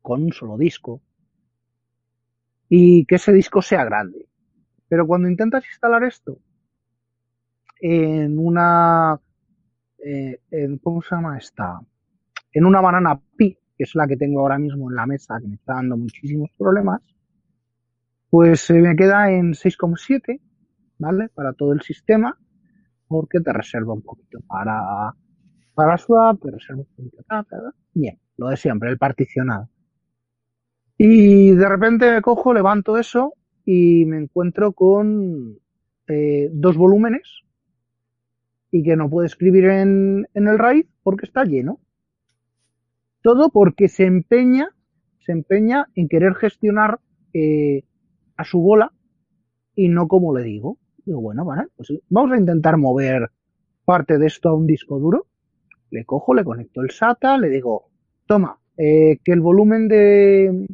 con 0.00 0.22
un 0.22 0.32
solo 0.32 0.56
disco, 0.56 1.02
y 2.70 3.04
que 3.04 3.16
ese 3.16 3.34
disco 3.34 3.60
sea 3.60 3.84
grande. 3.84 4.26
Pero 4.88 5.06
cuando 5.06 5.28
intentas 5.28 5.66
instalar 5.66 6.02
esto 6.02 6.38
en 7.82 8.38
una, 8.38 9.20
eh, 10.02 10.40
en, 10.52 10.78
¿cómo 10.78 11.02
se 11.02 11.14
llama 11.14 11.36
esta? 11.36 11.80
En 12.50 12.64
una 12.64 12.80
banana 12.80 13.20
Pi, 13.36 13.58
que 13.76 13.84
es 13.84 13.94
la 13.94 14.08
que 14.08 14.16
tengo 14.16 14.40
ahora 14.40 14.58
mismo 14.58 14.88
en 14.88 14.96
la 14.96 15.04
mesa, 15.04 15.38
que 15.38 15.48
me 15.48 15.56
está 15.56 15.74
dando 15.74 15.98
muchísimos 15.98 16.48
problemas, 16.56 17.02
pues 18.30 18.60
se 18.60 18.74
me 18.74 18.96
queda 18.96 19.30
en 19.30 19.52
6,7, 19.52 20.40
¿vale? 20.98 21.28
Para 21.34 21.52
todo 21.52 21.72
el 21.72 21.80
sistema, 21.80 22.38
porque 23.06 23.40
te 23.40 23.52
reserva 23.52 23.92
un 23.92 24.02
poquito 24.02 24.40
para, 24.46 25.14
para 25.74 25.98
swap, 25.98 26.40
te 26.42 26.50
reserva 26.50 26.80
un 26.80 26.88
poquito 26.96 27.22
para, 27.26 27.44
bien, 27.94 28.18
lo 28.36 28.48
de 28.48 28.56
siempre, 28.56 28.90
el 28.90 28.98
particionado. 28.98 29.68
Y 30.98 31.50
de 31.50 31.68
repente 31.68 32.10
me 32.10 32.22
cojo, 32.22 32.54
levanto 32.54 32.96
eso 32.96 33.34
y 33.64 34.06
me 34.06 34.18
encuentro 34.18 34.72
con 34.72 35.58
eh, 36.08 36.48
dos 36.52 36.76
volúmenes 36.76 37.42
y 38.70 38.82
que 38.82 38.96
no 38.96 39.10
puedo 39.10 39.26
escribir 39.26 39.66
en, 39.66 40.26
en 40.34 40.48
el 40.48 40.58
RAID 40.58 40.86
porque 41.02 41.26
está 41.26 41.44
lleno. 41.44 41.80
Todo 43.22 43.50
porque 43.50 43.88
se 43.88 44.04
empeña, 44.04 44.70
se 45.24 45.32
empeña 45.32 45.88
en 45.94 46.08
querer 46.08 46.34
gestionar 46.34 47.00
eh, 47.32 47.84
a 48.36 48.44
su 48.44 48.60
bola 48.60 48.92
y 49.74 49.88
no 49.88 50.08
como 50.08 50.36
le 50.36 50.44
digo. 50.44 50.78
Digo, 51.04 51.20
bueno, 51.20 51.44
vale, 51.44 51.68
pues 51.76 51.92
vamos 52.08 52.32
a 52.32 52.38
intentar 52.38 52.76
mover 52.76 53.30
parte 53.84 54.18
de 54.18 54.26
esto 54.26 54.48
a 54.48 54.54
un 54.54 54.66
disco 54.66 54.98
duro. 54.98 55.26
Le 55.90 56.04
cojo, 56.04 56.34
le 56.34 56.44
conecto 56.44 56.82
el 56.82 56.90
SATA, 56.90 57.38
le 57.38 57.48
digo, 57.48 57.88
toma, 58.26 58.58
eh, 58.76 59.18
que 59.22 59.32
el 59.32 59.40
volumen 59.40 59.86
de, 59.86 60.66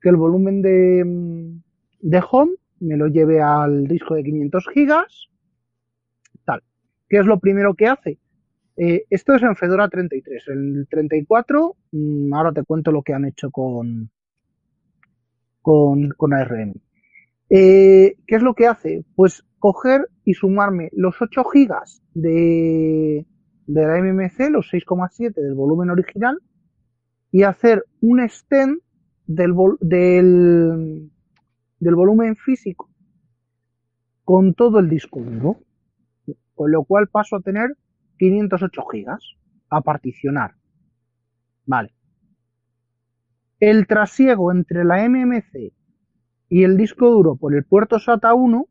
que 0.00 0.08
el 0.08 0.16
volumen 0.16 0.62
de, 0.62 1.60
de 2.00 2.22
home 2.28 2.52
me 2.80 2.96
lo 2.96 3.06
lleve 3.06 3.40
al 3.40 3.86
disco 3.86 4.14
de 4.14 4.24
500 4.24 4.68
gigas, 4.74 5.28
tal. 6.44 6.62
¿Qué 7.08 7.18
es 7.18 7.26
lo 7.26 7.38
primero 7.38 7.74
que 7.74 7.86
hace? 7.86 8.18
Eh, 8.76 9.04
esto 9.10 9.34
es 9.34 9.42
en 9.42 9.54
Fedora 9.56 9.88
33. 9.88 10.48
El 10.48 10.86
34, 10.90 11.76
mm, 11.92 12.34
ahora 12.34 12.52
te 12.52 12.64
cuento 12.64 12.90
lo 12.90 13.02
que 13.02 13.12
han 13.12 13.26
hecho 13.26 13.50
con, 13.50 14.10
con, 15.62 16.10
con 16.16 16.32
ARM. 16.32 16.74
Eh, 17.48 18.16
¿Qué 18.26 18.36
es 18.36 18.42
lo 18.42 18.54
que 18.54 18.66
hace? 18.66 19.04
Pues 19.14 19.44
coger 19.58 20.08
y 20.24 20.34
sumarme 20.34 20.88
los 20.92 21.20
8 21.20 21.44
gigas 21.44 22.02
de, 22.14 23.26
de 23.66 23.82
la 23.82 23.98
MMC, 24.00 24.50
los 24.50 24.72
6,7 24.72 25.34
del 25.34 25.54
volumen 25.54 25.90
original, 25.90 26.38
y 27.32 27.42
hacer 27.42 27.84
un 28.00 28.20
extend 28.20 28.80
del, 29.26 29.54
del, 29.80 31.10
del 31.78 31.94
volumen 31.94 32.36
físico 32.36 32.88
con 34.24 34.54
todo 34.54 34.78
el 34.78 34.88
disco 34.88 35.20
duro, 35.20 35.58
con 36.54 36.70
lo 36.70 36.84
cual 36.84 37.08
paso 37.08 37.36
a 37.36 37.40
tener 37.40 37.76
508 38.18 38.82
gigas 38.92 39.36
a 39.70 39.80
particionar. 39.80 40.54
Vale. 41.66 41.92
El 43.60 43.86
trasiego 43.86 44.52
entre 44.52 44.84
la 44.84 45.06
MMC 45.08 45.72
y 46.48 46.64
el 46.64 46.76
disco 46.76 47.10
duro 47.10 47.36
por 47.36 47.54
el 47.54 47.64
puerto 47.64 47.98
SATA 47.98 48.34
1, 48.34 48.66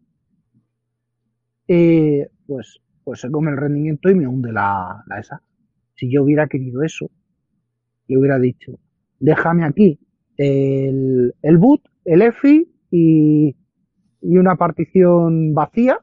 eh, 1.67 2.27
pues, 2.47 2.81
pues 3.03 3.21
se 3.21 3.29
come 3.29 3.51
el 3.51 3.57
rendimiento 3.57 4.09
y 4.09 4.15
me 4.15 4.27
hunde 4.27 4.51
la, 4.51 5.03
la 5.07 5.19
esa. 5.19 5.41
Si 5.95 6.11
yo 6.11 6.23
hubiera 6.23 6.47
querido 6.47 6.81
eso, 6.81 7.11
yo 8.07 8.19
hubiera 8.19 8.39
dicho, 8.39 8.79
déjame 9.19 9.63
aquí 9.63 9.99
el, 10.37 11.35
el 11.41 11.57
boot, 11.57 11.83
el 12.05 12.23
EFI 12.23 12.67
y, 12.89 13.55
y 14.21 14.37
una 14.37 14.55
partición 14.55 15.53
vacía 15.53 15.99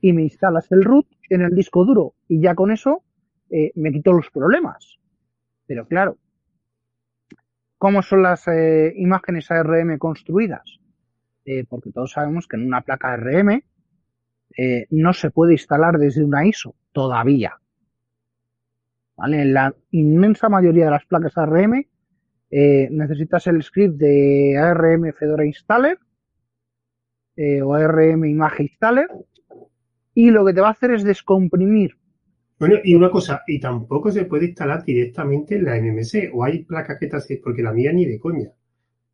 y 0.00 0.12
me 0.12 0.22
instalas 0.22 0.70
el 0.70 0.84
root 0.84 1.06
en 1.30 1.42
el 1.42 1.54
disco 1.54 1.84
duro 1.84 2.14
y 2.28 2.40
ya 2.40 2.54
con 2.54 2.70
eso 2.70 3.02
eh, 3.50 3.72
me 3.74 3.90
quito 3.90 4.12
los 4.12 4.30
problemas. 4.30 4.98
Pero 5.66 5.86
claro, 5.86 6.18
¿cómo 7.78 8.02
son 8.02 8.22
las 8.22 8.46
eh, 8.48 8.92
imágenes 8.96 9.50
ARM 9.50 9.98
construidas? 9.98 10.80
Eh, 11.44 11.64
porque 11.68 11.90
todos 11.92 12.12
sabemos 12.12 12.48
que 12.48 12.56
en 12.56 12.66
una 12.66 12.80
placa 12.80 13.12
ARM 13.12 13.62
eh, 14.56 14.86
no 14.90 15.12
se 15.12 15.30
puede 15.30 15.52
instalar 15.52 15.98
desde 15.98 16.24
una 16.24 16.46
ISO 16.46 16.74
todavía. 16.92 17.58
¿Vale? 19.16 19.42
En 19.42 19.54
la 19.54 19.74
inmensa 19.90 20.48
mayoría 20.48 20.86
de 20.86 20.90
las 20.90 21.04
placas 21.04 21.36
ARM 21.36 21.84
necesitas 22.50 23.48
el 23.48 23.62
script 23.64 23.96
de 23.96 24.56
ARM 24.56 25.12
Fedora 25.12 25.44
Installer 25.44 25.98
o 27.64 27.74
ARM 27.74 28.24
Image 28.24 28.62
Installer 28.62 29.08
y 30.14 30.30
lo 30.30 30.44
que 30.44 30.54
te 30.54 30.60
va 30.60 30.68
a 30.68 30.72
hacer 30.72 30.92
es 30.92 31.02
descomprimir. 31.02 31.96
Bueno, 32.66 32.80
y 32.84 32.94
una 32.94 33.10
cosa, 33.10 33.42
y 33.46 33.60
tampoco 33.60 34.10
se 34.10 34.24
puede 34.24 34.46
instalar 34.46 34.84
directamente 34.84 35.56
en 35.56 35.64
la 35.64 35.80
MMC, 35.80 36.30
o 36.32 36.44
hay 36.44 36.64
placas 36.64 36.98
que 36.98 37.06
te 37.08 37.16
hacen, 37.16 37.40
porque 37.42 37.62
la 37.62 37.72
mía 37.72 37.92
ni 37.92 38.06
de 38.06 38.18
coña 38.18 38.50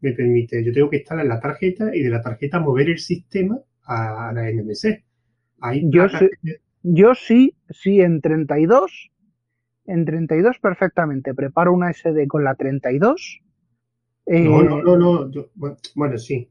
me 0.00 0.12
permite, 0.12 0.64
yo 0.64 0.72
tengo 0.72 0.88
que 0.88 0.98
instalar 0.98 1.26
la 1.26 1.40
tarjeta 1.40 1.94
y 1.94 2.02
de 2.02 2.10
la 2.10 2.22
tarjeta 2.22 2.60
mover 2.60 2.88
el 2.88 2.98
sistema 2.98 3.58
a 3.84 4.32
la 4.32 4.50
MMC. 4.50 5.04
yo, 5.90 6.06
yo 6.82 7.14
sí, 7.14 7.54
sí 7.68 8.00
en 8.00 8.20
32 8.20 9.10
en 9.90 10.04
32 10.04 10.58
perfectamente. 10.58 11.34
Preparo 11.34 11.72
una 11.72 11.92
SD 11.92 12.26
con 12.28 12.44
la 12.44 12.54
32. 12.54 13.40
Eh, 14.26 14.44
no, 14.44 14.62
no, 14.62 14.82
no, 14.82 14.96
no. 14.96 15.30
bueno, 15.94 16.18
sí. 16.18 16.48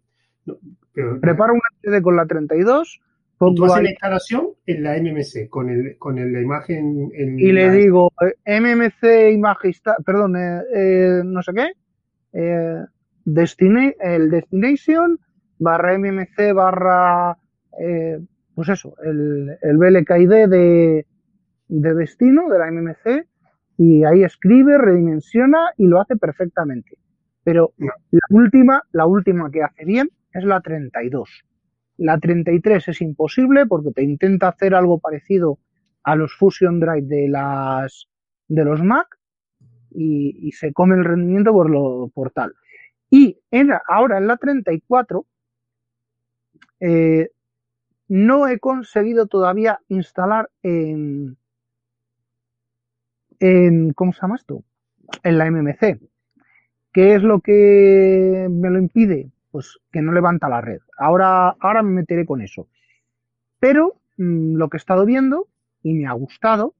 preparo 1.22 1.54
una 1.54 1.62
SD 1.82 2.02
con 2.02 2.16
la 2.16 2.26
32. 2.26 3.02
Tú 3.40 3.66
haces 3.66 3.84
la 3.84 3.90
instalación 3.90 4.50
en 4.66 4.84
la 4.84 4.98
MMC 4.98 5.50
con, 5.50 5.70
el, 5.70 5.98
con 5.98 6.16
la 6.16 6.42
imagen. 6.42 7.10
y 7.16 7.52
le 7.54 7.72
digo 7.72 8.12
eh, 8.46 8.60
MMC 8.60 9.32
imagen, 9.34 9.72
perdón, 10.06 10.36
eh, 10.36 11.22
no 11.24 11.42
sé 11.42 11.54
qué. 11.54 11.72
el 12.34 14.30
destination 14.30 15.20
barra 15.58 15.98
MMC 15.98 16.54
barra. 16.54 17.38
pues 18.56 18.70
eso, 18.70 18.96
el, 19.04 19.58
el 19.62 19.78
BLKID 19.78 20.50
de, 20.50 21.06
de 21.70 21.94
destino 21.94 22.50
de 22.50 22.60
la 22.60 22.72
MMC 22.72 23.26
y 23.78 24.04
ahí 24.04 24.24
escribe, 24.24 24.78
redimensiona 24.78 25.70
y 25.78 25.88
lo 25.88 26.02
hace 26.02 26.18
perfectamente. 26.18 26.98
Pero 27.46 27.72
la 27.78 28.26
última, 28.30 28.84
la 28.92 29.06
última 29.06 29.50
que 29.50 29.64
hace 29.64 29.86
bien 29.86 30.10
es 30.34 30.44
la 30.44 30.60
32. 30.60 31.46
La 32.00 32.18
33 32.18 32.88
es 32.88 33.02
imposible 33.02 33.66
porque 33.66 33.92
te 33.92 34.04
intenta 34.04 34.48
hacer 34.48 34.74
algo 34.74 35.00
parecido 35.00 35.60
a 36.04 36.16
los 36.16 36.34
Fusion 36.34 36.80
Drive 36.80 37.08
de 37.08 37.28
las 37.28 38.08
de 38.48 38.64
los 38.64 38.82
Mac 38.82 39.20
y, 39.92 40.52
se 40.54 40.72
come 40.72 40.96
el 40.96 41.04
rendimiento 41.04 41.52
por 41.52 41.70
lo 41.70 42.10
por 42.14 42.32
tal. 42.32 42.56
Y 43.10 43.38
en, 43.52 43.72
ahora 43.88 44.18
en 44.18 44.28
la 44.28 44.38
34 44.38 45.26
eh, 46.80 47.32
no 48.08 48.48
he 48.48 48.60
conseguido 48.60 49.28
todavía 49.28 49.82
instalar 49.90 50.50
en, 50.64 51.36
en, 53.40 53.92
¿cómo 53.92 54.14
se 54.14 54.26
En 55.24 55.38
la 55.38 55.52
MMC. 55.52 56.00
¿Qué 56.94 57.16
es 57.16 57.24
lo 57.24 57.42
que 57.42 58.48
me 58.50 58.70
lo 58.70 58.80
impide? 58.80 59.30
Pues 59.52 59.80
que 59.92 60.02
no 60.02 60.12
levanta 60.12 60.50
la 60.50 60.62
red. 60.62 60.82
Ahora, 60.98 61.50
ahora 61.60 61.84
me 61.84 61.92
meteré 61.92 62.26
con 62.26 62.42
eso. 62.42 62.68
Pero 63.60 64.02
mm, 64.18 64.56
lo 64.56 64.70
que 64.70 64.78
he 64.78 64.80
estado 64.80 65.06
viendo 65.06 65.48
y 65.82 65.94
me 65.94 66.08
ha 66.08 66.14
gustado 66.14 66.76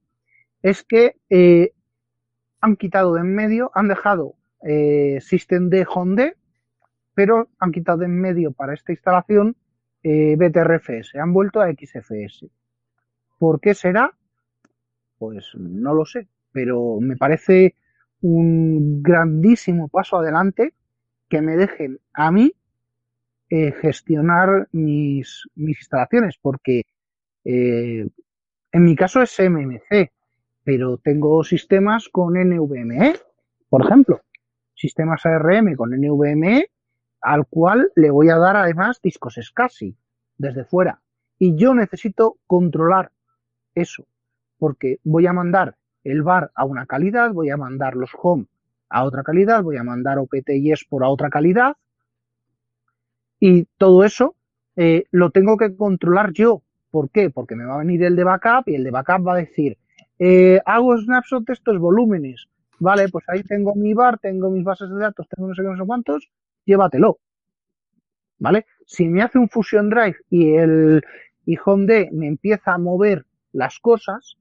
es 0.62 0.84
que 0.84 1.16
eh, 1.30 1.74
han 2.62 2.76
quitado 2.76 3.14
de 3.14 3.22
en 3.22 3.34
medio, 3.34 3.72
han 3.74 3.88
dejado 3.88 4.36
eh, 4.64 5.20
System 5.22 5.70
Home 5.88 6.36
pero 7.14 7.50
han 7.60 7.72
quitado 7.72 8.00
de 8.00 8.06
en 8.06 8.20
medio 8.20 8.52
para 8.52 8.74
esta 8.74 8.92
instalación 8.92 9.56
eh, 10.04 10.38
BTRFS, 10.38 11.16
han 11.16 11.34
vuelto 11.34 11.60
a 11.60 11.70
XFS. 11.70 12.46
¿Por 13.38 13.60
qué 13.60 13.74
será? 13.74 14.14
Pues 15.18 15.52
no 15.56 15.94
lo 15.94 16.06
sé, 16.06 16.28
pero 16.54 17.00
me 17.02 17.18
parece 17.18 17.76
un 18.22 19.02
grandísimo 19.02 19.90
paso 19.90 20.18
adelante 20.18 20.74
que 21.28 21.42
me 21.42 21.58
dejen 21.58 22.00
a 22.14 22.32
mí 22.32 22.54
eh, 23.50 23.72
gestionar 23.72 24.68
mis, 24.72 25.48
mis, 25.56 25.80
instalaciones, 25.80 26.38
porque 26.42 26.84
eh, 27.44 28.08
en 28.72 28.84
mi 28.84 28.96
caso 28.96 29.22
es 29.22 29.40
MMC, 29.40 30.12
pero 30.64 30.98
tengo 30.98 31.44
sistemas 31.44 32.10
con 32.10 32.34
NVMe, 32.34 33.16
por 33.70 33.86
ejemplo, 33.86 34.22
sistemas 34.76 35.26
ARM 35.26 35.76
con 35.76 35.92
NVMe, 35.92 36.68
al 37.22 37.48
cual 37.48 37.92
le 37.96 38.12
voy 38.12 38.30
a 38.30 38.38
dar 38.38 38.56
además 38.56 39.00
discos 39.02 39.36
SCSI 39.36 39.96
desde 40.38 40.64
fuera. 40.64 41.02
Y 41.38 41.56
yo 41.56 41.74
necesito 41.74 42.38
controlar 42.48 43.12
eso, 43.76 44.06
porque 44.58 45.00
voy 45.04 45.28
a 45.28 45.34
mandar 45.34 45.76
el 46.04 46.24
bar 46.24 46.52
a 46.56 46.66
una 46.66 46.86
calidad, 46.86 47.32
voy 47.32 47.50
a 47.50 47.58
mandar 47.58 47.96
los 47.96 48.12
home 48.22 48.46
a 48.90 49.04
otra 49.04 49.24
calidad, 49.24 49.64
voy 49.64 49.78
a 49.78 49.84
mandar 49.84 50.18
OPT 50.18 50.50
y 50.52 50.74
por 50.90 51.04
a 51.04 51.10
otra 51.10 51.30
calidad. 51.30 51.76
Y 53.40 53.66
todo 53.78 54.04
eso 54.04 54.36
eh, 54.76 55.06
lo 55.12 55.32
tengo 55.32 55.58
que 55.58 55.76
controlar 55.76 56.34
yo. 56.34 56.62
¿Por 56.92 57.10
qué? 57.10 57.30
Porque 57.30 57.56
me 57.56 57.66
va 57.66 57.76
a 57.76 57.80
venir 57.80 58.04
el 58.04 58.16
de 58.16 58.24
backup 58.24 58.68
y 58.68 58.76
el 58.76 58.84
de 58.84 58.92
backup 58.92 59.28
va 59.28 59.34
a 59.34 59.38
decir, 59.38 59.78
eh, 60.18 60.60
hago 60.66 60.98
snapshot 60.98 61.46
de 61.46 61.54
estos 61.54 61.78
volúmenes. 61.80 62.48
Vale, 62.80 63.10
pues 63.10 63.26
ahí 63.28 63.44
tengo 63.44 63.76
mi 63.76 63.94
bar, 63.94 64.20
tengo 64.20 64.50
mis 64.50 64.64
bases 64.64 64.90
de 64.90 65.00
datos, 65.00 65.28
tengo 65.30 65.48
no 65.48 65.54
sé 65.54 65.62
qué, 65.62 65.68
no 65.68 65.78
sé 65.78 65.86
cuántos, 65.86 66.30
llévatelo. 66.66 67.20
¿Vale? 68.40 68.66
Si 68.86 69.08
me 69.08 69.22
hace 69.22 69.38
un 69.38 69.50
Fusion 69.50 69.90
Drive 69.90 70.16
y 70.30 70.54
el 70.54 71.04
y 71.46 71.58
HomeD 71.64 72.12
me 72.12 72.28
empieza 72.28 72.74
a 72.74 72.78
mover 72.78 73.26
las 73.52 73.80
cosas, 73.80 74.38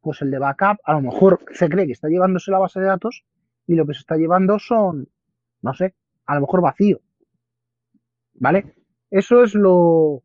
pues 0.00 0.22
el 0.22 0.30
de 0.30 0.38
backup 0.38 0.78
a 0.84 0.92
lo 0.92 1.02
mejor 1.02 1.40
se 1.52 1.68
cree 1.68 1.86
que 1.86 1.92
está 1.92 2.08
llevándose 2.08 2.50
la 2.50 2.58
base 2.58 2.80
de 2.80 2.86
datos 2.86 3.24
y 3.66 3.74
lo 3.74 3.86
que 3.86 3.94
se 3.94 4.00
está 4.00 4.16
llevando 4.16 4.58
son, 4.58 5.08
no 5.62 5.74
sé, 5.74 5.94
a 6.26 6.36
lo 6.36 6.42
mejor 6.42 6.62
vacío. 6.62 7.00
¿Vale? 8.40 8.74
Eso 9.10 9.42
es 9.42 9.54
lo, 9.54 10.22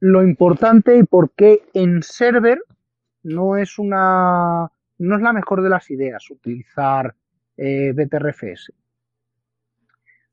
lo 0.00 0.22
importante 0.22 0.96
y 0.96 1.04
por 1.04 1.32
qué 1.32 1.62
en 1.74 2.02
server 2.02 2.58
no 3.22 3.56
es 3.56 3.78
una, 3.78 4.70
no 4.98 5.16
es 5.16 5.22
la 5.22 5.32
mejor 5.32 5.62
de 5.62 5.70
las 5.70 5.90
ideas 5.90 6.30
utilizar 6.30 7.14
eh, 7.56 7.92
BTRFS. 7.92 8.72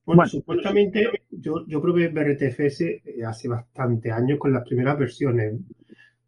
Bueno, 0.04 0.26
supuestamente 0.26 1.08
yo, 1.30 1.66
yo 1.66 1.80
probé 1.80 2.08
BTRFS 2.08 2.80
eh, 2.80 3.02
hace 3.24 3.48
bastante 3.48 4.10
años 4.10 4.38
con 4.38 4.52
las 4.52 4.64
primeras 4.64 4.98
versiones 4.98 5.60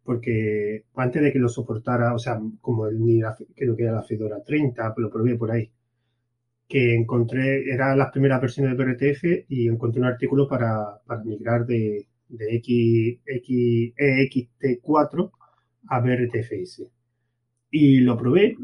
porque 0.03 0.85
antes 0.95 1.21
de 1.21 1.31
que 1.31 1.39
lo 1.39 1.49
soportara, 1.49 2.13
o 2.13 2.19
sea, 2.19 2.39
como 2.61 2.87
el 2.87 3.03
ni 3.03 3.21
creo 3.55 3.75
que 3.75 3.83
era 3.83 3.93
la 3.93 4.03
Fedora 4.03 4.43
30, 4.43 4.93
lo 4.97 5.09
probé 5.09 5.35
por 5.35 5.51
ahí, 5.51 5.71
que 6.67 6.95
encontré, 6.95 7.69
eran 7.71 7.97
las 7.97 8.11
primeras 8.11 8.41
versiones 8.41 8.77
de 8.77 8.83
BRTF 8.83 9.23
y 9.49 9.67
encontré 9.67 10.01
un 10.01 10.07
artículo 10.07 10.47
para, 10.47 11.01
para 11.05 11.23
migrar 11.23 11.65
de, 11.65 12.07
de 12.29 12.55
X, 12.57 13.19
X, 13.25 13.93
EXT4 13.97 15.31
a 15.87 15.99
BRTFS. 15.99 16.87
Y 17.71 17.99
lo 18.01 18.17
probé, 18.17 18.55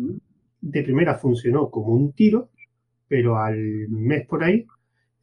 de 0.62 0.84
primera 0.84 1.16
funcionó 1.16 1.70
como 1.70 1.94
un 1.94 2.14
tiro, 2.14 2.50
pero 3.08 3.38
al 3.38 3.90
mes 3.90 4.26
por 4.28 4.44
ahí 4.44 4.66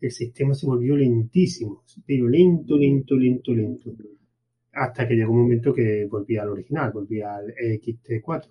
el 0.01 0.11
sistema 0.11 0.55
se 0.55 0.66
volvió 0.66 0.97
lentísimo, 0.97 1.85
pero 2.05 2.29
lento, 2.29 2.77
lento, 2.77 3.16
lento, 3.16 3.55
lento 3.55 3.93
hasta 4.77 5.09
que 5.09 5.14
llegó 5.14 5.33
un 5.33 5.43
momento 5.43 5.72
que 5.72 6.07
volví 6.07 6.37
al 6.37 6.51
original, 6.51 6.93
volví 6.93 7.22
al 7.22 7.47
XT4. 7.55 8.49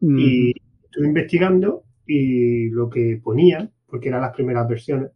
Y 0.00 0.50
estuve 0.84 1.06
investigando 1.06 1.84
y 2.06 2.68
lo 2.70 2.88
que 2.88 3.20
ponía, 3.22 3.70
porque 3.86 4.08
eran 4.08 4.22
las 4.22 4.34
primeras 4.34 4.68
versiones, 4.68 5.10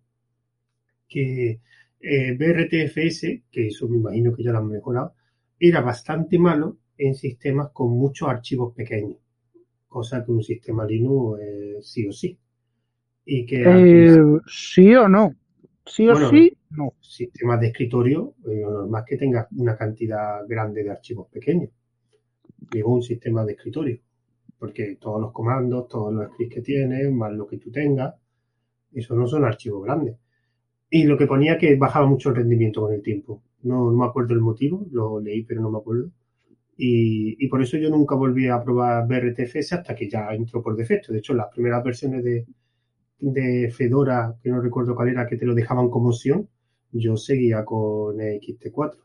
que 1.08 1.60
eh, 2.00 2.32
BRTFS, 2.36 3.42
que 3.50 3.68
eso 3.68 3.88
me 3.88 3.98
imagino 3.98 4.34
que 4.34 4.42
ya 4.42 4.52
lo 4.52 4.58
han 4.58 4.68
mejorado, 4.68 5.14
era 5.58 5.80
bastante 5.80 6.38
malo 6.38 6.78
en 6.96 7.14
sistemas 7.14 7.70
con 7.72 7.90
muchos 7.90 8.28
archivos 8.28 8.74
pequeños, 8.74 9.18
cosa 9.88 10.24
que 10.24 10.32
un 10.32 10.42
sistema 10.42 10.84
Linux 10.84 11.40
sí 11.82 12.06
o 12.06 12.12
sí. 12.12 12.38
Y 13.24 13.46
que 13.46 13.62
eh, 13.62 14.18
sí 14.46 14.94
o 14.94 15.08
no. 15.08 15.34
Sí 15.86 16.08
o 16.08 16.30
sí, 16.30 16.56
no. 16.70 16.94
Sistemas 17.00 17.60
de 17.60 17.68
escritorio, 17.68 18.34
eh, 18.46 18.60
lo 18.60 18.70
normal 18.70 19.02
es 19.04 19.10
que 19.10 19.16
tengas 19.16 19.46
una 19.52 19.76
cantidad 19.76 20.46
grande 20.46 20.84
de 20.84 20.90
archivos 20.90 21.28
pequeños. 21.28 21.70
Digo 22.72 22.94
un 22.94 23.02
sistema 23.02 23.44
de 23.44 23.52
escritorio, 23.52 23.98
porque 24.60 24.98
todos 25.00 25.20
los 25.20 25.32
comandos, 25.32 25.88
todos 25.88 26.12
los 26.12 26.26
scripts 26.28 26.54
que 26.54 26.60
tienes, 26.60 27.10
más 27.10 27.32
lo 27.32 27.46
que 27.46 27.56
tú 27.56 27.70
tengas, 27.70 28.14
eso 28.92 29.16
no 29.16 29.26
son 29.26 29.44
archivos 29.44 29.82
grandes. 29.82 30.16
Y 30.90 31.04
lo 31.04 31.16
que 31.16 31.26
ponía 31.26 31.56
que 31.56 31.76
bajaba 31.76 32.06
mucho 32.06 32.28
el 32.28 32.36
rendimiento 32.36 32.82
con 32.82 32.92
el 32.92 33.00
tiempo. 33.00 33.42
No, 33.62 33.90
me 33.90 34.04
acuerdo 34.04 34.34
el 34.34 34.40
motivo, 34.40 34.86
lo 34.92 35.18
leí, 35.18 35.44
pero 35.44 35.62
no 35.62 35.70
me 35.70 35.78
acuerdo. 35.78 36.10
Y, 36.76 37.42
y, 37.42 37.48
por 37.48 37.62
eso 37.62 37.78
yo 37.78 37.88
nunca 37.90 38.14
volví 38.14 38.48
a 38.48 38.62
probar 38.62 39.06
BRTFS 39.06 39.74
hasta 39.74 39.94
que 39.94 40.08
ya 40.08 40.28
entró 40.34 40.62
por 40.62 40.76
defecto. 40.76 41.12
De 41.12 41.20
hecho, 41.20 41.34
las 41.34 41.48
primeras 41.48 41.82
versiones 41.82 42.22
de, 42.22 42.46
de 43.18 43.70
Fedora, 43.70 44.34
que 44.42 44.50
no 44.50 44.60
recuerdo 44.60 44.94
cuál 44.94 45.08
era, 45.08 45.26
que 45.26 45.36
te 45.36 45.46
lo 45.46 45.54
dejaban 45.54 45.88
como 45.88 46.08
opción, 46.08 46.48
yo 46.92 47.16
seguía 47.16 47.64
con 47.64 48.16
XT4. 48.16 48.98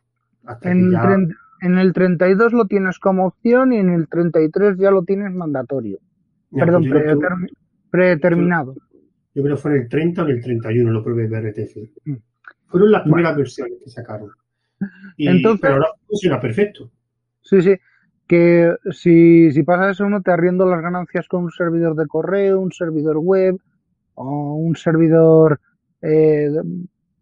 En, 1.66 1.78
el 1.78 1.94
32 1.94 2.54
lo 2.54 2.66
tienes 2.66 3.00
como 3.00 3.28
opción 3.28 3.74
y 3.74 3.78
en 3.78 3.90
el 3.90 4.08
33 4.08 4.78
ya 4.78 4.92
lo 4.92 5.04
tienes 5.04 5.34
mandatorio. 5.34 6.00
Perdón, 6.52 6.86
pues 6.90 7.18
predeterminado. 7.90 8.76
Yo, 9.34 9.44
creo 9.44 9.56
que 9.56 9.62
fue 9.62 9.72
en 9.76 9.82
el 9.84 9.90
30 9.90 10.24
o 10.24 10.26
en 10.28 10.36
el 10.36 10.44
31 10.44 10.92
lo 10.92 11.04
probé 11.04 11.28
BRTF. 11.28 11.78
Mm. 12.06 12.16
Fueron 12.68 12.92
las 12.92 13.04
primeras 13.04 13.38
versiones 13.38 13.80
que 13.84 13.90
sacaron. 13.90 14.32
Entonces, 15.18 15.62
pero 15.62 15.76
ahora 15.76 15.88
funciona 16.08 16.40
perfecto. 16.40 16.92
Sí, 17.42 17.62
sí. 17.62 17.76
Que 18.28 18.76
si, 18.92 19.52
si 19.52 19.64
pasa 19.64 19.92
eso, 19.92 20.06
uno 20.06 20.22
te 20.22 20.32
arriendo 20.32 20.66
las 20.66 20.82
ganancias 20.82 21.28
con 21.28 21.44
un 21.44 21.52
servidor 21.52 21.96
de 21.96 22.08
correo, 22.08 22.60
un 22.60 22.72
servidor 22.72 23.18
web, 23.18 23.60
o 24.16 24.56
un 24.56 24.76
servidor 24.76 25.60
eh, 26.02 26.50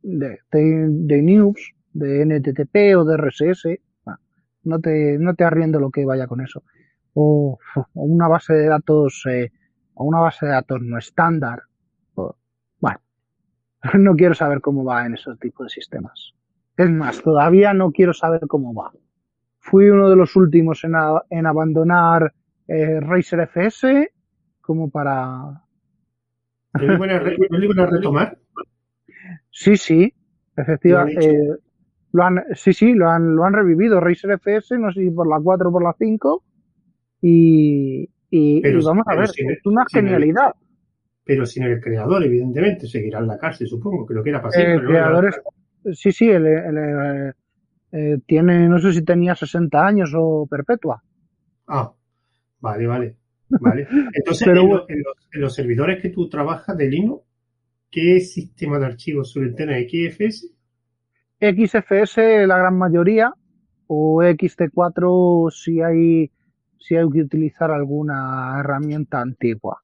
de, 0.01 0.39
de, 0.51 1.21
news, 1.21 1.73
de 1.93 2.25
NTTP 2.25 2.97
o 2.97 3.03
de 3.03 3.17
RSS, 3.17 3.79
no 4.64 4.80
te, 4.80 5.18
no 5.18 5.34
te 5.36 5.43
arriendo 5.43 5.80
lo 5.80 5.91
que 5.91 6.05
vaya 6.05 6.28
con 6.28 6.41
eso. 6.41 6.64
O, 7.14 7.59
una 7.93 8.28
base 8.28 8.53
de 8.53 8.68
datos, 8.68 9.24
eh, 9.30 9.51
o 9.93 10.05
una 10.05 10.20
base 10.20 10.45
de 10.45 10.53
datos 10.53 10.82
no 10.82 10.97
estándar. 10.97 11.64
bueno, 12.16 12.99
no 13.99 14.16
quiero 14.16 14.34
saber 14.34 14.61
cómo 14.61 14.84
va 14.84 15.05
en 15.05 15.16
esos 15.16 15.39
tipos 15.39 15.68
de 15.68 15.70
sistemas. 15.70 16.34
Es 16.76 16.89
más, 16.89 17.22
todavía 17.22 17.74
no 17.74 17.91
quiero 17.91 18.14
saber 18.14 18.41
cómo 18.47 18.74
va. 18.74 18.91
Fui 19.59 19.89
uno 19.89 20.09
de 20.09 20.16
los 20.16 20.36
últimos 20.36 20.84
en, 20.84 20.93
en 21.30 21.45
abandonar 21.45 22.34
eh, 22.68 22.99
Razer 22.99 23.41
FS 23.41 24.11
como 24.61 24.89
para 24.89 25.64
¿No 26.74 26.88
lo 26.88 27.64
iban 27.64 27.80
a 27.80 27.86
retomar? 27.86 28.38
Sí, 29.55 29.78
sí, 29.78 30.14
efectivamente. 30.57 31.30
Eh, 31.30 31.57
lo 32.14 32.24
han, 32.24 32.43
sí, 32.53 32.74
sí, 32.74 32.93
lo 32.93 33.09
han, 33.09 33.36
lo 33.36 33.43
han 33.43 33.53
revivido. 33.53 33.99
Razer 33.99 34.32
FS, 34.39 34.78
no 34.78 34.91
sé 34.91 35.01
si 35.01 35.11
por 35.11 35.28
la 35.28 35.39
4 35.41 35.70
o 35.70 35.72
por 35.72 35.84
la 35.84 35.93
5. 35.97 36.43
Y, 37.22 38.09
y, 38.30 38.61
vamos 38.61 39.05
a 39.07 39.16
ver, 39.16 39.30
es 39.30 39.66
una 39.66 39.84
genialidad. 39.91 40.53
pero 41.24 41.45
sin 41.45 41.64
el 41.64 41.82
creador, 41.82 42.24
evidentemente, 42.24 42.88
seguirá 42.88 43.20
en 43.20 43.28
la 43.28 43.38
cárcel, 43.38 43.68
supongo, 43.68 44.05
que 44.05 44.14
lo 44.14 44.24
que 44.24 44.30
era 44.30 44.41
para 44.41 44.61
El 44.61 44.86
creador 44.86 45.28
es, 45.28 45.99
sí, 45.99 46.11
sí, 46.11 46.30
el, 46.30 46.45
eh, 47.91 48.18
tiene, 48.26 48.68
no 48.68 48.80
sé 48.80 48.93
si 48.93 49.03
tenía 49.03 49.36
60 49.36 49.86
años 49.86 50.14
o 50.16 50.47
perpetua. 50.49 51.01
Ah, 51.68 51.93
vale, 52.59 52.88
vale. 52.88 53.16
¿Vale? 53.49 53.88
Entonces, 54.14 54.47
en, 54.47 55.03
los, 55.41 55.55
servidores 55.55 56.01
que 56.01 56.09
tú 56.09 56.30
trabajas 56.30 56.78
de 56.78 56.89
Linux, 56.89 57.24
¿qué 57.89 58.20
sistema 58.20 58.78
de 58.78 58.86
archivos 58.86 59.32
suelen 59.32 59.55
tener? 59.55 59.88
¿XFS? 59.88 60.53
XFS 61.43 62.47
la 62.47 62.57
gran 62.57 62.77
mayoría, 62.77 63.33
o 63.87 64.23
XT4 64.23 65.51
si 65.51 65.81
hay, 65.81 66.31
si 66.79 66.95
hay 66.95 67.09
que 67.11 67.21
utilizar 67.21 67.69
alguna 67.69 68.57
herramienta 68.59 69.19
antigua. 69.19 69.83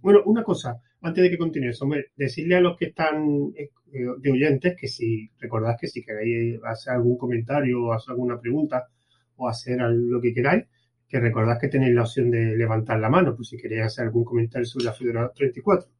Bueno, 0.00 0.20
una 0.26 0.44
cosa, 0.44 0.80
antes 1.02 1.24
de 1.24 1.30
que 1.30 1.38
continúes, 1.38 1.82
hombre, 1.82 2.12
decirle 2.14 2.56
a 2.56 2.60
los 2.60 2.76
que 2.76 2.86
están 2.86 3.52
eh, 3.56 3.70
de 4.18 4.30
oyentes 4.30 4.76
que 4.78 4.86
si 4.86 5.28
recordad 5.40 5.76
que 5.80 5.88
si 5.88 6.04
queréis 6.04 6.60
hacer 6.64 6.94
algún 6.94 7.18
comentario 7.18 7.82
o 7.82 7.92
hacer 7.92 8.12
alguna 8.12 8.38
pregunta 8.38 8.86
o 9.34 9.48
hacer 9.48 9.80
lo 9.80 10.20
que 10.20 10.32
queráis, 10.32 10.64
que 11.08 11.18
recordad 11.18 11.58
que 11.60 11.68
tenéis 11.68 11.94
la 11.94 12.02
opción 12.02 12.30
de 12.30 12.56
levantar 12.56 13.00
la 13.00 13.10
mano, 13.10 13.34
pues 13.34 13.48
si 13.48 13.56
queréis 13.56 13.86
hacer 13.86 14.04
algún 14.04 14.24
comentario 14.24 14.64
sobre 14.64 14.84
la 14.84 14.92
Fedora 14.92 15.32
34. 15.34 15.90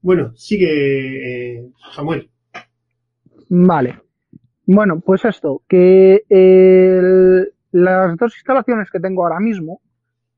Bueno, 0.00 0.34
sigue 0.36 1.58
eh, 1.58 1.70
Samuel. 1.94 2.30
Vale. 3.48 4.00
Bueno, 4.66 5.00
pues 5.00 5.24
esto, 5.24 5.62
que 5.68 6.24
las 7.72 8.16
dos 8.16 8.34
instalaciones 8.36 8.90
que 8.90 9.00
tengo 9.00 9.22
ahora 9.22 9.38
mismo, 9.38 9.80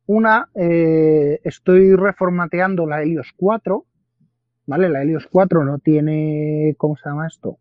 una, 0.07 0.49
eh, 0.55 1.41
estoy 1.45 1.95
reformateando 1.95 2.87
la 2.87 3.03
Helios 3.03 3.33
4, 3.37 3.85
¿vale? 4.67 4.89
La 4.89 5.03
Helios 5.03 5.27
4 5.31 5.65
no 5.65 5.79
tiene, 5.79 6.75
¿cómo 6.77 6.97
se 6.97 7.09
llama 7.09 7.27
esto? 7.27 7.59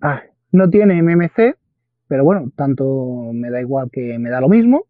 Ah, 0.00 0.22
no 0.52 0.70
tiene 0.70 1.02
MMC, 1.02 1.56
pero 2.08 2.24
bueno, 2.24 2.50
tanto 2.56 3.30
me 3.32 3.50
da 3.50 3.60
igual 3.60 3.90
que 3.90 4.18
me 4.18 4.30
da 4.30 4.40
lo 4.40 4.48
mismo, 4.48 4.86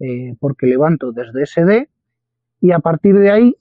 eh, 0.00 0.36
porque 0.40 0.66
levanto 0.66 1.12
desde 1.12 1.44
SD 1.44 1.88
y 2.60 2.72
a 2.72 2.78
partir 2.78 3.18
de 3.18 3.30
ahí 3.30 3.56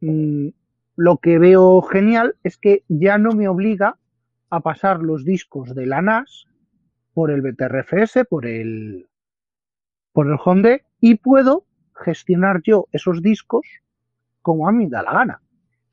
mm, 0.00 0.48
lo 0.96 1.18
que 1.18 1.38
veo 1.38 1.82
genial 1.82 2.36
es 2.42 2.56
que 2.56 2.84
ya 2.88 3.18
no 3.18 3.32
me 3.32 3.48
obliga 3.48 3.98
a 4.50 4.60
pasar 4.60 5.00
los 5.00 5.24
discos 5.24 5.74
de 5.74 5.86
la 5.86 6.02
NAS 6.02 6.46
por 7.12 7.30
el 7.30 7.42
BTRFS, 7.42 8.26
por 8.28 8.46
el, 8.46 9.08
por 10.12 10.26
el 10.28 10.36
Honda 10.44 10.80
y 11.00 11.16
puedo 11.16 11.64
gestionar 11.94 12.60
yo 12.62 12.88
esos 12.92 13.22
discos 13.22 13.66
como 14.42 14.68
a 14.68 14.72
mí 14.72 14.88
da 14.88 15.02
la 15.02 15.12
gana. 15.12 15.42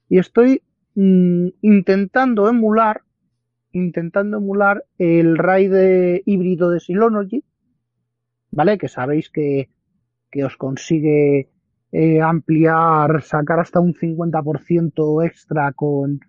Y 0.10 0.20
estoy 0.20 0.62
mm, 0.96 1.48
intentando 1.62 2.50
emular, 2.50 3.02
intentando 3.72 4.38
emular 4.38 4.84
el 4.98 5.38
RAID 5.38 6.22
híbrido 6.26 6.70
de 6.70 6.80
Synology, 6.80 7.44
¿vale? 8.52 8.78
Que 8.78 8.90
sabéis 8.90 9.30
que, 9.30 9.70
que 10.30 10.44
os 10.44 10.58
consigue 10.58 11.50
eh, 11.92 12.22
ampliar, 12.22 13.22
sacar 13.22 13.60
hasta 13.60 13.80
un 13.80 13.94
50% 13.94 15.26
extra 15.26 15.74
con 15.74 16.20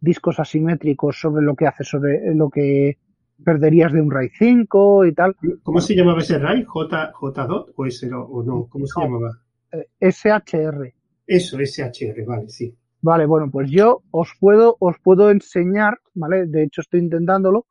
discos 0.00 0.38
asimétricos 0.38 1.18
sobre 1.20 1.42
lo 1.42 1.56
que 1.56 1.66
hace, 1.66 1.84
sobre 1.84 2.34
lo 2.34 2.50
que 2.50 2.98
perderías 3.44 3.92
de 3.92 4.00
un 4.00 4.10
RAID 4.10 4.30
5 4.38 5.06
y 5.06 5.14
tal. 5.14 5.36
¿Cómo 5.62 5.80
se 5.80 5.94
llamaba 5.94 6.20
ese 6.20 6.38
RAID? 6.38 6.64
¿J, 6.66 7.12
J2 7.12 7.72
o 7.76 7.86
ese 7.86 8.10
o 8.12 8.42
no? 8.42 8.66
¿Cómo 8.68 8.86
se 8.86 9.00
llamaba? 9.00 9.40
Eh, 9.72 9.88
SHR. 10.00 10.94
Eso, 11.26 11.58
SHR, 11.58 12.24
vale, 12.24 12.48
sí. 12.48 12.74
Vale, 13.00 13.26
bueno, 13.26 13.48
pues 13.50 13.70
yo 13.70 14.02
os 14.10 14.32
puedo, 14.40 14.76
os 14.80 14.96
puedo 14.98 15.30
enseñar, 15.30 15.98
¿vale? 16.14 16.46
De 16.46 16.64
hecho 16.64 16.80
estoy 16.80 17.00
intentándolo 17.00 17.66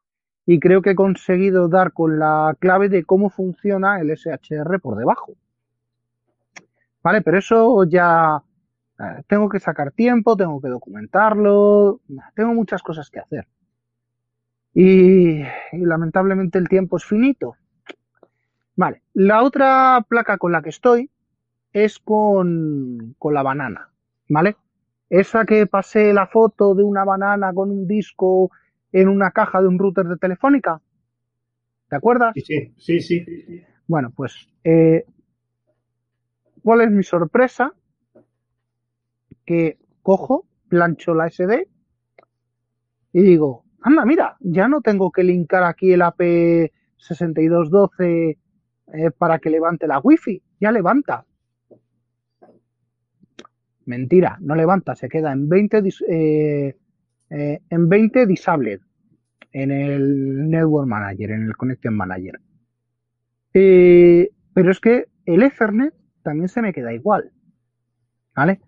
y 0.45 0.59
creo 0.59 0.81
que 0.81 0.91
he 0.91 0.95
conseguido 0.95 1.67
dar 1.67 1.91
con 1.91 2.17
la 2.19 2.55
clave 2.59 2.87
de 2.87 3.03
cómo 3.03 3.29
funciona 3.29 3.99
el 3.99 4.15
SHR 4.15 4.79
por 4.81 4.97
debajo. 4.97 5.33
¿Vale? 7.07 7.21
Pero 7.21 7.37
eso 7.37 7.85
ya 7.85 8.43
eh, 8.99 9.23
tengo 9.27 9.47
que 9.47 9.61
sacar 9.61 9.93
tiempo, 9.93 10.35
tengo 10.35 10.59
que 10.59 10.67
documentarlo, 10.67 12.01
tengo 12.35 12.53
muchas 12.53 12.83
cosas 12.83 13.09
que 13.09 13.19
hacer. 13.21 13.47
Y, 14.73 15.41
lamentablemente 15.71 16.57
el 16.57 16.67
tiempo 16.67 16.97
es 16.97 17.05
finito. 17.05 17.55
Vale, 18.75 19.03
la 19.13 19.41
otra 19.43 20.05
placa 20.09 20.37
con 20.37 20.51
la 20.51 20.61
que 20.61 20.67
estoy 20.67 21.09
es 21.71 21.97
con, 21.97 23.15
con 23.17 23.33
la 23.33 23.41
banana, 23.41 23.89
¿vale? 24.27 24.57
Esa 25.09 25.45
que 25.45 25.65
pasé 25.65 26.11
la 26.11 26.27
foto 26.27 26.75
de 26.75 26.83
una 26.83 27.05
banana 27.05 27.53
con 27.53 27.71
un 27.71 27.87
disco 27.87 28.51
en 28.91 29.07
una 29.07 29.31
caja 29.31 29.61
de 29.61 29.69
un 29.69 29.79
router 29.79 30.07
de 30.07 30.17
telefónica. 30.17 30.81
¿Te 31.87 31.95
acuerdas? 31.95 32.33
Sí, 32.35 32.73
sí, 32.75 32.99
sí. 32.99 33.63
Bueno, 33.87 34.11
pues 34.13 34.49
eh, 34.65 35.05
¿Cuál 36.67 36.81
es 36.81 36.91
mi 36.91 37.01
sorpresa? 37.01 37.73
Que 39.45 39.77
cojo, 40.01 40.45
plancho 40.67 41.13
la 41.13 41.29
SD 41.29 41.69
y 43.13 43.21
digo, 43.21 43.63
anda, 43.79 44.03
mira, 44.03 44.35
ya 44.41 44.67
no 44.67 44.81
tengo 44.81 45.13
que 45.13 45.23
linkar 45.23 45.63
aquí 45.63 45.93
el 45.93 46.01
AP6212 46.01 48.37
eh, 48.93 49.11
para 49.17 49.39
que 49.39 49.49
levante 49.49 49.87
la 49.87 49.99
wifi, 49.99 50.43
ya 50.59 50.73
levanta. 50.73 51.25
Mentira, 53.85 54.37
no 54.41 54.53
levanta, 54.53 54.93
se 54.93 55.07
queda 55.07 55.31
en 55.31 55.47
20, 55.47 55.83
eh, 56.09 56.75
eh, 57.29 57.61
en 57.69 57.87
20 57.87 58.25
disabled 58.25 58.81
en 59.53 59.71
el 59.71 60.49
Network 60.49 60.89
Manager, 60.89 61.31
en 61.31 61.43
el 61.43 61.55
Connection 61.55 61.95
Manager. 61.95 62.41
pero 63.53 64.69
es 64.69 64.81
que 64.81 65.05
el 65.25 65.43
Ethernet 65.43 65.93
también 66.27 66.49
se 66.49 66.61
me 66.61 66.73
queda 66.73 66.93
igual. 66.93 67.31
¿Vale? 68.35 68.59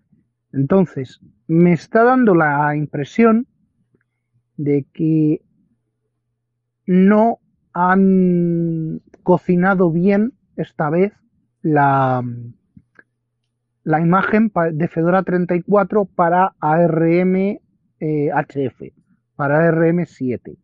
Entonces, 0.50 1.20
me 1.46 1.74
está 1.74 2.04
dando 2.04 2.34
la 2.34 2.74
impresión 2.74 3.46
de 4.56 4.86
que 4.94 5.42
no 6.86 7.38
han 7.74 9.02
cocinado 9.22 9.90
bien 9.90 10.32
esta 10.56 10.88
vez 10.88 11.12
la, 11.60 12.24
la 13.84 14.00
imagen 14.00 14.50
de 14.72 14.88
Fedora 14.88 15.22
34 15.22 16.06
para 16.06 16.54
ARM 16.60 17.58
HF, 18.00 18.82
eh, 18.82 18.94
para 19.36 19.68
ARM 19.68 20.06
7. 20.06 20.56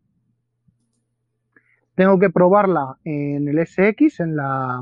Tengo 1.94 2.18
que 2.18 2.30
probarla 2.30 2.97
en 3.05 3.49
el 3.49 3.66
SX, 3.66 4.20
en 4.20 4.36
la, 4.36 4.80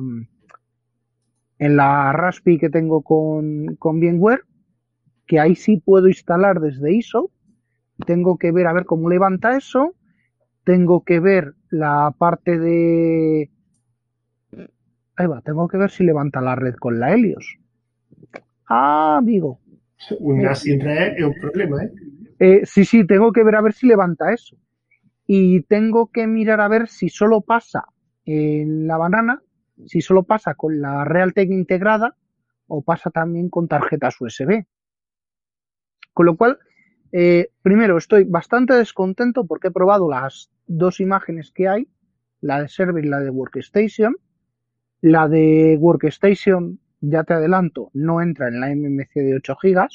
en 1.58 1.76
la 1.76 2.12
Raspi 2.12 2.58
que 2.58 2.70
tengo 2.70 3.02
con, 3.02 3.76
con 3.76 4.00
VMware, 4.00 4.42
que 5.26 5.40
ahí 5.40 5.54
sí 5.54 5.78
puedo 5.78 6.08
instalar 6.08 6.60
desde 6.60 6.94
ISO. 6.94 7.30
Tengo 8.06 8.38
que 8.38 8.52
ver 8.52 8.66
a 8.66 8.72
ver 8.72 8.84
cómo 8.84 9.08
levanta 9.08 9.56
eso. 9.56 9.94
Tengo 10.64 11.04
que 11.04 11.20
ver 11.20 11.54
la 11.70 12.14
parte 12.16 12.58
de... 12.58 13.50
Ahí 15.16 15.26
va, 15.26 15.40
tengo 15.42 15.68
que 15.68 15.76
ver 15.76 15.90
si 15.90 16.04
levanta 16.04 16.40
la 16.40 16.56
red 16.56 16.74
con 16.74 16.98
la 16.98 17.12
Helios. 17.12 17.58
Ah, 18.68 19.16
amigo. 19.18 19.60
Una 20.18 20.54
sin 20.54 20.80
red 20.80 21.14
es 21.16 21.24
un 21.24 21.34
problema, 21.40 21.84
¿eh? 21.84 21.92
¿eh? 22.38 22.60
Sí, 22.64 22.84
sí, 22.84 23.06
tengo 23.06 23.32
que 23.32 23.44
ver 23.44 23.54
a 23.54 23.62
ver 23.62 23.72
si 23.74 23.86
levanta 23.86 24.32
eso. 24.32 24.56
Y 25.26 25.62
tengo 25.62 26.10
que 26.10 26.26
mirar 26.26 26.60
a 26.60 26.68
ver 26.68 26.88
si 26.88 27.08
solo 27.08 27.40
pasa 27.42 27.84
en 28.24 28.86
la 28.86 28.96
banana 28.96 29.43
si 29.86 30.00
solo 30.00 30.22
pasa 30.22 30.54
con 30.54 30.80
la 30.80 31.04
Realtek 31.04 31.50
integrada 31.50 32.16
o 32.66 32.82
pasa 32.82 33.10
también 33.10 33.48
con 33.50 33.68
tarjetas 33.68 34.20
USB. 34.20 34.64
Con 36.12 36.26
lo 36.26 36.36
cual, 36.36 36.58
eh, 37.12 37.50
primero, 37.62 37.98
estoy 37.98 38.24
bastante 38.24 38.74
descontento 38.74 39.46
porque 39.46 39.68
he 39.68 39.72
probado 39.72 40.08
las 40.08 40.50
dos 40.66 41.00
imágenes 41.00 41.50
que 41.50 41.68
hay, 41.68 41.88
la 42.40 42.62
de 42.62 42.68
server 42.68 43.04
y 43.04 43.08
la 43.08 43.20
de 43.20 43.30
workstation. 43.30 44.16
La 45.00 45.28
de 45.28 45.76
workstation, 45.78 46.78
ya 47.00 47.24
te 47.24 47.34
adelanto, 47.34 47.90
no 47.92 48.22
entra 48.22 48.48
en 48.48 48.60
la 48.60 48.74
MMC 48.74 49.12
de 49.14 49.34
8 49.34 49.56
GB. 49.62 49.88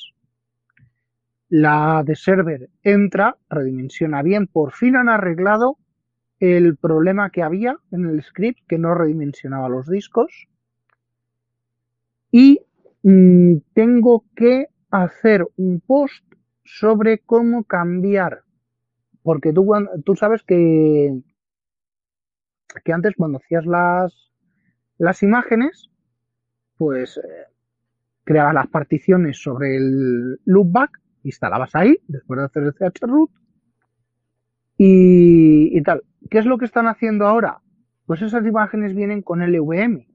La 1.50 2.04
de 2.06 2.16
server 2.16 2.70
entra, 2.84 3.38
redimensiona 3.50 4.22
bien. 4.22 4.46
Por 4.46 4.72
fin 4.74 4.96
han 4.96 5.10
arreglado 5.10 5.80
el 6.40 6.78
problema 6.78 7.30
que 7.30 7.44
había 7.44 7.78
en 7.92 8.06
el 8.06 8.24
script 8.24 8.60
que 8.68 8.78
no 8.78 8.96
redimensionaba 8.96 9.70
los 9.70 9.88
discos. 9.90 10.48
Y 12.32 12.62
mm, 13.04 13.58
tengo 13.74 14.26
que 14.36 14.68
hacer 14.90 15.46
un 15.58 15.82
post 15.82 16.24
sobre 16.64 17.20
cómo 17.20 17.64
cambiar. 17.64 18.44
Porque 19.22 19.52
tú, 19.52 19.68
tú 20.06 20.16
sabes 20.16 20.44
que 20.44 21.22
que 22.86 22.94
antes 22.94 23.16
cuando 23.18 23.40
hacías 23.40 23.66
las 23.66 24.32
las 25.00 25.24
imágenes 25.24 25.90
pues 26.78 27.18
eh, 27.18 27.48
creabas 28.24 28.54
las 28.54 28.68
particiones 28.68 29.42
sobre 29.42 29.76
el 29.76 30.40
loopback 30.46 31.02
instalabas 31.24 31.76
ahí 31.76 31.98
después 32.08 32.40
de 32.40 32.46
hacer 32.46 32.64
el 32.64 32.94
chroot 32.94 33.32
y, 34.78 35.78
y 35.78 35.82
tal 35.82 36.04
¿Qué 36.30 36.40
es 36.40 36.46
lo 36.46 36.58
que 36.58 36.66
están 36.66 36.88
haciendo 36.88 37.28
ahora? 37.28 37.60
Pues 38.06 38.22
esas 38.22 38.46
imágenes 38.46 38.96
vienen 38.96 39.22
con 39.22 39.42
LVM. 39.42 40.08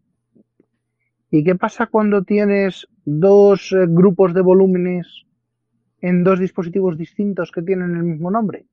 ¿Y 1.31 1.45
qué 1.45 1.55
pasa 1.55 1.87
cuando 1.87 2.23
tienes 2.23 2.87
dos 3.05 3.73
eh, 3.73 3.87
grupos 3.89 4.35
de 4.35 4.43
volúmenes 4.43 5.25
en 6.01 6.23
dos 6.23 6.39
dispositivos 6.39 6.99
distintos 6.99 7.51
que 7.51 7.63
tienen 7.63 7.97
el 7.97 8.05
mismo 8.05 8.31
nombre? 8.31 8.67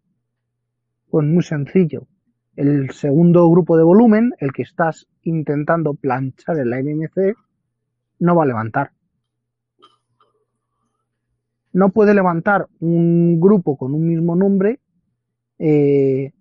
Pues 1.09 1.25
muy 1.25 1.43
sencillo. 1.43 2.07
El 2.55 2.91
segundo 2.91 3.49
grupo 3.49 3.77
de 3.77 3.83
volumen, 3.83 4.33
el 4.39 4.51
que 4.51 4.63
estás 4.63 5.07
intentando 5.23 5.93
planchar 5.93 6.57
en 6.59 6.69
la 6.69 6.81
MMC, 6.81 7.35
no 8.19 8.35
va 8.35 8.43
a 8.43 8.47
levantar. 8.47 8.91
no 11.73 11.89
puede 11.89 12.13
levantar 12.13 12.67
un 12.79 13.39
grupo 13.39 13.77
con 13.77 13.93
un 13.93 14.07
mismo 14.07 14.35
nombre 14.35 14.79
eh, 15.59 16.33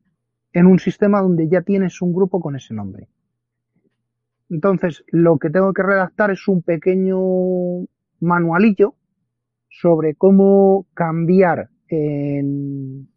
en 0.53 0.67
un 0.67 0.79
sistema 0.79 1.21
donde 1.21 1.49
ya 1.49 1.63
tienes 1.63 2.03
un 2.03 2.13
grupo 2.13 2.41
con 2.41 2.57
ese 2.57 2.75
nombre. 2.75 3.09
Entonces, 4.49 5.05
lo 5.09 5.39
que 5.39 5.51
tengo 5.51 5.73
que 5.73 5.83
redactar 5.83 6.31
es 6.31 6.49
un 6.49 6.63
pequeño 6.63 7.87
manualillo 8.19 8.95
sobre 9.69 10.17
cómo 10.17 10.87
cambiar 10.95 11.71
en, 11.89 13.09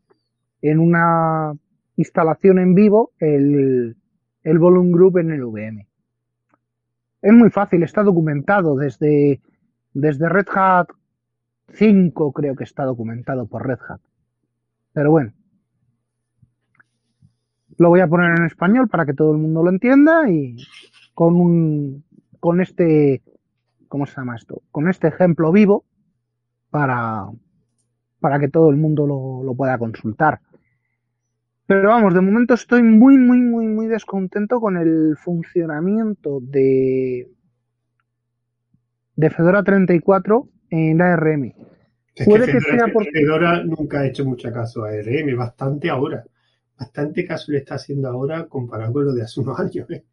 en 0.61 0.79
una 0.79 1.53
instalación 1.95 2.59
en 2.59 2.75
vivo 2.75 3.11
el, 3.19 3.97
el 4.43 4.59
volume 4.59 4.91
group 4.91 5.17
en 5.17 5.31
el 5.31 5.43
VM. 5.43 5.87
Es 7.21 7.33
muy 7.33 7.49
fácil, 7.49 7.81
está 7.81 8.03
documentado 8.03 8.75
desde, 8.75 9.41
desde 9.93 10.29
Red 10.29 10.47
Hat 10.53 10.87
5 11.69 12.31
creo 12.33 12.55
que 12.55 12.63
está 12.63 12.83
documentado 12.83 13.47
por 13.47 13.65
Red 13.65 13.79
Hat. 13.87 14.01
Pero 14.93 15.09
bueno. 15.09 15.33
Lo 17.77 17.89
voy 17.89 18.01
a 18.01 18.07
poner 18.07 18.37
en 18.37 18.45
español 18.45 18.87
para 18.87 19.05
que 19.05 19.13
todo 19.13 19.31
el 19.31 19.37
mundo 19.37 19.63
lo 19.63 19.69
entienda 19.69 20.29
y 20.29 20.55
con 21.13 21.35
un 21.35 22.03
con 22.39 22.61
este 22.61 23.21
¿cómo 23.87 24.05
se 24.05 24.15
llama 24.15 24.35
esto? 24.35 24.61
Con 24.71 24.89
este 24.89 25.07
ejemplo 25.07 25.51
vivo 25.51 25.85
para 26.69 27.27
para 28.19 28.39
que 28.39 28.47
todo 28.47 28.69
el 28.69 28.77
mundo 28.77 29.05
lo, 29.05 29.43
lo 29.43 29.53
pueda 29.53 29.77
consultar. 29.77 30.39
Pero 31.65 31.89
vamos, 31.89 32.13
de 32.13 32.21
momento 32.21 32.53
estoy 32.53 32.83
muy, 32.83 33.17
muy, 33.17 33.39
muy, 33.39 33.67
muy 33.67 33.87
descontento 33.87 34.59
con 34.59 34.77
el 34.77 35.15
funcionamiento 35.17 36.39
de, 36.41 37.29
de 39.15 39.29
Fedora 39.29 39.63
34 39.63 40.49
en 40.69 41.01
ARM. 41.01 41.53
Puede 42.25 42.51
que, 42.51 42.59
sea 42.59 42.87
porque 42.91 43.11
Fedora 43.11 43.63
nunca 43.63 44.01
ha 44.01 44.07
hecho 44.07 44.25
mucho 44.25 44.51
caso 44.51 44.83
a 44.83 44.89
ARM, 44.89 45.35
bastante 45.37 45.89
ahora. 45.89 46.23
Bastante 46.77 47.25
caso 47.25 47.51
le 47.51 47.59
está 47.59 47.75
haciendo 47.75 48.09
ahora 48.09 48.47
comparado 48.47 48.93
con 48.93 49.05
lo 49.05 49.13
de 49.13 49.23
hace 49.23 49.39
unos 49.39 49.59
años. 49.59 49.89
¿eh? 49.89 50.03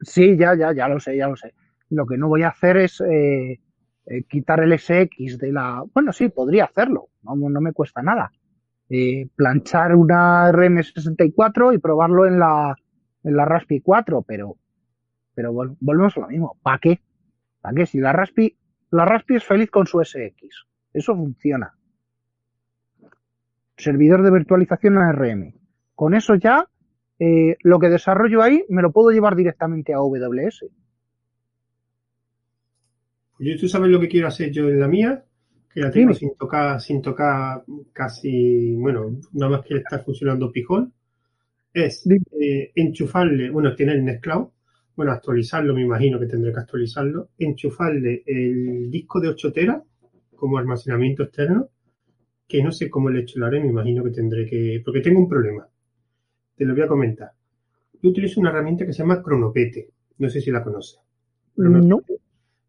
Sí, 0.00 0.36
ya, 0.36 0.54
ya, 0.54 0.72
ya 0.72 0.88
lo 0.88 1.00
sé, 1.00 1.16
ya 1.16 1.28
lo 1.28 1.36
sé. 1.36 1.54
Lo 1.90 2.06
que 2.06 2.16
no 2.16 2.28
voy 2.28 2.42
a 2.42 2.48
hacer 2.48 2.76
es 2.76 3.00
eh, 3.00 3.60
eh, 4.06 4.22
quitar 4.28 4.60
el 4.62 4.78
SX 4.78 5.38
de 5.38 5.52
la... 5.52 5.84
Bueno, 5.92 6.12
sí, 6.12 6.28
podría 6.28 6.64
hacerlo, 6.64 7.08
no, 7.22 7.36
no 7.36 7.60
me 7.60 7.72
cuesta 7.72 8.02
nada. 8.02 8.30
Planchar 9.36 9.94
una 9.94 10.50
RM64 10.50 11.74
y 11.74 11.78
probarlo 11.78 12.26
en 12.26 12.40
la, 12.40 12.74
en 13.22 13.36
la 13.36 13.44
Raspi 13.44 13.80
4, 13.80 14.22
pero, 14.22 14.56
pero 15.34 15.52
volvemos 15.52 16.16
a 16.16 16.20
lo 16.20 16.28
mismo. 16.28 16.56
¿Para 16.62 16.78
qué? 16.78 17.00
¿Para 17.60 17.74
qué? 17.74 17.86
Si 17.86 17.98
la 17.98 18.12
Raspi, 18.12 18.56
la 18.90 19.04
Raspi 19.04 19.36
es 19.36 19.44
feliz 19.44 19.70
con 19.70 19.86
su 19.86 20.02
SX. 20.02 20.66
Eso 20.92 21.14
funciona. 21.14 21.72
Servidor 23.76 24.22
de 24.22 24.30
virtualización 24.30 24.98
ARM. 24.98 25.54
Con 26.00 26.14
eso 26.14 26.34
ya, 26.34 26.66
eh, 27.18 27.58
lo 27.62 27.78
que 27.78 27.90
desarrollo 27.90 28.40
ahí 28.40 28.64
me 28.70 28.80
lo 28.80 28.90
puedo 28.90 29.10
llevar 29.10 29.36
directamente 29.36 29.92
a 29.92 29.98
AWS. 29.98 30.64
Pues 33.36 33.60
¿Tú 33.60 33.68
sabes 33.68 33.90
lo 33.90 34.00
que 34.00 34.08
quiero 34.08 34.28
hacer 34.28 34.50
yo 34.50 34.66
en 34.70 34.80
la 34.80 34.88
mía? 34.88 35.22
Que 35.70 35.80
la 35.80 35.90
tengo 35.90 36.14
sin 36.14 36.34
tocar, 36.38 36.80
sin 36.80 37.02
tocar 37.02 37.64
casi, 37.92 38.76
bueno, 38.76 39.20
nada 39.34 39.58
más 39.58 39.66
que 39.66 39.76
está 39.76 39.98
funcionando 39.98 40.50
Pijol. 40.50 40.90
Es 41.70 42.06
eh, 42.06 42.72
enchufarle, 42.76 43.50
bueno, 43.50 43.74
tiene 43.76 43.92
el 43.92 44.02
Nextcloud, 44.02 44.48
bueno, 44.96 45.12
actualizarlo, 45.12 45.74
me 45.74 45.82
imagino 45.82 46.18
que 46.18 46.28
tendré 46.28 46.50
que 46.50 46.60
actualizarlo, 46.60 47.28
enchufarle 47.36 48.22
el 48.24 48.90
disco 48.90 49.20
de 49.20 49.28
8 49.28 49.52
teras 49.52 49.82
como 50.34 50.56
almacenamiento 50.56 51.24
externo, 51.24 51.68
que 52.48 52.62
no 52.62 52.72
sé 52.72 52.88
cómo 52.88 53.10
le 53.10 53.20
hecho 53.20 53.38
lo 53.38 53.44
haré, 53.44 53.60
me 53.60 53.68
imagino 53.68 54.02
que 54.02 54.12
tendré 54.12 54.46
que, 54.46 54.80
porque 54.82 55.02
tengo 55.02 55.20
un 55.20 55.28
problema. 55.28 55.68
Te 56.60 56.66
lo 56.66 56.74
voy 56.74 56.82
a 56.82 56.88
comentar. 56.88 57.30
Yo 58.02 58.10
utilizo 58.10 58.38
una 58.38 58.50
herramienta 58.50 58.84
que 58.84 58.92
se 58.92 58.98
llama 58.98 59.22
Cronopete. 59.22 59.88
No 60.18 60.28
sé 60.28 60.42
si 60.42 60.50
la 60.50 60.62
conoces. 60.62 61.00
No. 61.56 62.02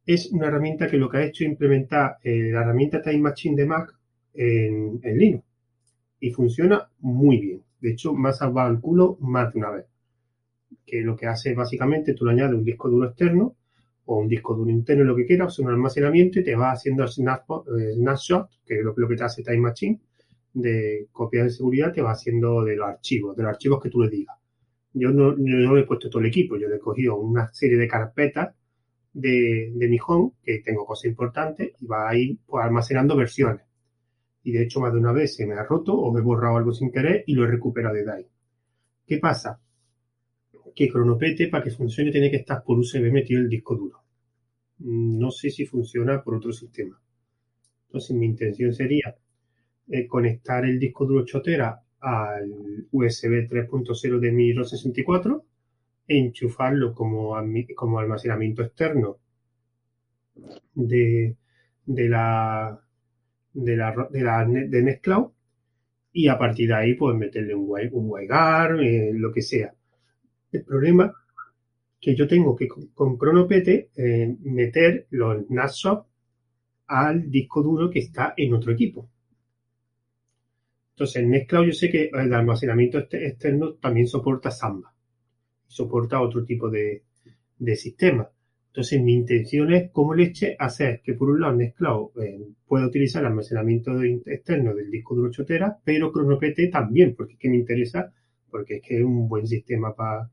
Es 0.06 0.32
una 0.32 0.48
herramienta 0.48 0.88
que 0.88 0.96
lo 0.96 1.10
que 1.10 1.18
ha 1.18 1.26
hecho 1.26 1.44
es 1.44 1.50
implementar 1.50 2.16
eh, 2.24 2.52
la 2.54 2.62
herramienta 2.62 3.02
Time 3.02 3.18
Machine 3.18 3.58
de 3.58 3.66
Mac 3.66 3.94
en, 4.34 5.02
en 5.04 5.18
Linux. 5.18 5.44
Y 6.22 6.32
funciona 6.32 6.90
muy 7.00 7.40
bien. 7.40 7.64
De 7.82 7.92
hecho, 7.92 8.14
me 8.14 8.30
ha 8.30 8.32
salvado 8.32 8.72
el 8.72 8.80
culo 8.80 9.18
más 9.20 9.52
de 9.52 9.60
una 9.60 9.72
vez. 9.72 9.86
Que 10.86 11.02
lo 11.02 11.18
que 11.18 11.28
hace 11.28 11.54
básicamente, 11.54 12.14
tú 12.14 12.24
le 12.24 12.32
añades 12.32 12.54
un 12.54 12.64
disco 12.64 12.90
duro 12.90 13.10
externo 13.10 13.58
o 14.06 14.20
un 14.20 14.30
disco 14.30 14.56
duro 14.56 14.72
interno, 14.72 15.04
lo 15.04 15.18
que 15.18 15.26
quieras, 15.26 15.60
un 15.60 15.68
almacenamiento 15.68 16.40
y 16.40 16.46
te 16.46 16.56
va 16.56 16.72
haciendo 16.72 17.04
el 17.04 17.10
eh, 17.10 17.94
snapshot, 17.96 18.50
que 18.66 18.80
es 18.80 18.86
lo, 18.86 18.96
que 18.96 19.16
te 19.18 19.24
hace 19.26 19.44
Time 19.44 19.58
Machine, 19.58 20.00
de 20.54 21.08
copias 21.12 21.46
de 21.46 21.52
seguridad, 21.52 21.94
te 21.94 22.02
va 22.02 22.12
haciendo 22.12 22.64
de 22.64 22.76
los 22.76 22.88
archivos, 22.88 23.36
de 23.36 23.44
los 23.44 23.52
archivos 23.52 23.82
que 23.82 23.90
tú 23.90 24.02
le 24.02 24.10
digas. 24.10 24.38
Yo 24.94 25.10
no, 25.12 25.78
he 25.78 25.86
puesto 25.86 26.10
todo 26.10 26.22
el 26.22 26.28
equipo, 26.28 26.58
yo 26.58 26.68
le 26.68 26.76
he 26.76 26.80
cogido 26.80 27.18
una 27.18 27.52
serie 27.54 27.78
de 27.78 27.88
carpetas 27.88 28.56
de, 29.14 29.72
de 29.74 29.88
mi 29.88 29.98
home, 30.06 30.32
que 30.44 30.60
tengo 30.60 30.86
cosas 30.86 31.06
importantes, 31.06 31.74
y 31.80 31.86
va 31.86 32.10
a 32.10 32.16
ir 32.16 32.38
pues, 32.46 32.66
almacenando 32.66 33.16
versiones. 33.16 33.62
Y 34.44 34.52
de 34.52 34.64
hecho, 34.64 34.80
más 34.80 34.92
de 34.92 35.00
una 35.00 35.12
vez 35.12 35.36
se 35.36 35.46
me 35.46 35.54
ha 35.54 35.64
roto 35.64 35.94
o 35.94 36.18
he 36.18 36.22
borrado 36.22 36.58
algo 36.58 36.74
sin 36.74 36.92
querer 36.92 37.24
y 37.28 37.34
lo 37.34 37.46
he 37.46 37.48
recuperado 37.48 37.96
de 37.96 38.12
ahí. 38.12 38.28
¿Qué 39.06 39.18
pasa? 39.18 39.60
que 40.76 40.90
Cronopete 40.90 41.48
para 41.48 41.64
que 41.64 41.72
funcione 41.72 42.12
tiene 42.12 42.32
que 42.32 42.38
estar 42.38 42.64
por 42.64 42.80
USB 42.80 43.12
metido 43.12 43.42
el 43.42 43.50
disco 43.50 43.76
duro. 43.76 44.04
No 44.80 45.32
sé 45.32 45.50
si 45.50 45.66
funciona 45.66 46.24
por 46.24 46.36
otro 46.36 46.52
sistema. 46.52 47.00
Entonces 47.88 48.16
mi 48.16 48.26
intención 48.26 48.74
sería 48.74 49.16
eh, 49.92 50.08
conectar 50.08 50.66
el 50.66 50.80
disco 50.80 51.06
duro 51.06 51.26
chotera 51.26 51.80
al 52.00 52.88
USB 52.92 53.48
3.0 53.48 54.20
de 54.20 54.32
mi 54.32 54.54
ROS 54.54 54.72
64 54.72 55.46
e 56.08 56.18
enchufarlo 56.18 56.94
como, 56.94 57.36
como 57.76 58.00
almacenamiento 58.00 58.64
externo 58.64 59.18
de, 60.74 61.36
de 61.86 62.10
la 62.10 62.80
de 63.54 63.76
la 63.76 64.08
de 64.10 64.22
la 64.22 64.46
de 64.46 64.82
Nextcloud 64.82 65.32
y 66.14 66.28
a 66.28 66.38
partir 66.38 66.70
de 66.70 66.76
ahí 66.76 66.94
pues 66.96 67.16
meterle 67.18 67.56
un, 67.56 67.70
un 67.92 68.20
eh, 68.82 69.12
lo 69.14 69.32
que 69.32 69.42
sea. 69.42 69.74
El 70.52 70.64
problema 70.64 71.14
que 72.00 72.16
yo 72.16 72.28
tengo 72.28 72.56
que 72.56 72.68
con, 72.68 73.18
Cronopete 73.18 73.92
eh, 73.96 74.36
meter 74.42 75.08
los 75.12 75.50
NASSOP 75.50 76.08
al 76.88 77.30
disco 77.30 77.62
duro 77.62 77.90
que 77.90 78.00
está 78.00 78.34
en 78.36 78.54
otro 78.54 78.72
equipo. 78.72 79.10
Entonces, 81.02 81.24
en 81.24 81.32
Nextcloud 81.32 81.66
yo 81.66 81.74
sé 81.74 81.90
que 81.90 82.12
el 82.14 82.32
almacenamiento 82.32 83.00
este, 83.00 83.26
externo 83.26 83.74
también 83.74 84.06
soporta 84.06 84.52
Samba. 84.52 84.94
Soporta 85.66 86.22
otro 86.22 86.46
tipo 86.46 86.70
de, 86.70 87.02
de 87.58 87.76
sistema. 87.76 88.30
Entonces, 88.68 89.02
mi 89.02 89.16
intención 89.16 89.74
es, 89.74 89.90
como 89.90 90.14
leche, 90.14 90.56
hacer 90.60 91.02
que 91.04 91.16
por 91.16 91.32
un 91.32 91.42
lado 91.42 91.56
Nextcloud 91.56 92.22
eh, 92.22 92.50
pueda 92.68 92.86
utilizar 92.86 93.24
el 93.24 93.30
almacenamiento 93.30 94.00
externo 94.04 94.76
del 94.76 94.92
disco 94.92 95.16
duro 95.16 95.30
8 95.30 95.44
pero 95.84 96.12
Cronopete 96.12 96.68
también, 96.68 97.16
porque 97.16 97.34
es 97.34 97.40
que 97.40 97.50
me 97.50 97.58
interesa, 97.58 98.14
porque 98.52 98.76
es 98.76 98.84
que 98.84 99.00
es 99.00 99.04
un 99.04 99.28
buen 99.28 99.48
sistema 99.48 99.96
para 99.96 100.30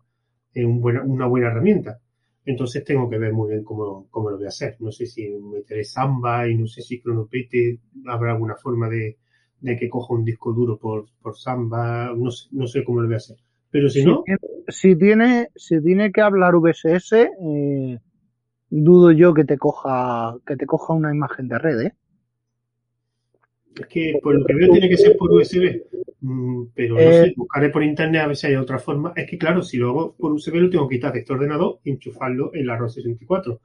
es 0.53 0.67
una 0.67 1.27
buena 1.27 1.47
herramienta. 1.47 1.99
Entonces 2.45 2.85
tengo 2.85 3.09
que 3.09 3.17
ver 3.17 3.33
muy 3.33 3.53
bien 3.53 3.65
cómo, 3.65 4.07
lo 4.13 4.37
voy 4.37 4.45
a 4.45 4.49
hacer. 4.49 4.77
No 4.81 4.93
sé 4.93 5.07
si 5.07 5.31
meteré 5.31 5.83
Samba 5.85 6.47
y 6.47 6.59
no 6.59 6.67
sé 6.67 6.83
si 6.83 7.01
Cronopete 7.01 7.79
habrá 8.07 8.33
alguna 8.33 8.57
forma 8.57 8.91
de, 8.91 9.17
que 9.63 9.89
coja 9.89 10.15
un 10.15 10.25
disco 10.25 10.53
duro 10.53 10.79
por, 10.79 11.07
por 11.23 11.37
Samba. 11.37 12.13
No 12.17 12.31
sé, 12.31 12.49
no 12.53 12.67
sé 12.67 12.85
cómo 12.85 13.01
lo 13.01 13.07
voy 13.07 13.15
a 13.15 13.19
hacer. 13.19 13.37
Pero 13.71 13.89
si, 13.91 14.05
no. 14.05 14.25
Si 14.69 14.97
tiene, 14.97 15.49
si 15.55 15.83
tiene 15.83 16.11
que 16.11 16.21
hablar 16.21 16.55
VSS, 16.57 17.13
eh, 17.13 17.99
dudo 18.71 19.13
yo 19.13 19.35
que 19.35 19.45
te 19.45 19.59
coja, 19.59 20.37
que 20.47 20.57
te 20.57 20.67
coja 20.67 20.95
una 20.95 21.15
imagen 21.15 21.49
de 21.49 21.59
red, 21.59 21.81
¿eh? 21.81 21.95
Es 23.79 23.87
que 23.87 24.19
por 24.23 24.35
lo 24.35 24.45
que 24.45 24.55
veo 24.55 24.71
tiene 24.71 24.89
que 24.89 24.97
ser 24.97 25.17
por 25.17 25.31
USB. 25.31 25.83
Mm, 26.21 26.65
pero 26.75 26.95
no 26.95 27.01
sé, 27.01 27.27
eh, 27.27 27.35
buscaré 27.37 27.69
por 27.71 27.85
internet 27.85 28.23
a 28.23 28.27
ver 28.27 28.37
si 28.37 28.47
hay 28.49 28.57
otra 28.57 28.79
forma. 28.79 29.13
Es 29.15 29.31
que 29.31 29.39
claro, 29.39 29.63
si 29.63 29.77
lo 29.77 29.91
hago 29.91 30.17
por 30.17 30.33
USB 30.33 30.55
lo 30.55 30.71
tengo 30.71 30.89
que 30.89 30.97
quitar 30.97 31.13
de 31.13 31.21
este 31.21 31.33
ordenador 31.33 31.79
y 31.85 31.91
enchufarlo 31.91 32.51
en 32.55 32.67
la 32.67 32.77
ROS 32.77 32.95
64. 32.95 33.61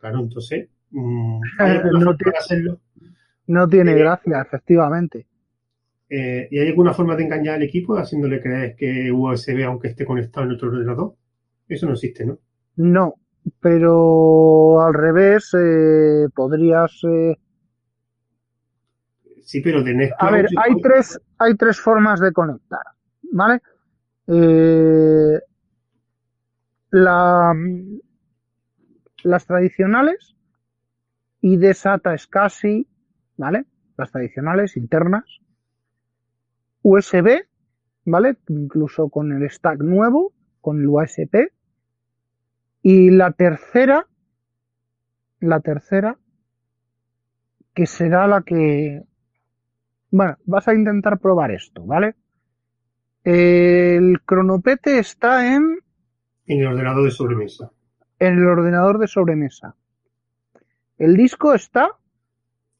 Claro, 0.00 0.20
entonces, 0.20 0.68
mm, 0.90 1.40
no, 2.00 2.16
tiene, 2.16 2.38
hacerlo? 2.38 2.78
no 3.48 3.68
tiene 3.68 3.92
eh, 3.92 3.98
gracia, 3.98 4.42
efectivamente. 4.42 5.26
Eh, 6.08 6.48
¿Y 6.50 6.58
hay 6.58 6.68
alguna 6.68 6.94
forma 6.94 7.16
de 7.16 7.24
engañar 7.24 7.56
al 7.56 7.62
equipo 7.62 7.96
haciéndole 7.96 8.40
creer 8.40 8.76
que 8.76 9.10
USB 9.10 9.64
aunque 9.64 9.88
esté 9.88 10.04
conectado 10.04 10.46
en 10.46 10.52
otro 10.52 10.68
ordenador? 10.68 11.14
Eso 11.68 11.86
no 11.86 11.92
existe, 11.92 12.24
¿no? 12.24 12.38
No, 12.76 13.14
pero 13.60 14.80
al 14.80 14.94
revés, 14.94 15.50
podrías 16.34 17.00
Sí, 19.42 19.60
pero 19.60 19.82
de 19.82 20.12
A 20.18 20.30
ver, 20.30 20.48
hay 20.56 20.74
tres, 20.82 21.20
hay 21.38 21.54
tres 21.54 21.80
formas 21.80 22.20
de 22.20 22.32
conectar, 22.32 22.82
¿vale? 23.30 23.60
Eh, 24.26 25.40
la, 26.90 27.54
las 29.22 29.46
tradicionales, 29.46 30.36
y 31.40 31.58
de 31.58 31.74
SATA 31.74 32.18
SCSI, 32.18 32.88
¿vale? 33.36 33.66
las 33.96 34.10
tradicionales, 34.10 34.76
internas, 34.76 35.24
USB, 36.88 37.44
¿vale? 38.04 38.36
Incluso 38.48 39.08
con 39.08 39.32
el 39.32 39.50
stack 39.50 39.80
nuevo, 39.80 40.32
con 40.60 40.80
el 40.80 40.86
USP. 40.86 41.52
Y 42.82 43.10
la 43.10 43.32
tercera, 43.32 44.06
la 45.40 45.58
tercera, 45.58 46.16
que 47.74 47.86
será 47.86 48.28
la 48.28 48.42
que, 48.42 49.02
bueno, 50.12 50.36
vas 50.44 50.68
a 50.68 50.74
intentar 50.74 51.18
probar 51.18 51.50
esto, 51.50 51.84
¿vale? 51.84 52.14
El 53.24 54.20
cronopete 54.24 55.00
está 55.00 55.52
en... 55.52 55.80
En 56.46 56.60
el 56.60 56.68
ordenador 56.68 57.04
de 57.04 57.10
sobremesa. 57.10 57.72
En 58.20 58.34
el 58.34 58.46
ordenador 58.46 58.98
de 58.98 59.08
sobremesa. 59.08 59.74
El 60.98 61.16
disco 61.16 61.52
está 61.52 61.96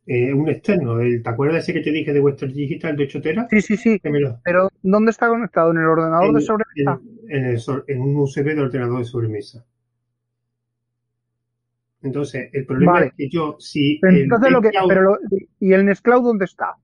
eh, 0.07 0.32
un 0.32 0.48
externo. 0.48 1.00
El, 1.00 1.22
¿Te 1.22 1.30
acuerdas 1.30 1.64
ese 1.64 1.72
que 1.72 1.80
te 1.80 1.90
dije 1.90 2.12
de 2.12 2.20
Western 2.20 2.52
Digital 2.52 2.96
de 2.96 3.04
8 3.04 3.20
teras? 3.20 3.46
Sí, 3.50 3.61
sí, 3.61 3.76
sí. 3.76 4.00
Pero 4.44 4.70
¿dónde 4.82 5.11
está 5.11 5.28
conectado? 5.28 5.72
¿En 5.72 5.78
el 5.78 5.86
ordenador 5.86 6.32
de 6.32 6.40
sobremesa? 6.40 7.00
En, 7.28 8.00
un 8.00 8.16
USB 8.16 8.44
de 8.54 8.61
ordenador 8.61 9.00
de 9.00 9.04
sobremesa. 9.04 9.64
Entonces, 12.02 12.50
el 12.52 12.64
problema 12.66 13.04
es 13.04 13.14
que 13.14 13.28
yo, 13.28 13.57
si. 13.59 13.98
Entonces 14.00 14.52
lo 14.52 14.62
que, 14.62 14.70
pero 14.88 15.18
¿Y 15.59 15.72
el 15.72 15.84
Nextcloud 15.84 16.22
dónde 16.22 16.44
está? 16.44 16.76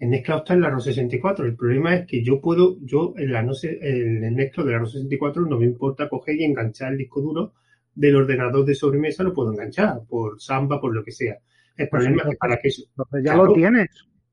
El 0.00 0.10
Nextcloud 0.10 0.38
está 0.40 0.54
en 0.54 0.60
la 0.62 0.70
ROS 0.70 0.84
64. 0.84 1.46
El 1.46 1.54
problema 1.54 1.94
es 1.94 2.06
que 2.06 2.24
yo 2.24 2.40
puedo, 2.40 2.78
yo 2.80 3.14
en 3.16 3.32
la 3.32 3.42
no 3.42 3.54
sé, 3.54 3.78
el 3.80 4.34
Nextcloud 4.34 4.66
de 4.66 4.72
la 4.72 4.78
ROS 4.80 4.94
64 4.94 5.46
no 5.46 5.60
me 5.60 5.66
importa 5.66 6.08
coger 6.08 6.34
y 6.40 6.44
enganchar 6.44 6.90
el 6.90 6.98
disco 6.98 7.20
duro 7.20 7.52
del 7.94 8.16
ordenador 8.16 8.64
de 8.64 8.74
sobremesa, 8.74 9.22
lo 9.22 9.32
puedo 9.32 9.52
enganchar 9.52 10.00
por 10.08 10.40
Samba, 10.40 10.80
por 10.80 10.92
lo 10.92 11.04
que 11.04 11.12
sea. 11.12 11.38
El 11.76 11.88
problema 11.88 12.22
es 12.22 12.30
que 12.30 12.36
para 12.36 12.56
que 12.58 12.68
eso. 12.68 12.82
ya 13.22 13.36
lo 13.36 13.52
tienes. 13.52 13.88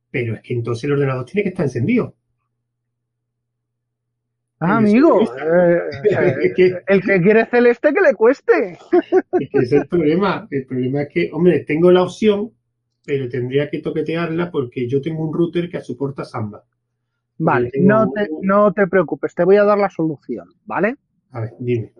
Pero 0.09 0.35
es 0.35 0.41
que 0.41 0.53
entonces 0.53 0.83
el 0.83 0.93
ordenador 0.93 1.25
tiene 1.25 1.43
que 1.43 1.49
estar 1.49 1.65
encendido. 1.65 2.15
Ah, 4.59 4.77
amigo, 4.77 5.21
eh, 5.23 5.79
el 6.87 7.01
que 7.01 7.21
quiere 7.21 7.45
celeste 7.47 7.91
que 7.91 8.01
le 8.01 8.13
cueste. 8.13 8.77
Es 9.39 9.49
que 9.49 9.57
ese 9.57 9.75
es 9.77 9.81
el 9.81 9.87
problema. 9.87 10.47
El 10.51 10.67
problema 10.67 11.01
es 11.01 11.09
que, 11.09 11.29
hombre, 11.33 11.61
tengo 11.61 11.91
la 11.91 12.03
opción, 12.03 12.51
pero 13.03 13.27
tendría 13.27 13.71
que 13.71 13.79
toquetearla 13.79 14.51
porque 14.51 14.87
yo 14.87 15.01
tengo 15.01 15.27
un 15.27 15.33
router 15.33 15.67
que 15.67 15.81
soporta 15.81 16.23
Samba. 16.23 16.63
Vale, 17.39 17.71
no 17.79 18.11
te, 18.11 18.29
no 18.43 18.71
te 18.71 18.85
preocupes, 18.85 19.33
te 19.33 19.43
voy 19.43 19.55
a 19.55 19.63
dar 19.63 19.79
la 19.79 19.89
solución, 19.89 20.49
¿vale? 20.65 20.95
A 21.31 21.41
ver, 21.41 21.53
dime. 21.57 21.91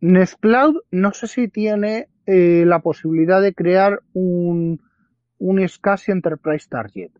Nextcloud 0.00 0.76
no 0.90 1.12
sé 1.12 1.26
si 1.26 1.48
tiene 1.48 2.08
eh, 2.26 2.64
la 2.66 2.80
posibilidad 2.80 3.40
de 3.40 3.54
crear 3.54 4.02
un, 4.12 4.80
un 5.38 5.68
SCSI 5.68 6.12
Enterprise 6.12 6.66
Target. 6.68 7.10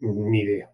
Ni 0.00 0.40
idea. 0.40 0.70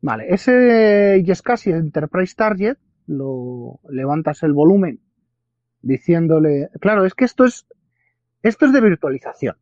Vale, 0.00 0.26
ese 0.28 1.22
SCSI 1.24 1.70
Enterprise 1.70 2.34
Target 2.36 2.76
lo 3.06 3.80
levantas 3.88 4.42
el 4.42 4.52
volumen 4.52 5.00
diciéndole, 5.80 6.70
claro, 6.80 7.04
es 7.04 7.14
que 7.14 7.24
esto 7.24 7.44
es 7.44 7.66
esto 8.42 8.66
es 8.66 8.72
de 8.72 8.80
virtualización, 8.80 9.56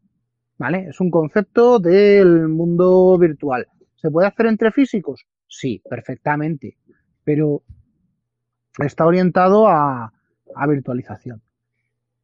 ¿vale? 0.56 0.86
Es 0.88 1.00
un 1.00 1.10
concepto 1.10 1.78
del 1.78 2.48
mundo 2.48 3.18
virtual. 3.18 3.66
¿Se 3.96 4.10
puede 4.10 4.28
hacer 4.28 4.46
entre 4.46 4.72
físicos? 4.72 5.26
Sí, 5.46 5.82
perfectamente, 5.88 6.78
pero 7.22 7.62
está 8.78 9.04
orientado 9.04 9.68
a, 9.68 10.14
a 10.54 10.66
virtualización. 10.66 11.42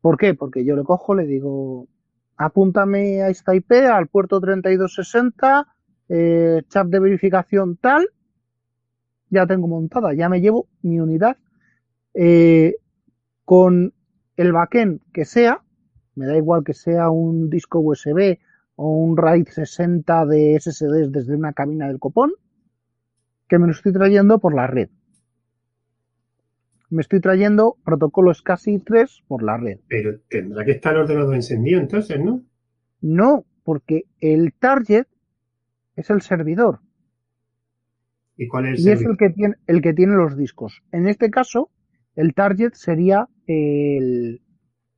¿Por 0.01 0.17
qué? 0.19 0.35
Porque 0.35 0.65
yo 0.65 0.77
le 0.77 0.85
cojo, 0.85 1.15
le 1.15 1.27
digo, 1.27 1.89
apúntame 2.37 3.23
a 3.23 3.29
esta 3.29 3.55
IP 3.55 3.73
al 3.91 4.09
puerto 4.09 4.41
3260, 4.41 5.67
eh, 6.09 6.63
chat 6.69 6.87
de 6.87 7.01
verificación 7.01 7.77
tal, 7.77 8.09
ya 9.31 9.47
tengo 9.47 9.67
montada, 9.67 10.15
ya 10.15 10.29
me 10.29 10.41
llevo 10.41 10.69
mi 10.83 11.01
unidad 11.01 11.37
eh, 12.15 12.77
con 13.45 13.93
el 14.37 14.53
backend 14.53 15.01
que 15.13 15.25
sea, 15.25 15.63
me 16.15 16.27
da 16.27 16.37
igual 16.37 16.63
que 16.63 16.75
sea 16.75 17.11
un 17.11 17.51
disco 17.51 17.81
USB 17.81 18.39
o 18.77 18.91
un 18.91 19.17
RAID 19.17 19.49
60 19.49 20.27
de 20.27 20.59
SSDs 20.61 21.11
desde 21.11 21.35
una 21.35 21.53
cabina 21.53 21.89
del 21.89 21.99
copón, 21.99 22.33
que 23.49 23.59
me 23.59 23.67
lo 23.67 23.73
estoy 23.73 23.93
trayendo 23.93 24.39
por 24.39 24.55
la 24.55 24.67
red 24.67 24.89
me 26.91 27.03
estoy 27.03 27.21
trayendo 27.21 27.77
protocolos 27.85 28.43
casi 28.43 28.79
3 28.79 29.25
por 29.27 29.43
la 29.43 29.57
red. 29.57 29.81
Pero 29.89 30.21
tendrá 30.29 30.65
que 30.65 30.73
estar 30.73 30.95
el 30.95 31.03
ordenador 31.03 31.35
encendido 31.35 31.81
entonces, 31.81 32.19
¿no? 32.21 32.43
No, 33.01 33.45
porque 33.65 34.05
el 34.21 34.53
target 34.53 35.07
es 35.97 36.11
el 36.11 36.23
servidor. 36.23 36.81
¿Y 38.37 38.49
cuál 38.49 38.67
es 38.67 38.81
el 38.81 38.87
Y 38.87 38.91
es 38.91 39.03
el 39.03 39.17
que, 39.17 39.31
tiene, 39.31 39.55
el 39.67 39.83
que 39.83 39.95
tiene 39.95 40.15
los 40.15 40.37
discos. 40.37 40.83
En 40.93 41.09
este 41.09 41.31
caso, 41.31 41.71
el 42.15 42.35
target 42.35 42.75
sería 42.75 43.29
el, 43.47 44.43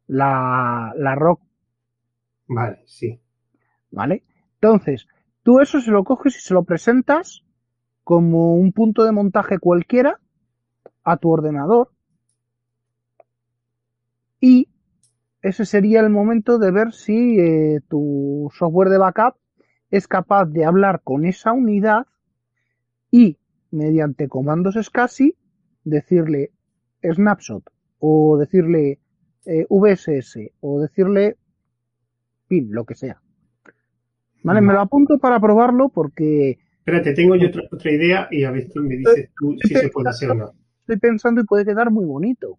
la, 0.06 0.92
la 0.96 1.14
ROC. 1.14 1.40
Vale, 2.48 2.82
sí. 2.86 3.20
¿Vale? 3.90 4.24
Entonces, 4.54 5.06
tú 5.42 5.60
eso 5.60 5.80
se 5.80 5.90
lo 5.90 6.04
coges 6.04 6.36
y 6.36 6.40
se 6.40 6.54
lo 6.54 6.64
presentas 6.64 7.44
como 8.02 8.54
un 8.54 8.72
punto 8.72 9.04
de 9.04 9.12
montaje 9.12 9.58
cualquiera 9.58 10.18
a 11.10 11.16
tu 11.16 11.30
ordenador. 11.30 11.90
Y 14.40 14.68
ese 15.42 15.64
sería 15.64 16.00
el 16.00 16.10
momento 16.10 16.58
de 16.58 16.70
ver 16.70 16.92
si 16.92 17.38
eh, 17.38 17.80
tu 17.88 18.50
software 18.56 18.88
de 18.88 18.98
backup 18.98 19.36
es 19.90 20.06
capaz 20.06 20.46
de 20.46 20.64
hablar 20.64 21.00
con 21.02 21.24
esa 21.24 21.52
unidad 21.52 22.06
y 23.10 23.38
mediante 23.70 24.28
comandos 24.28 24.74
SCSI 24.74 25.34
decirle 25.84 26.50
snapshot 27.02 27.64
o 28.00 28.36
decirle 28.38 28.98
eh, 29.46 29.66
VSS 29.68 30.52
o 30.60 30.80
decirle 30.80 31.36
pin, 32.48 32.68
lo 32.70 32.84
que 32.84 32.94
sea. 32.94 33.20
Vale, 34.42 34.60
me 34.60 34.72
lo 34.72 34.80
apunto 34.80 35.18
para 35.18 35.40
probarlo 35.40 35.88
porque... 35.88 36.58
Espérate, 36.78 37.12
tengo 37.12 37.36
yo 37.36 37.48
otra, 37.48 37.62
otra 37.70 37.92
idea 37.92 38.28
y 38.30 38.44
a 38.44 38.50
ver 38.50 38.68
me 38.76 38.96
dices 38.96 39.30
tú 39.36 39.56
si 39.62 39.74
se 39.74 39.88
puede 39.88 40.10
hacer 40.10 40.30
o 40.30 40.34
no 40.34 40.57
estoy 40.88 40.98
pensando 40.98 41.42
y 41.42 41.44
puede 41.44 41.66
quedar 41.66 41.90
muy 41.90 42.06
bonito. 42.06 42.58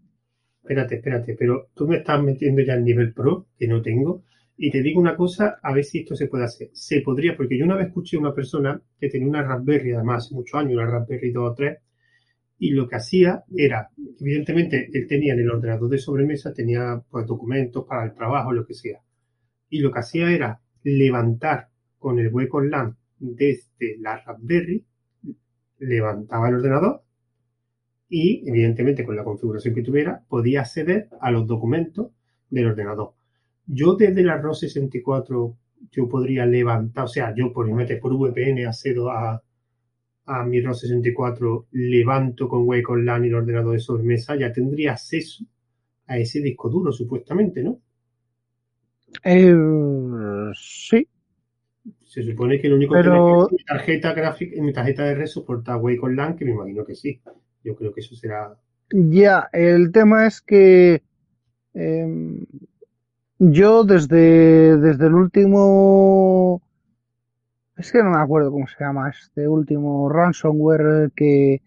Espérate, 0.61 0.95
espérate, 0.95 1.35
pero 1.37 1.69
tú 1.73 1.87
me 1.87 1.97
estás 1.97 2.21
metiendo 2.21 2.61
ya 2.61 2.75
el 2.75 2.83
nivel 2.83 3.11
pro, 3.11 3.47
que 3.57 3.67
no 3.67 3.81
tengo, 3.81 4.23
y 4.55 4.69
te 4.69 4.83
digo 4.83 5.01
una 5.01 5.15
cosa, 5.15 5.57
a 5.63 5.73
ver 5.73 5.83
si 5.83 5.99
esto 5.99 6.15
se 6.15 6.27
puede 6.27 6.43
hacer. 6.43 6.69
Se 6.73 7.01
podría, 7.01 7.35
porque 7.35 7.57
yo 7.57 7.65
una 7.65 7.75
vez 7.75 7.87
escuché 7.87 8.17
a 8.17 8.19
una 8.19 8.35
persona 8.35 8.79
que 8.99 9.09
tenía 9.09 9.27
una 9.27 9.41
Raspberry, 9.41 9.93
además 9.93 10.25
hace 10.25 10.35
muchos 10.35 10.59
años, 10.59 10.73
una 10.73 10.85
Raspberry 10.85 11.31
2 11.31 11.51
o 11.51 11.55
3, 11.55 11.77
y 12.59 12.71
lo 12.71 12.87
que 12.87 12.97
hacía 12.97 13.43
era, 13.55 13.89
evidentemente, 14.19 14.89
él 14.93 15.07
tenía 15.07 15.33
en 15.33 15.39
el 15.39 15.49
ordenador 15.49 15.89
de 15.89 15.97
sobremesa, 15.97 16.53
tenía 16.53 17.01
pues, 17.09 17.25
documentos 17.25 17.85
para 17.87 18.03
el 18.03 18.13
trabajo, 18.13 18.51
lo 18.51 18.65
que 18.65 18.75
sea. 18.75 18.99
Y 19.69 19.79
lo 19.79 19.91
que 19.91 19.99
hacía 19.99 20.29
era 20.29 20.61
levantar 20.83 21.69
con 21.97 22.19
el 22.19 22.31
hueco 22.31 22.61
LAN 22.61 22.95
desde 23.17 23.97
la 23.99 24.17
Raspberry, 24.23 24.85
levantaba 25.79 26.49
el 26.49 26.55
ordenador, 26.55 27.01
y 28.09 28.47
evidentemente 28.49 29.05
con 29.05 29.15
la 29.15 29.23
configuración 29.23 29.75
que 29.75 29.83
tuviera 29.83 30.21
podía 30.27 30.61
acceder 30.61 31.09
a 31.21 31.29
los 31.31 31.45
documentos 31.45 32.07
del 32.49 32.67
ordenador. 32.67 33.13
Yo 33.67 33.95
desde 33.95 34.23
la 34.23 34.37
ROS 34.37 34.61
64 34.61 35.55
yo 35.91 36.09
podría 36.09 36.45
levantar, 36.45 37.05
o 37.05 37.07
sea, 37.07 37.33
yo 37.35 37.53
por 37.53 37.69
por 38.01 38.17
VPN 38.17 38.65
accedo 38.65 39.11
a, 39.11 39.41
a 40.25 40.43
mi 40.43 40.59
ROS 40.61 40.81
64, 40.81 41.67
levanto 41.71 42.49
con 42.49 42.67
Wake 42.67 42.91
Online 42.91 43.27
el 43.27 43.35
ordenador 43.35 43.73
de 43.73 43.79
sobremesa, 43.79 44.35
ya 44.35 44.51
tendría 44.51 44.93
acceso 44.93 45.45
a 46.07 46.17
ese 46.17 46.41
disco 46.41 46.69
duro, 46.69 46.91
supuestamente, 46.91 47.63
¿no? 47.63 47.79
Eh, 49.23 49.55
sí. 50.55 51.07
Se 52.03 52.23
supone 52.23 52.59
que 52.59 52.69
lo 52.69 52.75
único 52.75 52.95
que 52.95 53.01
tiene 53.01 53.17
que 53.17 53.55
mi 53.55 53.63
tarjeta 53.63 54.13
gráfica, 54.13 54.61
mi 54.61 54.73
tarjeta 54.73 55.03
de 55.03 55.15
red 55.15 55.27
soporta 55.27 55.77
Wake 55.77 55.99
Online, 56.01 56.35
que 56.35 56.45
me 56.45 56.51
imagino 56.51 56.83
que 56.83 56.95
sí. 56.95 57.21
Yo 57.63 57.75
creo 57.75 57.93
que 57.93 58.01
eso 58.01 58.15
será. 58.15 58.55
Ya, 58.91 59.49
el 59.53 59.91
tema 59.91 60.25
es 60.25 60.41
que 60.41 61.03
em, 61.73 62.45
yo 63.37 63.83
desde, 63.83 64.77
desde 64.77 65.07
el 65.07 65.13
último. 65.13 66.61
Es 67.77 67.91
que 67.91 68.03
no 68.03 68.09
me 68.09 68.17
acuerdo 68.17 68.51
cómo 68.51 68.67
se 68.67 68.83
llama 68.83 69.09
este 69.09 69.47
último 69.47 70.09
ransomware 70.09 71.11
que, 71.15 71.61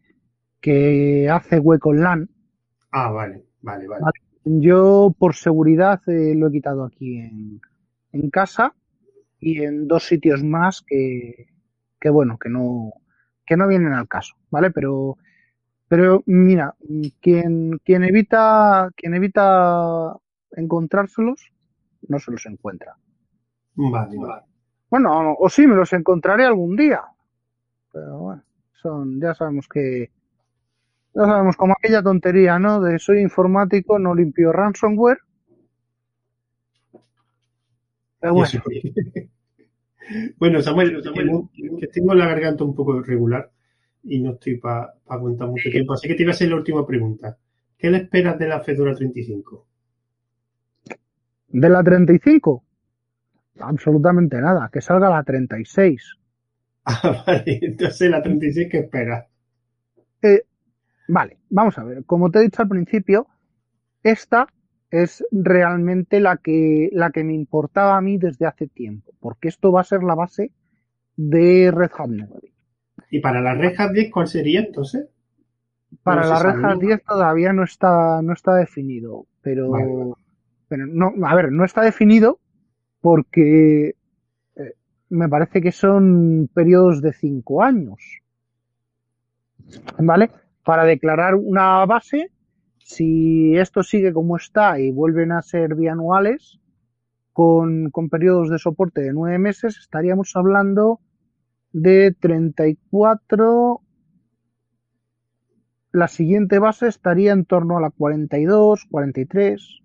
que 0.61 1.31
hace 1.31 1.59
hueco 1.59 1.95
en 1.95 2.03
LAN. 2.03 2.31
Ah, 2.91 3.11
vale, 3.11 3.45
vale, 3.63 3.89
vale. 3.89 4.05
Yo 4.45 5.15
por 5.19 5.35
seguridad 5.35 6.01
eh, 6.09 6.35
lo 6.37 6.49
he 6.49 6.53
quitado 6.53 6.85
aquí 6.85 7.19
en, 7.19 7.61
en 8.13 8.31
casa 8.31 8.75
y 9.41 9.63
en 9.63 9.89
dos 9.89 10.05
sitios 10.05 10.45
más 10.45 10.83
que, 10.87 11.47
que 11.99 12.11
bueno, 12.11 12.39
que 12.39 12.51
no, 12.51 12.93
que 13.47 13.57
no 13.57 13.67
vienen 13.67 13.95
al 13.95 14.09
caso, 14.09 14.35
¿vale? 14.51 14.71
Pero 14.71 15.17
pero 15.93 16.23
mira, 16.25 16.75
quien, 17.21 17.79
quien 17.85 18.03
evita, 18.05 18.89
quien 18.97 19.13
evita 19.13 20.17
encontrárselos, 20.53 21.53
no 22.09 22.19
se 22.19 22.31
los 22.31 22.47
encuentra. 22.47 22.97
Vale, 23.75 24.17
vale. 24.17 24.43
Bueno, 24.89 25.35
o 25.39 25.51
sí, 25.51 25.67
me 25.67 25.77
los 25.77 25.93
encontraré 25.93 26.47
algún 26.47 26.77
día. 26.77 27.03
Pero 27.93 28.21
bueno, 28.21 28.43
son, 28.73 29.21
ya 29.21 29.35
sabemos 29.35 29.69
que. 29.69 30.11
Ya 31.15 31.27
sabemos, 31.27 31.59
como 31.59 31.75
aquella 31.75 32.03
tontería, 32.03 32.59
¿no? 32.59 32.81
De 32.81 32.99
soy 32.99 33.21
informático, 33.21 33.99
no 33.99 34.15
limpio 34.15 34.51
ransomware. 34.51 35.19
Pero 38.19 38.33
bueno. 38.33 38.49
bueno, 40.39 40.63
Samuel, 40.63 41.05
Samuel, 41.05 41.51
que 41.79 41.89
tengo 41.89 42.15
la 42.15 42.29
garganta 42.29 42.65
un 42.65 42.75
poco 42.75 42.97
irregular 42.97 43.51
y 44.05 44.21
no 44.21 44.33
estoy 44.33 44.59
para 44.59 44.95
aguantar 45.09 45.49
mucho 45.49 45.71
tiempo. 45.71 45.95
Así 45.95 46.09
que 46.09 46.15
te 46.15 46.23
iba 46.23 46.33
a 46.33 46.35
hacer 46.35 46.49
la 46.49 46.57
última 46.57 46.87
pregunta. 46.87 47.37
¿Qué 47.79 47.91
le 47.91 47.99
esperas 47.99 48.39
de 48.39 48.49
la 48.49 48.61
Fedora 48.61 48.95
35? 48.95 49.67
¿De 51.49 51.69
la 51.69 51.83
35? 51.83 52.65
Absolutamente 53.61 54.41
nada. 54.41 54.71
Que 54.73 54.81
salga 54.81 55.11
la 55.11 55.23
36. 55.23 56.19
Ah, 56.85 57.23
vale. 57.25 57.61
Entonces, 57.63 58.11
¿la 58.11 58.21
36 58.21 58.69
qué 58.69 58.79
esperas? 58.79 59.29
Eh, 60.21 60.43
vale, 61.07 61.39
vamos 61.49 61.79
a 61.79 61.85
ver. 61.85 62.05
Como 62.05 62.29
te 62.29 62.41
he 62.41 62.43
dicho 62.43 62.61
al 62.61 62.69
principio, 62.69 63.29
esta 64.03 64.49
es 64.91 65.25
realmente 65.31 66.19
la 66.19 66.39
que, 66.39 66.91
la 66.93 67.11
que 67.13 67.23
me 67.23 67.35
importaba 67.35 67.97
a 67.97 68.01
mí 68.01 68.19
desde 68.19 68.47
hace 68.47 68.67
tiempo. 68.67 69.13
Porque 69.21 69.47
esto 69.47 69.71
va 69.71 69.83
a 69.83 69.85
ser 69.85 70.03
la 70.03 70.17
base 70.17 70.51
de 71.17 71.71
Red 71.71 71.91
Hat 71.97 72.09
9. 72.09 72.52
¿Y 73.13 73.21
para 73.21 73.43
la 73.43 73.53
Red 73.53 73.75
Hat 73.79 73.93
10 73.93 74.11
cuál 74.11 74.27
sería 74.27 74.61
entonces? 74.61 75.07
Para 76.03 76.27
la 76.27 76.43
Red 76.43 76.65
Hat 76.65 76.79
10 76.79 77.05
todavía 77.05 77.53
no 77.53 77.63
está, 77.63 78.23
no 78.23 78.33
está 78.33 78.55
definido, 78.55 79.27
pero, 79.43 80.17
pero 80.67 80.87
no, 80.87 81.13
a 81.23 81.35
ver, 81.35 81.53
no 81.53 81.63
está 81.67 81.83
definido 81.83 82.39
porque 83.03 83.97
eh, 84.57 84.75
me 85.11 85.29
parece 85.29 85.61
que 85.61 85.73
son 85.73 86.49
periodos 86.55 87.03
de 87.03 87.13
cinco 87.13 87.63
años. 87.63 88.01
¿Vale? 89.99 90.31
Para 90.65 90.85
declarar 90.87 91.35
una 91.35 91.85
base, 91.85 92.31
si 92.79 93.55
esto 93.59 93.83
sigue 93.83 94.15
como 94.15 94.39
está 94.39 94.81
y 94.81 94.91
vuelven 94.91 95.33
a 95.33 95.43
ser 95.43 95.75
bianuales, 95.75 96.61
con, 97.35 97.91
con 97.91 98.09
periodos 98.09 98.49
de 98.49 98.59
soporte 98.59 99.03
de 99.03 99.13
nueve 99.13 99.39
meses, 99.39 99.77
estaríamos 99.77 100.35
hablando 100.35 100.99
de 101.73 102.15
34. 102.19 103.81
La 105.93 106.09
siguiente 106.09 106.59
base 106.59 106.89
estaría 106.89 107.33
en 107.33 107.45
torno 107.45 107.77
a 107.77 107.81
la 107.81 107.91
42, 107.91 108.87
43. 108.91 109.81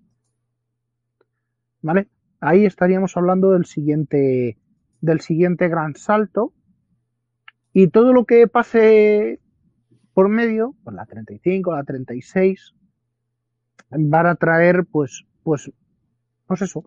¿Vale? 1.82 2.08
ahí 2.40 2.66
estaríamos 2.66 3.16
hablando 3.18 3.52
del 3.52 3.66
siguiente, 3.66 4.58
del 5.02 5.22
siguiente 5.22 5.68
gran 5.68 5.96
salto. 5.96 6.54
Y 7.74 7.90
todo 7.90 8.14
lo 8.14 8.26
que 8.26 8.48
pase 8.48 9.40
por 10.14 10.30
medio, 10.30 10.76
pues 10.84 10.96
la 10.96 11.06
35, 11.06 11.76
la 11.76 11.84
36, 11.84 12.74
van 13.92 14.26
a 14.26 14.36
traer, 14.36 14.86
pues, 14.86 15.26
pues, 15.44 15.72
pues 16.48 16.62
eso, 16.64 16.84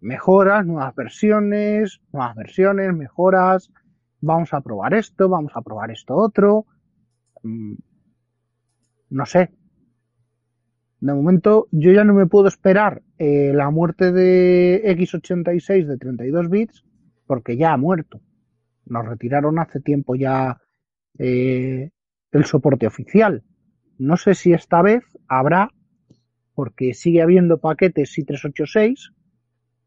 mejoras, 0.00 0.64
nuevas 0.64 0.94
versiones, 0.94 2.00
nuevas 2.12 2.36
versiones, 2.36 2.94
mejoras, 2.94 3.72
vamos 4.20 4.52
a 4.54 4.60
probar 4.60 4.94
esto, 4.94 5.28
vamos 5.28 5.52
a 5.54 5.62
probar 5.62 5.90
esto 5.90 6.16
otro, 6.16 6.66
mm, 7.42 7.74
no 9.10 9.26
sé, 9.26 9.50
de 11.00 11.12
momento, 11.12 11.68
yo 11.72 11.92
ya 11.92 12.04
no 12.04 12.14
me 12.14 12.26
puedo 12.26 12.48
esperar 12.48 13.02
eh, 13.18 13.52
la 13.54 13.70
muerte 13.70 14.12
de 14.12 14.82
x86 14.96 15.86
de 15.86 15.98
32 15.98 16.48
bits 16.48 16.84
porque 17.26 17.56
ya 17.56 17.72
ha 17.72 17.76
muerto. 17.76 18.20
Nos 18.86 19.06
retiraron 19.06 19.58
hace 19.58 19.80
tiempo 19.80 20.14
ya 20.14 20.60
eh, 21.18 21.90
el 22.32 22.44
soporte 22.44 22.86
oficial. 22.86 23.44
No 23.98 24.16
sé 24.16 24.34
si 24.34 24.52
esta 24.52 24.80
vez 24.82 25.04
habrá, 25.28 25.70
porque 26.54 26.94
sigue 26.94 27.20
habiendo 27.20 27.58
paquetes 27.58 28.16
i386, 28.16 29.12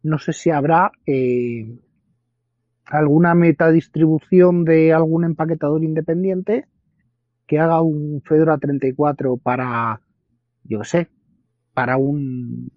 no 0.03 0.19
sé 0.19 0.34
si 0.34 0.51
habrá 0.51 0.91
eh, 1.05 1.80
alguna 2.90 3.36
metadistribución 3.36 4.66
de 4.66 4.94
algún 4.94 5.24
empaquetador 5.24 5.84
independiente 5.84 6.66
que 7.48 7.60
haga 7.60 7.82
un 7.82 8.22
Fedora 8.26 8.58
34 8.58 9.38
para 9.38 10.02
yo 10.64 10.84
sé, 10.84 11.10
para 11.74 11.98
un 11.98 12.72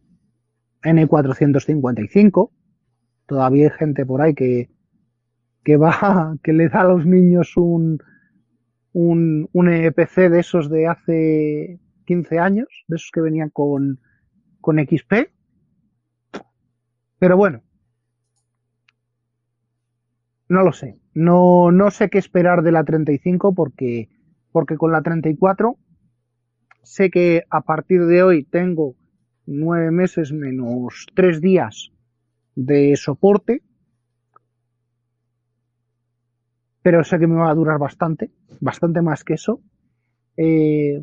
N455. 0.83 2.51
Todavía 3.27 3.65
hay 3.65 3.79
gente 3.79 4.07
por 4.07 4.23
ahí 4.23 4.35
que, 4.35 4.71
que 5.63 5.77
va, 5.77 6.37
que 6.43 6.53
le 6.53 6.69
da 6.69 6.81
a 6.81 6.85
los 6.85 7.07
niños 7.07 7.57
un, 7.57 7.99
un, 8.93 9.49
un 9.53 9.69
EPC 9.69 10.31
de 10.31 10.41
esos 10.41 10.71
de 10.71 10.87
hace 10.87 11.81
15 12.07 12.39
años, 12.39 12.69
de 12.89 12.97
esos 12.97 13.11
que 13.13 13.21
venían 13.21 13.51
con, 13.51 14.01
con 14.61 14.79
XP. 14.79 15.31
Pero 17.19 17.37
bueno, 17.37 17.63
no 20.53 20.63
lo 20.63 20.73
sé. 20.73 20.99
No, 21.15 21.73
no 21.73 21.91
sé 21.91 22.11
qué 22.11 22.19
esperar 22.19 22.63
de 22.63 22.73
la 22.73 22.85
35 22.85 23.55
porque, 23.55 24.09
porque 24.53 24.77
con 24.77 24.93
la 24.93 25.03
34 25.03 25.77
sé 26.83 27.11
que 27.11 27.45
a 27.51 27.63
partir 27.63 28.05
de 28.07 28.23
hoy 28.23 28.45
tengo 28.45 28.95
nueve 29.47 29.91
meses 29.91 30.33
menos 30.33 31.07
tres 31.15 31.41
días 31.41 31.91
de 32.55 32.95
soporte, 32.97 33.63
pero 36.83 37.03
sé 37.03 37.19
que 37.19 37.27
me 37.27 37.37
va 37.37 37.51
a 37.51 37.55
durar 37.55 37.79
bastante, 37.79 38.31
bastante 38.61 39.01
más 39.01 39.25
que 39.25 39.35
eso. 39.35 39.61
Eh, 40.37 41.03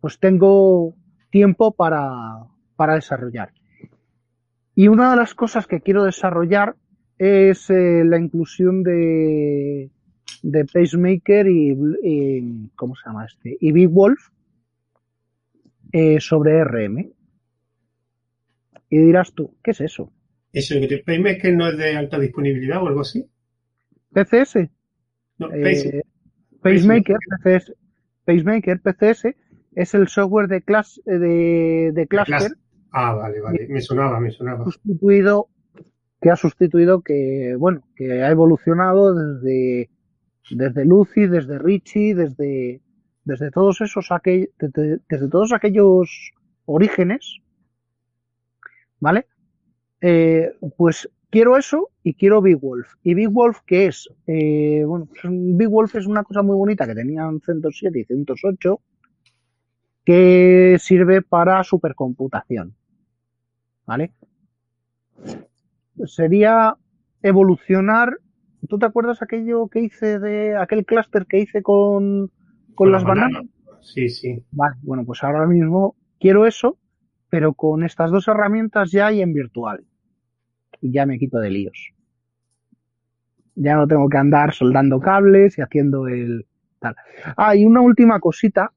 pues 0.00 0.18
tengo 0.18 0.94
tiempo 1.30 1.72
para, 1.72 2.46
para 2.76 2.94
desarrollar. 2.94 3.52
Y 4.74 4.88
una 4.88 5.10
de 5.10 5.16
las 5.16 5.34
cosas 5.34 5.66
que 5.66 5.80
quiero 5.80 6.04
desarrollar 6.04 6.76
es 7.18 7.70
eh, 7.70 8.02
la 8.04 8.18
inclusión 8.18 8.82
de, 8.82 9.90
de 10.42 10.64
Pacemaker 10.64 11.46
y, 11.48 11.76
y, 12.02 12.70
¿cómo 12.76 12.94
se 12.94 13.02
llama 13.06 13.26
este? 13.26 13.56
Y 13.60 13.72
Big 13.72 13.88
Wolf 13.88 14.30
eh, 15.92 16.20
sobre 16.20 16.62
RM. 16.64 17.12
Y 18.88 18.98
dirás 18.98 19.32
tú, 19.34 19.56
¿qué 19.62 19.72
es 19.72 19.80
eso? 19.80 20.12
¿Eso 20.52 20.74
que 20.80 20.98
Pacemaker 20.98 21.56
no 21.56 21.68
es 21.68 21.76
de 21.76 21.96
alta 21.96 22.18
disponibilidad 22.18 22.82
o 22.82 22.86
algo 22.86 23.00
así? 23.00 23.28
PCS. 24.12 24.68
No, 25.38 25.52
eh, 25.52 26.02
Pacemaker, 26.62 27.16
PCS, 27.42 27.74
Pacemaker, 28.24 28.80
PCS, 28.80 29.36
es 29.74 29.94
el 29.94 30.08
software 30.08 30.48
de, 30.48 30.62
class, 30.62 31.00
de, 31.04 31.92
de 31.92 32.06
Cluster. 32.08 32.52
Ah, 32.90 33.14
vale, 33.14 33.40
vale. 33.40 33.66
Me 33.68 33.80
sonaba, 33.80 34.18
me 34.20 34.30
sonaba. 34.30 34.64
Sustituido, 34.64 35.48
que 36.20 36.30
ha 36.30 36.36
sustituido, 36.36 37.02
que, 37.02 37.54
bueno, 37.58 37.82
que 37.94 38.22
ha 38.22 38.30
evolucionado 38.30 39.14
desde, 39.14 39.90
desde 40.50 40.84
Lucy, 40.84 41.26
desde 41.26 41.58
Richie, 41.58 42.14
desde, 42.14 42.80
desde 43.24 43.50
todos 43.50 43.80
esos 43.80 44.08
desde, 44.58 45.00
desde 45.08 45.28
todos 45.28 45.52
aquellos 45.52 46.32
orígenes, 46.64 47.38
¿vale? 49.00 49.26
Eh, 50.00 50.52
pues 50.76 51.08
quiero 51.30 51.56
eso 51.56 51.90
y 52.02 52.14
quiero 52.14 52.40
Big 52.40 52.58
Wolf. 52.58 52.94
¿Y 53.02 53.14
Big 53.14 53.28
Wolf 53.28 53.58
qué 53.66 53.86
es? 53.86 54.08
Eh, 54.26 54.84
bueno, 54.86 55.08
Big 55.24 55.68
Wolf 55.68 55.94
es 55.96 56.06
una 56.06 56.22
cosa 56.22 56.42
muy 56.42 56.56
bonita 56.56 56.86
que 56.86 56.94
tenían 56.94 57.40
107 57.40 57.98
y 57.98 58.04
108 58.04 58.80
que 60.04 60.76
sirve 60.78 61.20
para 61.22 61.64
supercomputación. 61.64 62.74
¿Vale? 63.84 64.12
Sería 66.04 66.76
evolucionar. 67.22 68.18
¿Tú 68.68 68.78
te 68.78 68.86
acuerdas 68.86 69.22
aquello 69.22 69.68
que 69.68 69.80
hice 69.80 70.18
de 70.18 70.56
aquel 70.56 70.84
clúster 70.84 71.26
que 71.26 71.38
hice 71.38 71.62
con 71.62 72.30
con, 72.76 72.92
las 72.92 73.02
bananas. 73.02 73.42
Sí, 73.80 74.08
sí. 74.08 74.44
Vale, 74.52 74.76
bueno, 74.82 75.04
pues 75.04 75.24
ahora 75.24 75.46
mismo 75.46 75.96
quiero 76.20 76.46
eso, 76.46 76.78
pero 77.28 77.54
con 77.54 77.82
estas 77.82 78.12
dos 78.12 78.28
herramientas 78.28 78.92
ya 78.92 79.10
y 79.10 79.20
en 79.20 79.32
virtual. 79.32 79.84
Y 80.80 80.92
ya 80.92 81.06
me 81.06 81.18
quito 81.18 81.38
de 81.38 81.50
líos. 81.50 81.92
Ya 83.56 83.74
no 83.74 83.88
tengo 83.88 84.08
que 84.08 84.18
andar 84.18 84.52
soldando 84.52 85.00
cables 85.00 85.58
y 85.58 85.62
haciendo 85.62 86.06
el 86.06 86.46
tal. 86.78 86.94
Ah, 87.36 87.56
y 87.56 87.64
una 87.64 87.80
última 87.80 88.20
cosita, 88.20 88.70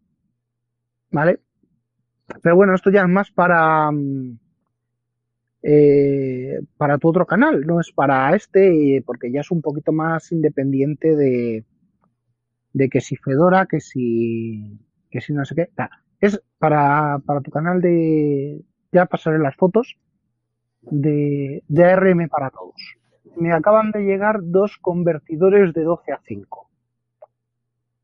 ¿vale? 1.12 1.42
Pero 2.42 2.56
bueno, 2.56 2.74
esto 2.74 2.90
ya 2.90 3.02
es 3.02 3.10
más 3.10 3.30
para 3.32 3.92
mm, 3.92 4.40
eh, 5.62 6.60
para 6.78 6.98
tu 6.98 7.10
otro 7.10 7.26
canal, 7.26 7.66
no 7.66 7.80
es 7.80 7.92
para 7.92 8.36
este, 8.36 9.04
porque 9.06 9.32
ya 9.32 9.42
es 9.42 9.52
un 9.52 9.62
poquito 9.62 9.92
más 9.92 10.32
independiente 10.32 11.16
de, 11.16 11.66
de 12.74 12.90
que 12.90 13.02
si 13.02 13.16
Fedora, 13.18 13.66
que 13.66 13.80
si, 13.80 14.80
que 15.10 15.22
si 15.22 15.34
no 15.34 15.46
sé 15.46 15.56
qué. 15.56 15.70
Es 16.22 16.42
para, 16.58 17.20
para 17.26 17.42
tu 17.42 17.52
canal 17.52 17.82
de, 17.82 18.62
ya 18.92 19.06
pasaré 19.06 19.40
las 19.40 19.56
fotos 19.56 19.98
de, 20.82 21.64
de 21.68 21.84
ARM 21.84 22.30
para 22.30 22.50
todos. 22.50 22.98
me 23.36 23.54
acaban 23.54 23.92
de 23.92 24.02
llegar 24.02 24.40
dos 24.42 24.78
convertidores 24.78 25.74
de 25.74 25.84
12 25.84 26.12
a 26.12 26.22
5. 26.26 26.70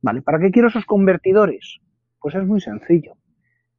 Vale, 0.01 0.21
¿para 0.21 0.39
qué 0.39 0.51
quiero 0.51 0.67
esos 0.67 0.85
convertidores? 0.85 1.79
Pues 2.19 2.35
es 2.35 2.45
muy 2.45 2.61
sencillo. 2.61 3.15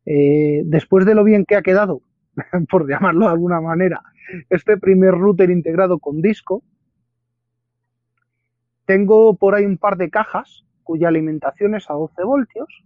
Eh, 0.04 0.62
después 0.64 1.04
de 1.04 1.14
lo 1.14 1.24
bien 1.24 1.44
que 1.44 1.56
ha 1.56 1.62
quedado, 1.62 2.02
por 2.70 2.88
llamarlo 2.88 3.26
de 3.26 3.32
alguna 3.32 3.60
manera, 3.60 4.02
este 4.50 4.76
primer 4.76 5.12
router 5.12 5.50
integrado 5.50 5.98
con 5.98 6.20
disco, 6.20 6.62
tengo 8.84 9.36
por 9.36 9.54
ahí 9.54 9.64
un 9.64 9.78
par 9.78 9.96
de 9.96 10.10
cajas 10.10 10.64
cuya 10.82 11.08
alimentación 11.08 11.74
es 11.74 11.90
a 11.90 11.94
12 11.94 12.22
voltios, 12.22 12.84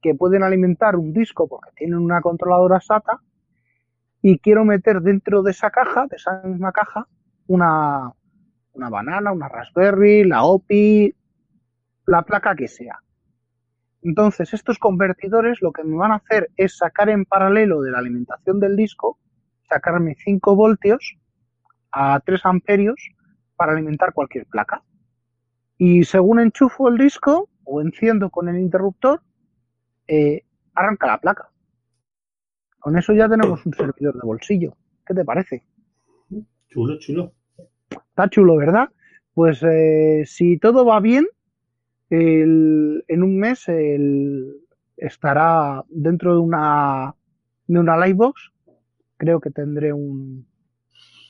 que 0.00 0.16
pueden 0.16 0.42
alimentar 0.42 0.96
un 0.96 1.12
disco 1.12 1.46
porque 1.46 1.70
tienen 1.76 2.00
una 2.00 2.20
controladora 2.20 2.80
SATA, 2.80 3.20
y 4.20 4.38
quiero 4.38 4.64
meter 4.64 5.00
dentro 5.00 5.42
de 5.42 5.50
esa 5.50 5.70
caja, 5.70 6.06
de 6.08 6.16
esa 6.16 6.42
misma 6.44 6.72
caja, 6.72 7.06
una, 7.48 8.12
una 8.72 8.88
banana, 8.88 9.32
una 9.32 9.48
Raspberry, 9.48 10.24
la 10.24 10.44
OPI, 10.44 11.14
la 12.06 12.22
placa 12.22 12.54
que 12.54 12.68
sea. 12.68 13.00
Entonces, 14.02 14.52
estos 14.52 14.78
convertidores 14.78 15.62
lo 15.62 15.72
que 15.72 15.84
me 15.84 15.96
van 15.96 16.12
a 16.12 16.16
hacer 16.16 16.50
es 16.56 16.76
sacar 16.76 17.08
en 17.08 17.24
paralelo 17.24 17.80
de 17.82 17.92
la 17.92 17.98
alimentación 17.98 18.58
del 18.58 18.76
disco, 18.76 19.18
sacarme 19.68 20.16
5 20.16 20.56
voltios 20.56 21.16
a 21.92 22.20
3 22.20 22.44
amperios 22.46 23.00
para 23.56 23.72
alimentar 23.72 24.12
cualquier 24.12 24.46
placa. 24.46 24.82
Y 25.78 26.04
según 26.04 26.40
enchufo 26.40 26.88
el 26.88 26.98
disco 26.98 27.48
o 27.64 27.80
enciendo 27.80 28.30
con 28.30 28.48
el 28.48 28.58
interruptor, 28.58 29.22
eh, 30.08 30.42
arranca 30.74 31.06
la 31.06 31.18
placa. 31.18 31.48
Con 32.80 32.98
eso 32.98 33.12
ya 33.12 33.28
tenemos 33.28 33.64
un 33.64 33.72
servidor 33.74 34.14
de 34.14 34.26
bolsillo. 34.26 34.76
¿Qué 35.06 35.14
te 35.14 35.24
parece? 35.24 35.64
Chulo, 36.68 36.98
chulo. 36.98 37.32
Está 37.90 38.28
chulo, 38.28 38.56
¿verdad? 38.56 38.88
Pues 39.34 39.62
eh, 39.62 40.24
si 40.26 40.58
todo 40.58 40.84
va 40.84 40.98
bien, 40.98 41.26
en 42.20 43.22
un 43.22 43.38
mes 43.38 43.66
estará 44.96 45.84
dentro 45.88 46.34
de 46.34 46.40
una 46.40 47.14
de 47.66 47.78
una 47.78 48.06
Livebox. 48.06 48.52
Creo 49.16 49.40
que 49.40 49.50
tendré 49.50 49.92
un 49.92 50.46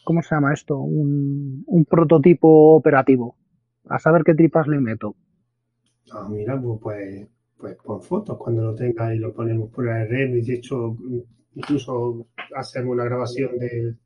¿cómo 0.05 0.23
se 0.23 0.35
llama 0.35 0.53
esto? 0.53 0.79
Un, 0.79 1.63
un 1.67 1.85
prototipo 1.85 2.75
operativo. 2.75 3.37
A 3.89 3.99
saber 3.99 4.23
qué 4.25 4.35
tripas 4.35 4.67
le 4.67 4.81
meto. 4.81 5.17
Ah, 6.13 6.27
mira, 6.29 6.61
pues, 6.61 6.79
pues, 6.81 7.29
pues 7.57 7.77
pon 7.77 8.03
fotos 8.03 8.39
cuando 8.39 8.63
lo 8.63 8.75
tenga 8.75 9.15
y 9.15 9.19
lo 9.19 9.33
ponemos 9.33 9.71
por 9.71 9.89
el 9.89 10.09
RM. 10.09 10.39
Y 10.39 10.43
de 10.43 10.55
hecho, 10.55 10.97
incluso 11.55 12.27
hacemos 12.57 12.93
una 12.93 13.05
grabación 13.05 13.59
del, 13.59 13.99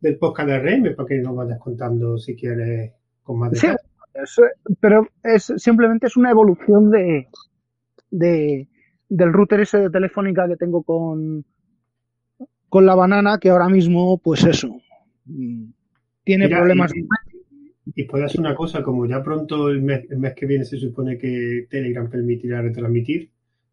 del 0.00 0.18
podcast 0.18 0.48
de 0.48 0.58
RM 0.58 0.94
para 0.94 1.08
que 1.08 1.18
nos 1.18 1.36
vayas 1.36 1.58
contando 1.58 2.18
si 2.18 2.36
quieres 2.36 2.92
con 3.22 3.38
más 3.38 3.52
detalle 3.52 3.81
pero 4.80 5.08
es 5.22 5.52
simplemente 5.56 6.06
es 6.06 6.16
una 6.16 6.30
evolución 6.30 6.90
de, 6.90 7.28
de 8.10 8.68
del 9.08 9.32
router 9.32 9.60
ese 9.60 9.78
de 9.78 9.90
telefónica 9.90 10.48
que 10.48 10.56
tengo 10.56 10.82
con 10.82 11.44
con 12.68 12.86
la 12.86 12.94
banana 12.94 13.38
que 13.38 13.50
ahora 13.50 13.68
mismo 13.68 14.18
pues 14.18 14.44
eso 14.44 14.80
tiene 16.24 16.48
problemas. 16.48 16.92
y, 17.94 18.04
puede 18.04 18.24
hacer 18.24 18.40
una 18.40 18.54
cosa 18.54 18.82
como 18.82 19.06
ya 19.06 19.22
pronto 19.22 19.68
el 19.68 19.82
mes, 19.82 20.06
el 20.10 20.18
mes 20.18 20.34
que 20.34 20.46
viene 20.46 20.64
se 20.64 20.78
supone 20.78 21.18
que 21.18 21.66
Telegram 21.68 22.08
permitirá 22.08 22.62
retransmitir 22.62 23.30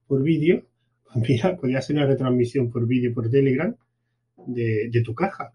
por 0.08 0.22
vídeo 0.22 0.64
pues 1.14 1.30
mira 1.30 1.56
podría 1.56 1.80
hacer 1.80 1.96
una 1.96 2.06
retransmisión 2.06 2.70
por 2.70 2.86
vídeo 2.86 3.14
por 3.14 3.30
Telegram 3.30 3.76
de, 4.48 4.90
de 4.92 5.02
tu 5.02 5.14
caja 5.14 5.52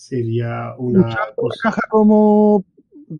sería 0.00 0.74
una 0.78 1.14
caja 1.62 1.82
como 1.90 2.64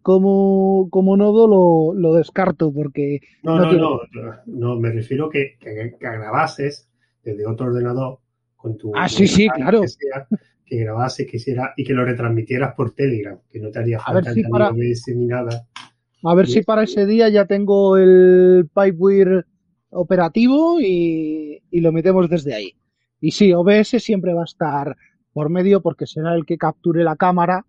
como 0.01 0.89
como 0.89 1.17
nodo 1.17 1.47
lo, 1.47 1.93
lo 1.95 2.15
descarto 2.15 2.73
porque 2.73 3.21
no 3.43 3.59
no 3.59 3.73
no, 3.73 4.01
no, 4.47 4.81
me 4.81 4.91
refiero 4.91 5.29
que, 5.29 5.59
que, 5.61 5.75
que, 5.75 5.97
grabases 6.01 6.89
desde 7.23 7.47
otro 7.47 7.67
ordenador 7.67 8.21
con 8.57 8.79
tu 8.79 8.93
ah 8.97 9.11
sí 9.11 9.27
sí 9.27 9.47
claro. 9.49 9.83
que, 9.83 9.89
sea, 9.89 10.27
que 10.65 10.77
grabases 10.79 11.27
que 11.27 11.37
hiciera, 11.37 11.75
y 11.77 11.85
que 11.85 11.93
lo 11.93 12.03
retransmitieras 12.05 12.75
por 12.75 12.95
Telegram 12.95 13.39
que 13.51 13.61
no 13.61 13.71
te 13.71 13.81
haría 13.81 13.99
falta 14.01 14.33
si 14.33 14.43
para, 14.45 14.71
OBS 14.71 15.09
ni 15.15 15.27
nada. 15.27 15.67
A 16.25 16.35
ver 16.35 16.47
si 16.47 16.63
para 16.63 16.85
ese 16.85 17.05
día 17.05 17.29
ya 17.29 17.45
tengo 17.45 17.99
el 17.99 18.71
Pipewire 18.75 19.45
operativo 19.91 20.81
y, 20.81 21.63
y 21.71 21.81
lo 21.81 21.93
metemos 21.93 22.29
desde 22.31 22.55
ahí. 22.55 22.75
Y 23.21 23.33
sí 23.33 23.53
OBS 23.53 24.03
siempre 24.03 24.33
va 24.33 24.43
a 24.43 24.45
estar 24.45 24.97
por 25.33 25.51
medio 25.51 25.81
porque 25.81 26.07
será 26.07 26.35
el 26.35 26.45
que 26.45 26.59
capture 26.59 27.05
la 27.05 27.17
cámara 27.17 27.65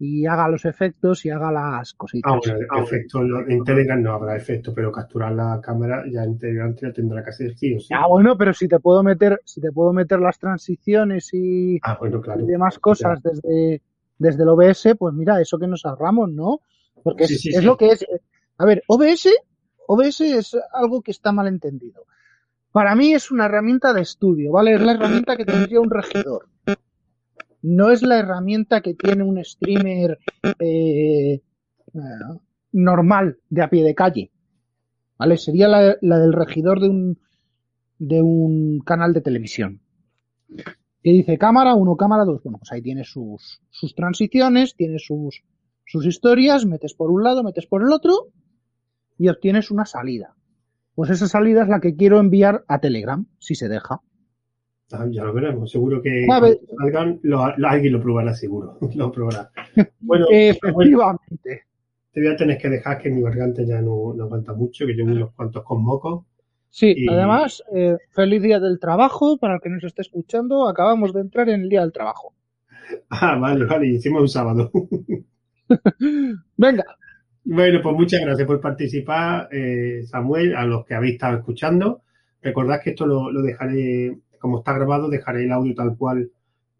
y 0.00 0.26
haga 0.26 0.48
los 0.48 0.64
efectos 0.64 1.24
y 1.24 1.30
haga 1.30 1.50
las 1.50 1.92
cositas. 1.94 2.32
Ah, 2.32 2.38
bueno, 2.38 2.84
efecto, 2.84 3.20
en 3.48 3.64
Telegram 3.64 4.00
no 4.00 4.12
habrá 4.12 4.36
efecto, 4.36 4.72
pero 4.72 4.92
capturar 4.92 5.32
la 5.32 5.60
cámara 5.60 6.04
ya 6.10 6.22
en 6.22 6.38
Telegram 6.38 6.74
te 6.74 6.92
tendrá 6.92 7.24
que 7.24 7.30
hacer 7.30 7.56
sí 7.56 7.74
o 7.74 7.80
sí. 7.80 7.88
Ah, 7.92 8.06
bueno, 8.06 8.36
pero 8.38 8.52
si 8.52 8.68
te 8.68 8.78
puedo 8.78 9.02
meter, 9.02 9.40
si 9.44 9.60
te 9.60 9.72
puedo 9.72 9.92
meter 9.92 10.20
las 10.20 10.38
transiciones 10.38 11.30
y, 11.32 11.80
ah, 11.82 11.96
bueno, 11.98 12.20
claro, 12.20 12.46
demás 12.46 12.78
cosas 12.78 13.20
desde, 13.22 13.82
desde 14.18 14.42
el 14.42 14.48
OBS, 14.50 14.94
pues 14.96 15.14
mira, 15.14 15.40
eso 15.40 15.58
que 15.58 15.66
nos 15.66 15.84
ahorramos, 15.84 16.30
¿no? 16.30 16.60
Porque 17.02 17.26
sí, 17.26 17.34
es, 17.34 17.40
sí, 17.40 17.48
es 17.50 17.64
lo 17.64 17.76
que 17.76 17.88
es. 17.88 18.06
A 18.58 18.64
ver, 18.64 18.84
OBS, 18.86 19.28
OBS 19.88 20.20
es 20.20 20.56
algo 20.72 21.02
que 21.02 21.10
está 21.10 21.32
mal 21.32 21.48
entendido. 21.48 22.04
Para 22.70 22.94
mí 22.94 23.14
es 23.14 23.32
una 23.32 23.46
herramienta 23.46 23.92
de 23.92 24.02
estudio, 24.02 24.52
¿vale? 24.52 24.74
Es 24.74 24.80
la 24.80 24.92
herramienta 24.92 25.36
que 25.36 25.44
tendría 25.44 25.80
un 25.80 25.90
regidor 25.90 26.46
no 27.62 27.90
es 27.90 28.02
la 28.02 28.18
herramienta 28.18 28.80
que 28.80 28.94
tiene 28.94 29.24
un 29.24 29.42
streamer 29.44 30.18
eh, 30.58 31.42
normal 32.72 33.38
de 33.48 33.62
a 33.62 33.70
pie 33.70 33.84
de 33.84 33.94
calle. 33.94 34.30
¿Vale? 35.18 35.36
Sería 35.36 35.66
la, 35.68 36.18
del 36.18 36.32
regidor 36.32 36.80
de 36.80 36.88
un, 36.88 37.18
de 37.98 38.22
un 38.22 38.80
canal 38.80 39.12
de 39.12 39.20
televisión. 39.20 39.80
Que 41.02 41.10
dice 41.10 41.38
cámara 41.38 41.74
1, 41.74 41.96
cámara 41.96 42.24
2. 42.24 42.42
Bueno, 42.44 42.58
pues 42.58 42.70
ahí 42.72 42.82
tiene 42.82 43.04
sus, 43.04 43.60
sus 43.70 43.94
transiciones, 43.94 44.76
tiene 44.76 44.98
sus, 44.98 45.42
sus 45.84 46.06
historias, 46.06 46.66
metes 46.66 46.94
por 46.94 47.10
un 47.10 47.24
lado, 47.24 47.42
metes 47.42 47.66
por 47.66 47.82
el 47.82 47.92
otro 47.92 48.28
y 49.18 49.28
obtienes 49.28 49.70
una 49.70 49.84
salida. 49.84 50.36
Pues 50.94 51.10
esa 51.10 51.28
salida 51.28 51.62
es 51.62 51.68
la 51.68 51.80
que 51.80 51.96
quiero 51.96 52.20
enviar 52.20 52.64
a 52.68 52.80
Telegram, 52.80 53.26
si 53.38 53.54
se 53.54 53.68
deja. 53.68 54.00
Ah, 54.90 55.06
ya 55.10 55.22
lo 55.22 55.34
veremos, 55.34 55.70
seguro 55.70 56.00
que 56.00 56.26
salgan, 56.78 57.20
lo, 57.22 57.44
alguien 57.44 57.92
lo 57.92 58.00
probará 58.00 58.32
seguro, 58.32 58.78
lo 58.94 59.12
probará. 59.12 59.50
Bueno, 60.00 60.26
efectivamente. 60.30 61.64
te 62.10 62.20
voy 62.20 62.30
a 62.30 62.36
tener 62.36 62.56
que 62.56 62.70
dejar 62.70 62.98
que 62.98 63.10
mi 63.10 63.20
garganta 63.20 63.62
ya 63.62 63.82
no, 63.82 64.14
no 64.14 64.24
aguanta 64.24 64.54
mucho, 64.54 64.86
que 64.86 64.94
llevo 64.94 65.10
unos 65.10 65.32
cuantos 65.32 65.62
con 65.62 65.82
moco. 65.84 66.26
Sí, 66.70 66.94
y... 66.96 67.08
además, 67.08 67.62
eh, 67.74 67.96
feliz 68.10 68.42
día 68.42 68.60
del 68.60 68.78
trabajo, 68.78 69.36
para 69.36 69.56
el 69.56 69.60
que 69.60 69.68
nos 69.68 69.84
esté 69.84 70.02
escuchando, 70.02 70.66
acabamos 70.66 71.12
de 71.12 71.20
entrar 71.20 71.50
en 71.50 71.62
el 71.62 71.68
día 71.68 71.82
del 71.82 71.92
trabajo. 71.92 72.34
Ah, 73.10 73.36
vale, 73.36 73.66
vale, 73.66 73.86
hicimos 73.86 74.22
un 74.22 74.28
sábado. 74.28 74.70
Venga. 76.56 76.84
Bueno, 77.44 77.80
pues 77.82 77.94
muchas 77.94 78.22
gracias 78.22 78.46
por 78.46 78.62
participar, 78.62 79.50
eh, 79.52 80.04
Samuel, 80.06 80.56
a 80.56 80.64
los 80.64 80.86
que 80.86 80.94
habéis 80.94 81.14
estado 81.14 81.36
escuchando. 81.36 82.00
Recordad 82.40 82.80
que 82.82 82.90
esto 82.90 83.06
lo, 83.06 83.30
lo 83.30 83.42
dejaré 83.42 84.16
como 84.38 84.58
está 84.58 84.72
grabado, 84.72 85.08
dejaré 85.08 85.44
el 85.44 85.52
audio 85.52 85.74
tal 85.74 85.96
cual 85.96 86.30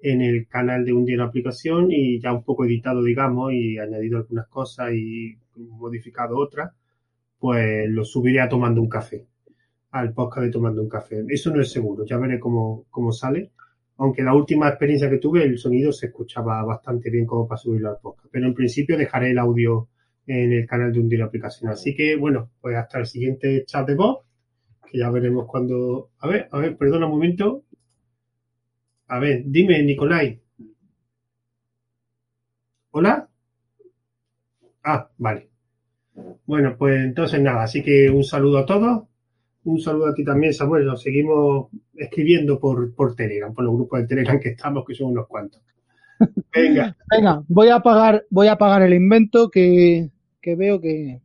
en 0.00 0.22
el 0.22 0.46
canal 0.46 0.84
de 0.84 0.92
un 0.92 1.04
día 1.04 1.16
en 1.16 1.22
aplicación 1.22 1.90
y 1.90 2.20
ya 2.20 2.32
un 2.32 2.44
poco 2.44 2.64
editado, 2.64 3.02
digamos, 3.02 3.52
y 3.52 3.78
añadido 3.78 4.18
algunas 4.18 4.46
cosas 4.48 4.92
y 4.92 5.36
modificado 5.56 6.36
otras, 6.36 6.72
pues 7.38 7.88
lo 7.90 8.04
subiré 8.04 8.40
a 8.40 8.48
tomando 8.48 8.80
un 8.80 8.88
café, 8.88 9.26
al 9.90 10.12
podcast 10.12 10.46
de 10.46 10.52
tomando 10.52 10.82
un 10.82 10.88
café. 10.88 11.24
Eso 11.28 11.54
no 11.54 11.60
es 11.60 11.70
seguro, 11.70 12.04
ya 12.04 12.16
veré 12.18 12.38
cómo, 12.38 12.86
cómo 12.90 13.12
sale. 13.12 13.50
Aunque 13.96 14.22
la 14.22 14.34
última 14.34 14.68
experiencia 14.68 15.10
que 15.10 15.18
tuve, 15.18 15.42
el 15.42 15.58
sonido 15.58 15.90
se 15.90 16.06
escuchaba 16.06 16.62
bastante 16.64 17.10
bien 17.10 17.26
como 17.26 17.48
para 17.48 17.58
subirlo 17.58 17.90
al 17.90 17.98
podcast. 18.00 18.28
Pero 18.30 18.46
en 18.46 18.54
principio 18.54 18.96
dejaré 18.96 19.32
el 19.32 19.38
audio 19.38 19.88
en 20.24 20.52
el 20.52 20.66
canal 20.66 20.92
de 20.92 21.00
un 21.00 21.08
día 21.08 21.18
en 21.18 21.24
aplicación. 21.24 21.72
Así 21.72 21.96
que, 21.96 22.14
bueno, 22.14 22.50
pues 22.60 22.76
hasta 22.76 23.00
el 23.00 23.06
siguiente 23.06 23.64
chat 23.66 23.88
de 23.88 23.96
voz 23.96 24.27
que 24.90 24.98
ya 24.98 25.10
veremos 25.10 25.46
cuando. 25.46 26.10
A 26.18 26.28
ver, 26.28 26.48
a 26.50 26.58
ver, 26.58 26.76
perdona 26.76 27.06
un 27.06 27.12
momento. 27.12 27.64
A 29.08 29.18
ver, 29.18 29.42
dime, 29.46 29.82
Nicolai. 29.82 30.40
¿Hola? 32.90 33.28
Ah, 34.84 35.08
vale. 35.18 35.48
Bueno, 36.46 36.76
pues 36.76 37.04
entonces 37.04 37.40
nada, 37.40 37.62
así 37.62 37.82
que 37.82 38.10
un 38.10 38.24
saludo 38.24 38.58
a 38.58 38.66
todos. 38.66 39.04
Un 39.64 39.80
saludo 39.80 40.08
a 40.08 40.14
ti 40.14 40.24
también, 40.24 40.54
Samuel. 40.54 40.86
Nos 40.86 41.02
seguimos 41.02 41.68
escribiendo 41.94 42.58
por, 42.58 42.94
por 42.94 43.14
Telegram, 43.14 43.52
por 43.52 43.64
los 43.64 43.74
grupos 43.74 44.00
de 44.00 44.06
Telegram 44.06 44.40
que 44.40 44.50
estamos, 44.50 44.84
que 44.86 44.94
son 44.94 45.10
unos 45.10 45.26
cuantos. 45.26 45.60
Venga. 46.54 46.96
Venga, 47.10 47.42
voy 47.48 47.68
a 47.68 47.76
apagar, 47.76 48.24
voy 48.30 48.48
a 48.48 48.52
apagar 48.52 48.82
el 48.82 48.94
invento 48.94 49.50
que, 49.50 50.10
que 50.40 50.56
veo 50.56 50.80
que, 50.80 51.20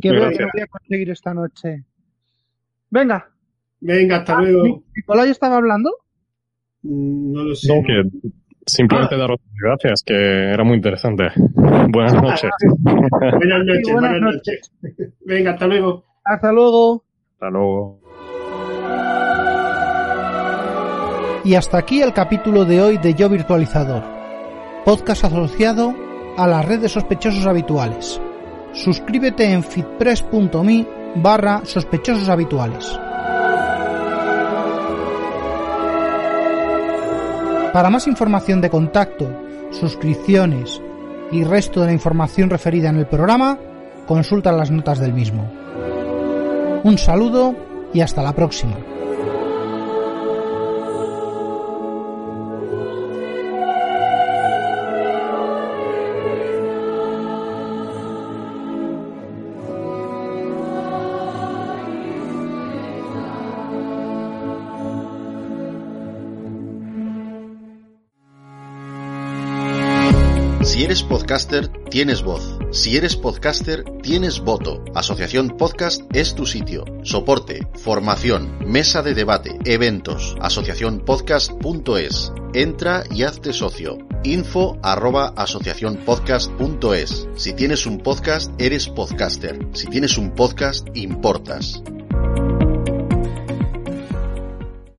que 0.00 0.10
veo 0.10 0.30
que 0.30 0.38
no 0.38 0.48
voy 0.52 0.62
a 0.62 0.66
conseguir 0.66 1.10
esta 1.10 1.34
noche. 1.34 1.84
Venga. 2.92 3.26
Venga, 3.80 4.18
hasta 4.18 4.38
luego. 4.38 4.84
¿Nicolai 4.94 5.30
estaba 5.30 5.56
hablando? 5.56 5.90
Mm, 6.82 7.32
no 7.32 7.42
lo 7.42 7.54
sé. 7.54 7.68
No, 7.68 7.82
que 7.82 8.02
Simplemente 8.66 9.16
daros 9.16 9.40
gracias, 9.60 10.02
que 10.04 10.14
era 10.14 10.62
muy 10.62 10.76
interesante. 10.76 11.24
Buenas 11.88 12.14
noches. 12.14 12.50
buenas 12.78 13.64
noches, 13.64 13.80
Sí, 13.84 13.92
buenas 13.92 14.10
buenas 14.12 14.34
noches. 14.34 14.72
Venga, 15.24 15.52
hasta 15.52 15.66
luego. 15.66 16.04
Hasta 16.22 16.52
luego. 16.52 17.04
Hasta 17.32 17.50
luego. 17.50 18.00
Y 21.44 21.54
hasta 21.56 21.78
aquí 21.78 22.02
el 22.02 22.12
capítulo 22.12 22.64
de 22.66 22.80
hoy 22.82 22.98
de 22.98 23.14
Yo 23.14 23.28
Virtualizador, 23.28 24.04
podcast 24.84 25.24
asociado 25.24 25.92
a 26.36 26.46
la 26.46 26.62
red 26.62 26.78
de 26.80 26.88
sospechosos 26.88 27.46
habituales. 27.46 28.20
Suscríbete 28.72 29.50
en 29.50 29.64
fitpress.me 29.64 31.01
barra 31.16 31.62
sospechosos 31.64 32.28
habituales. 32.28 32.98
Para 37.72 37.88
más 37.90 38.06
información 38.06 38.60
de 38.60 38.70
contacto, 38.70 39.28
suscripciones 39.70 40.80
y 41.30 41.44
resto 41.44 41.80
de 41.80 41.86
la 41.86 41.92
información 41.92 42.50
referida 42.50 42.90
en 42.90 42.98
el 42.98 43.06
programa, 43.06 43.58
consulta 44.06 44.52
las 44.52 44.70
notas 44.70 44.98
del 44.98 45.14
mismo. 45.14 45.50
Un 46.84 46.98
saludo 46.98 47.54
y 47.94 48.00
hasta 48.00 48.22
la 48.22 48.34
próxima. 48.34 48.91
Podcaster, 71.32 71.68
tienes 71.88 72.22
voz. 72.22 72.58
Si 72.72 72.94
eres 72.94 73.16
podcaster, 73.16 73.84
tienes 74.02 74.40
voto. 74.40 74.84
Asociación 74.94 75.56
Podcast 75.56 76.02
es 76.12 76.34
tu 76.34 76.44
sitio. 76.44 76.84
Soporte, 77.04 77.66
formación, 77.82 78.58
mesa 78.66 79.00
de 79.00 79.14
debate, 79.14 79.58
eventos. 79.64 80.36
Asociacionpodcast.es. 80.42 82.32
Entra 82.52 83.04
y 83.10 83.22
hazte 83.22 83.54
socio. 83.54 83.96
Info 84.24 84.76
arroba 84.82 85.32
asociacionpodcast.es. 85.34 87.28
Si 87.34 87.54
tienes 87.54 87.86
un 87.86 88.00
podcast, 88.00 88.52
eres 88.60 88.90
podcaster. 88.90 89.58
Si 89.72 89.86
tienes 89.86 90.18
un 90.18 90.34
podcast, 90.34 90.86
importas. 90.92 91.82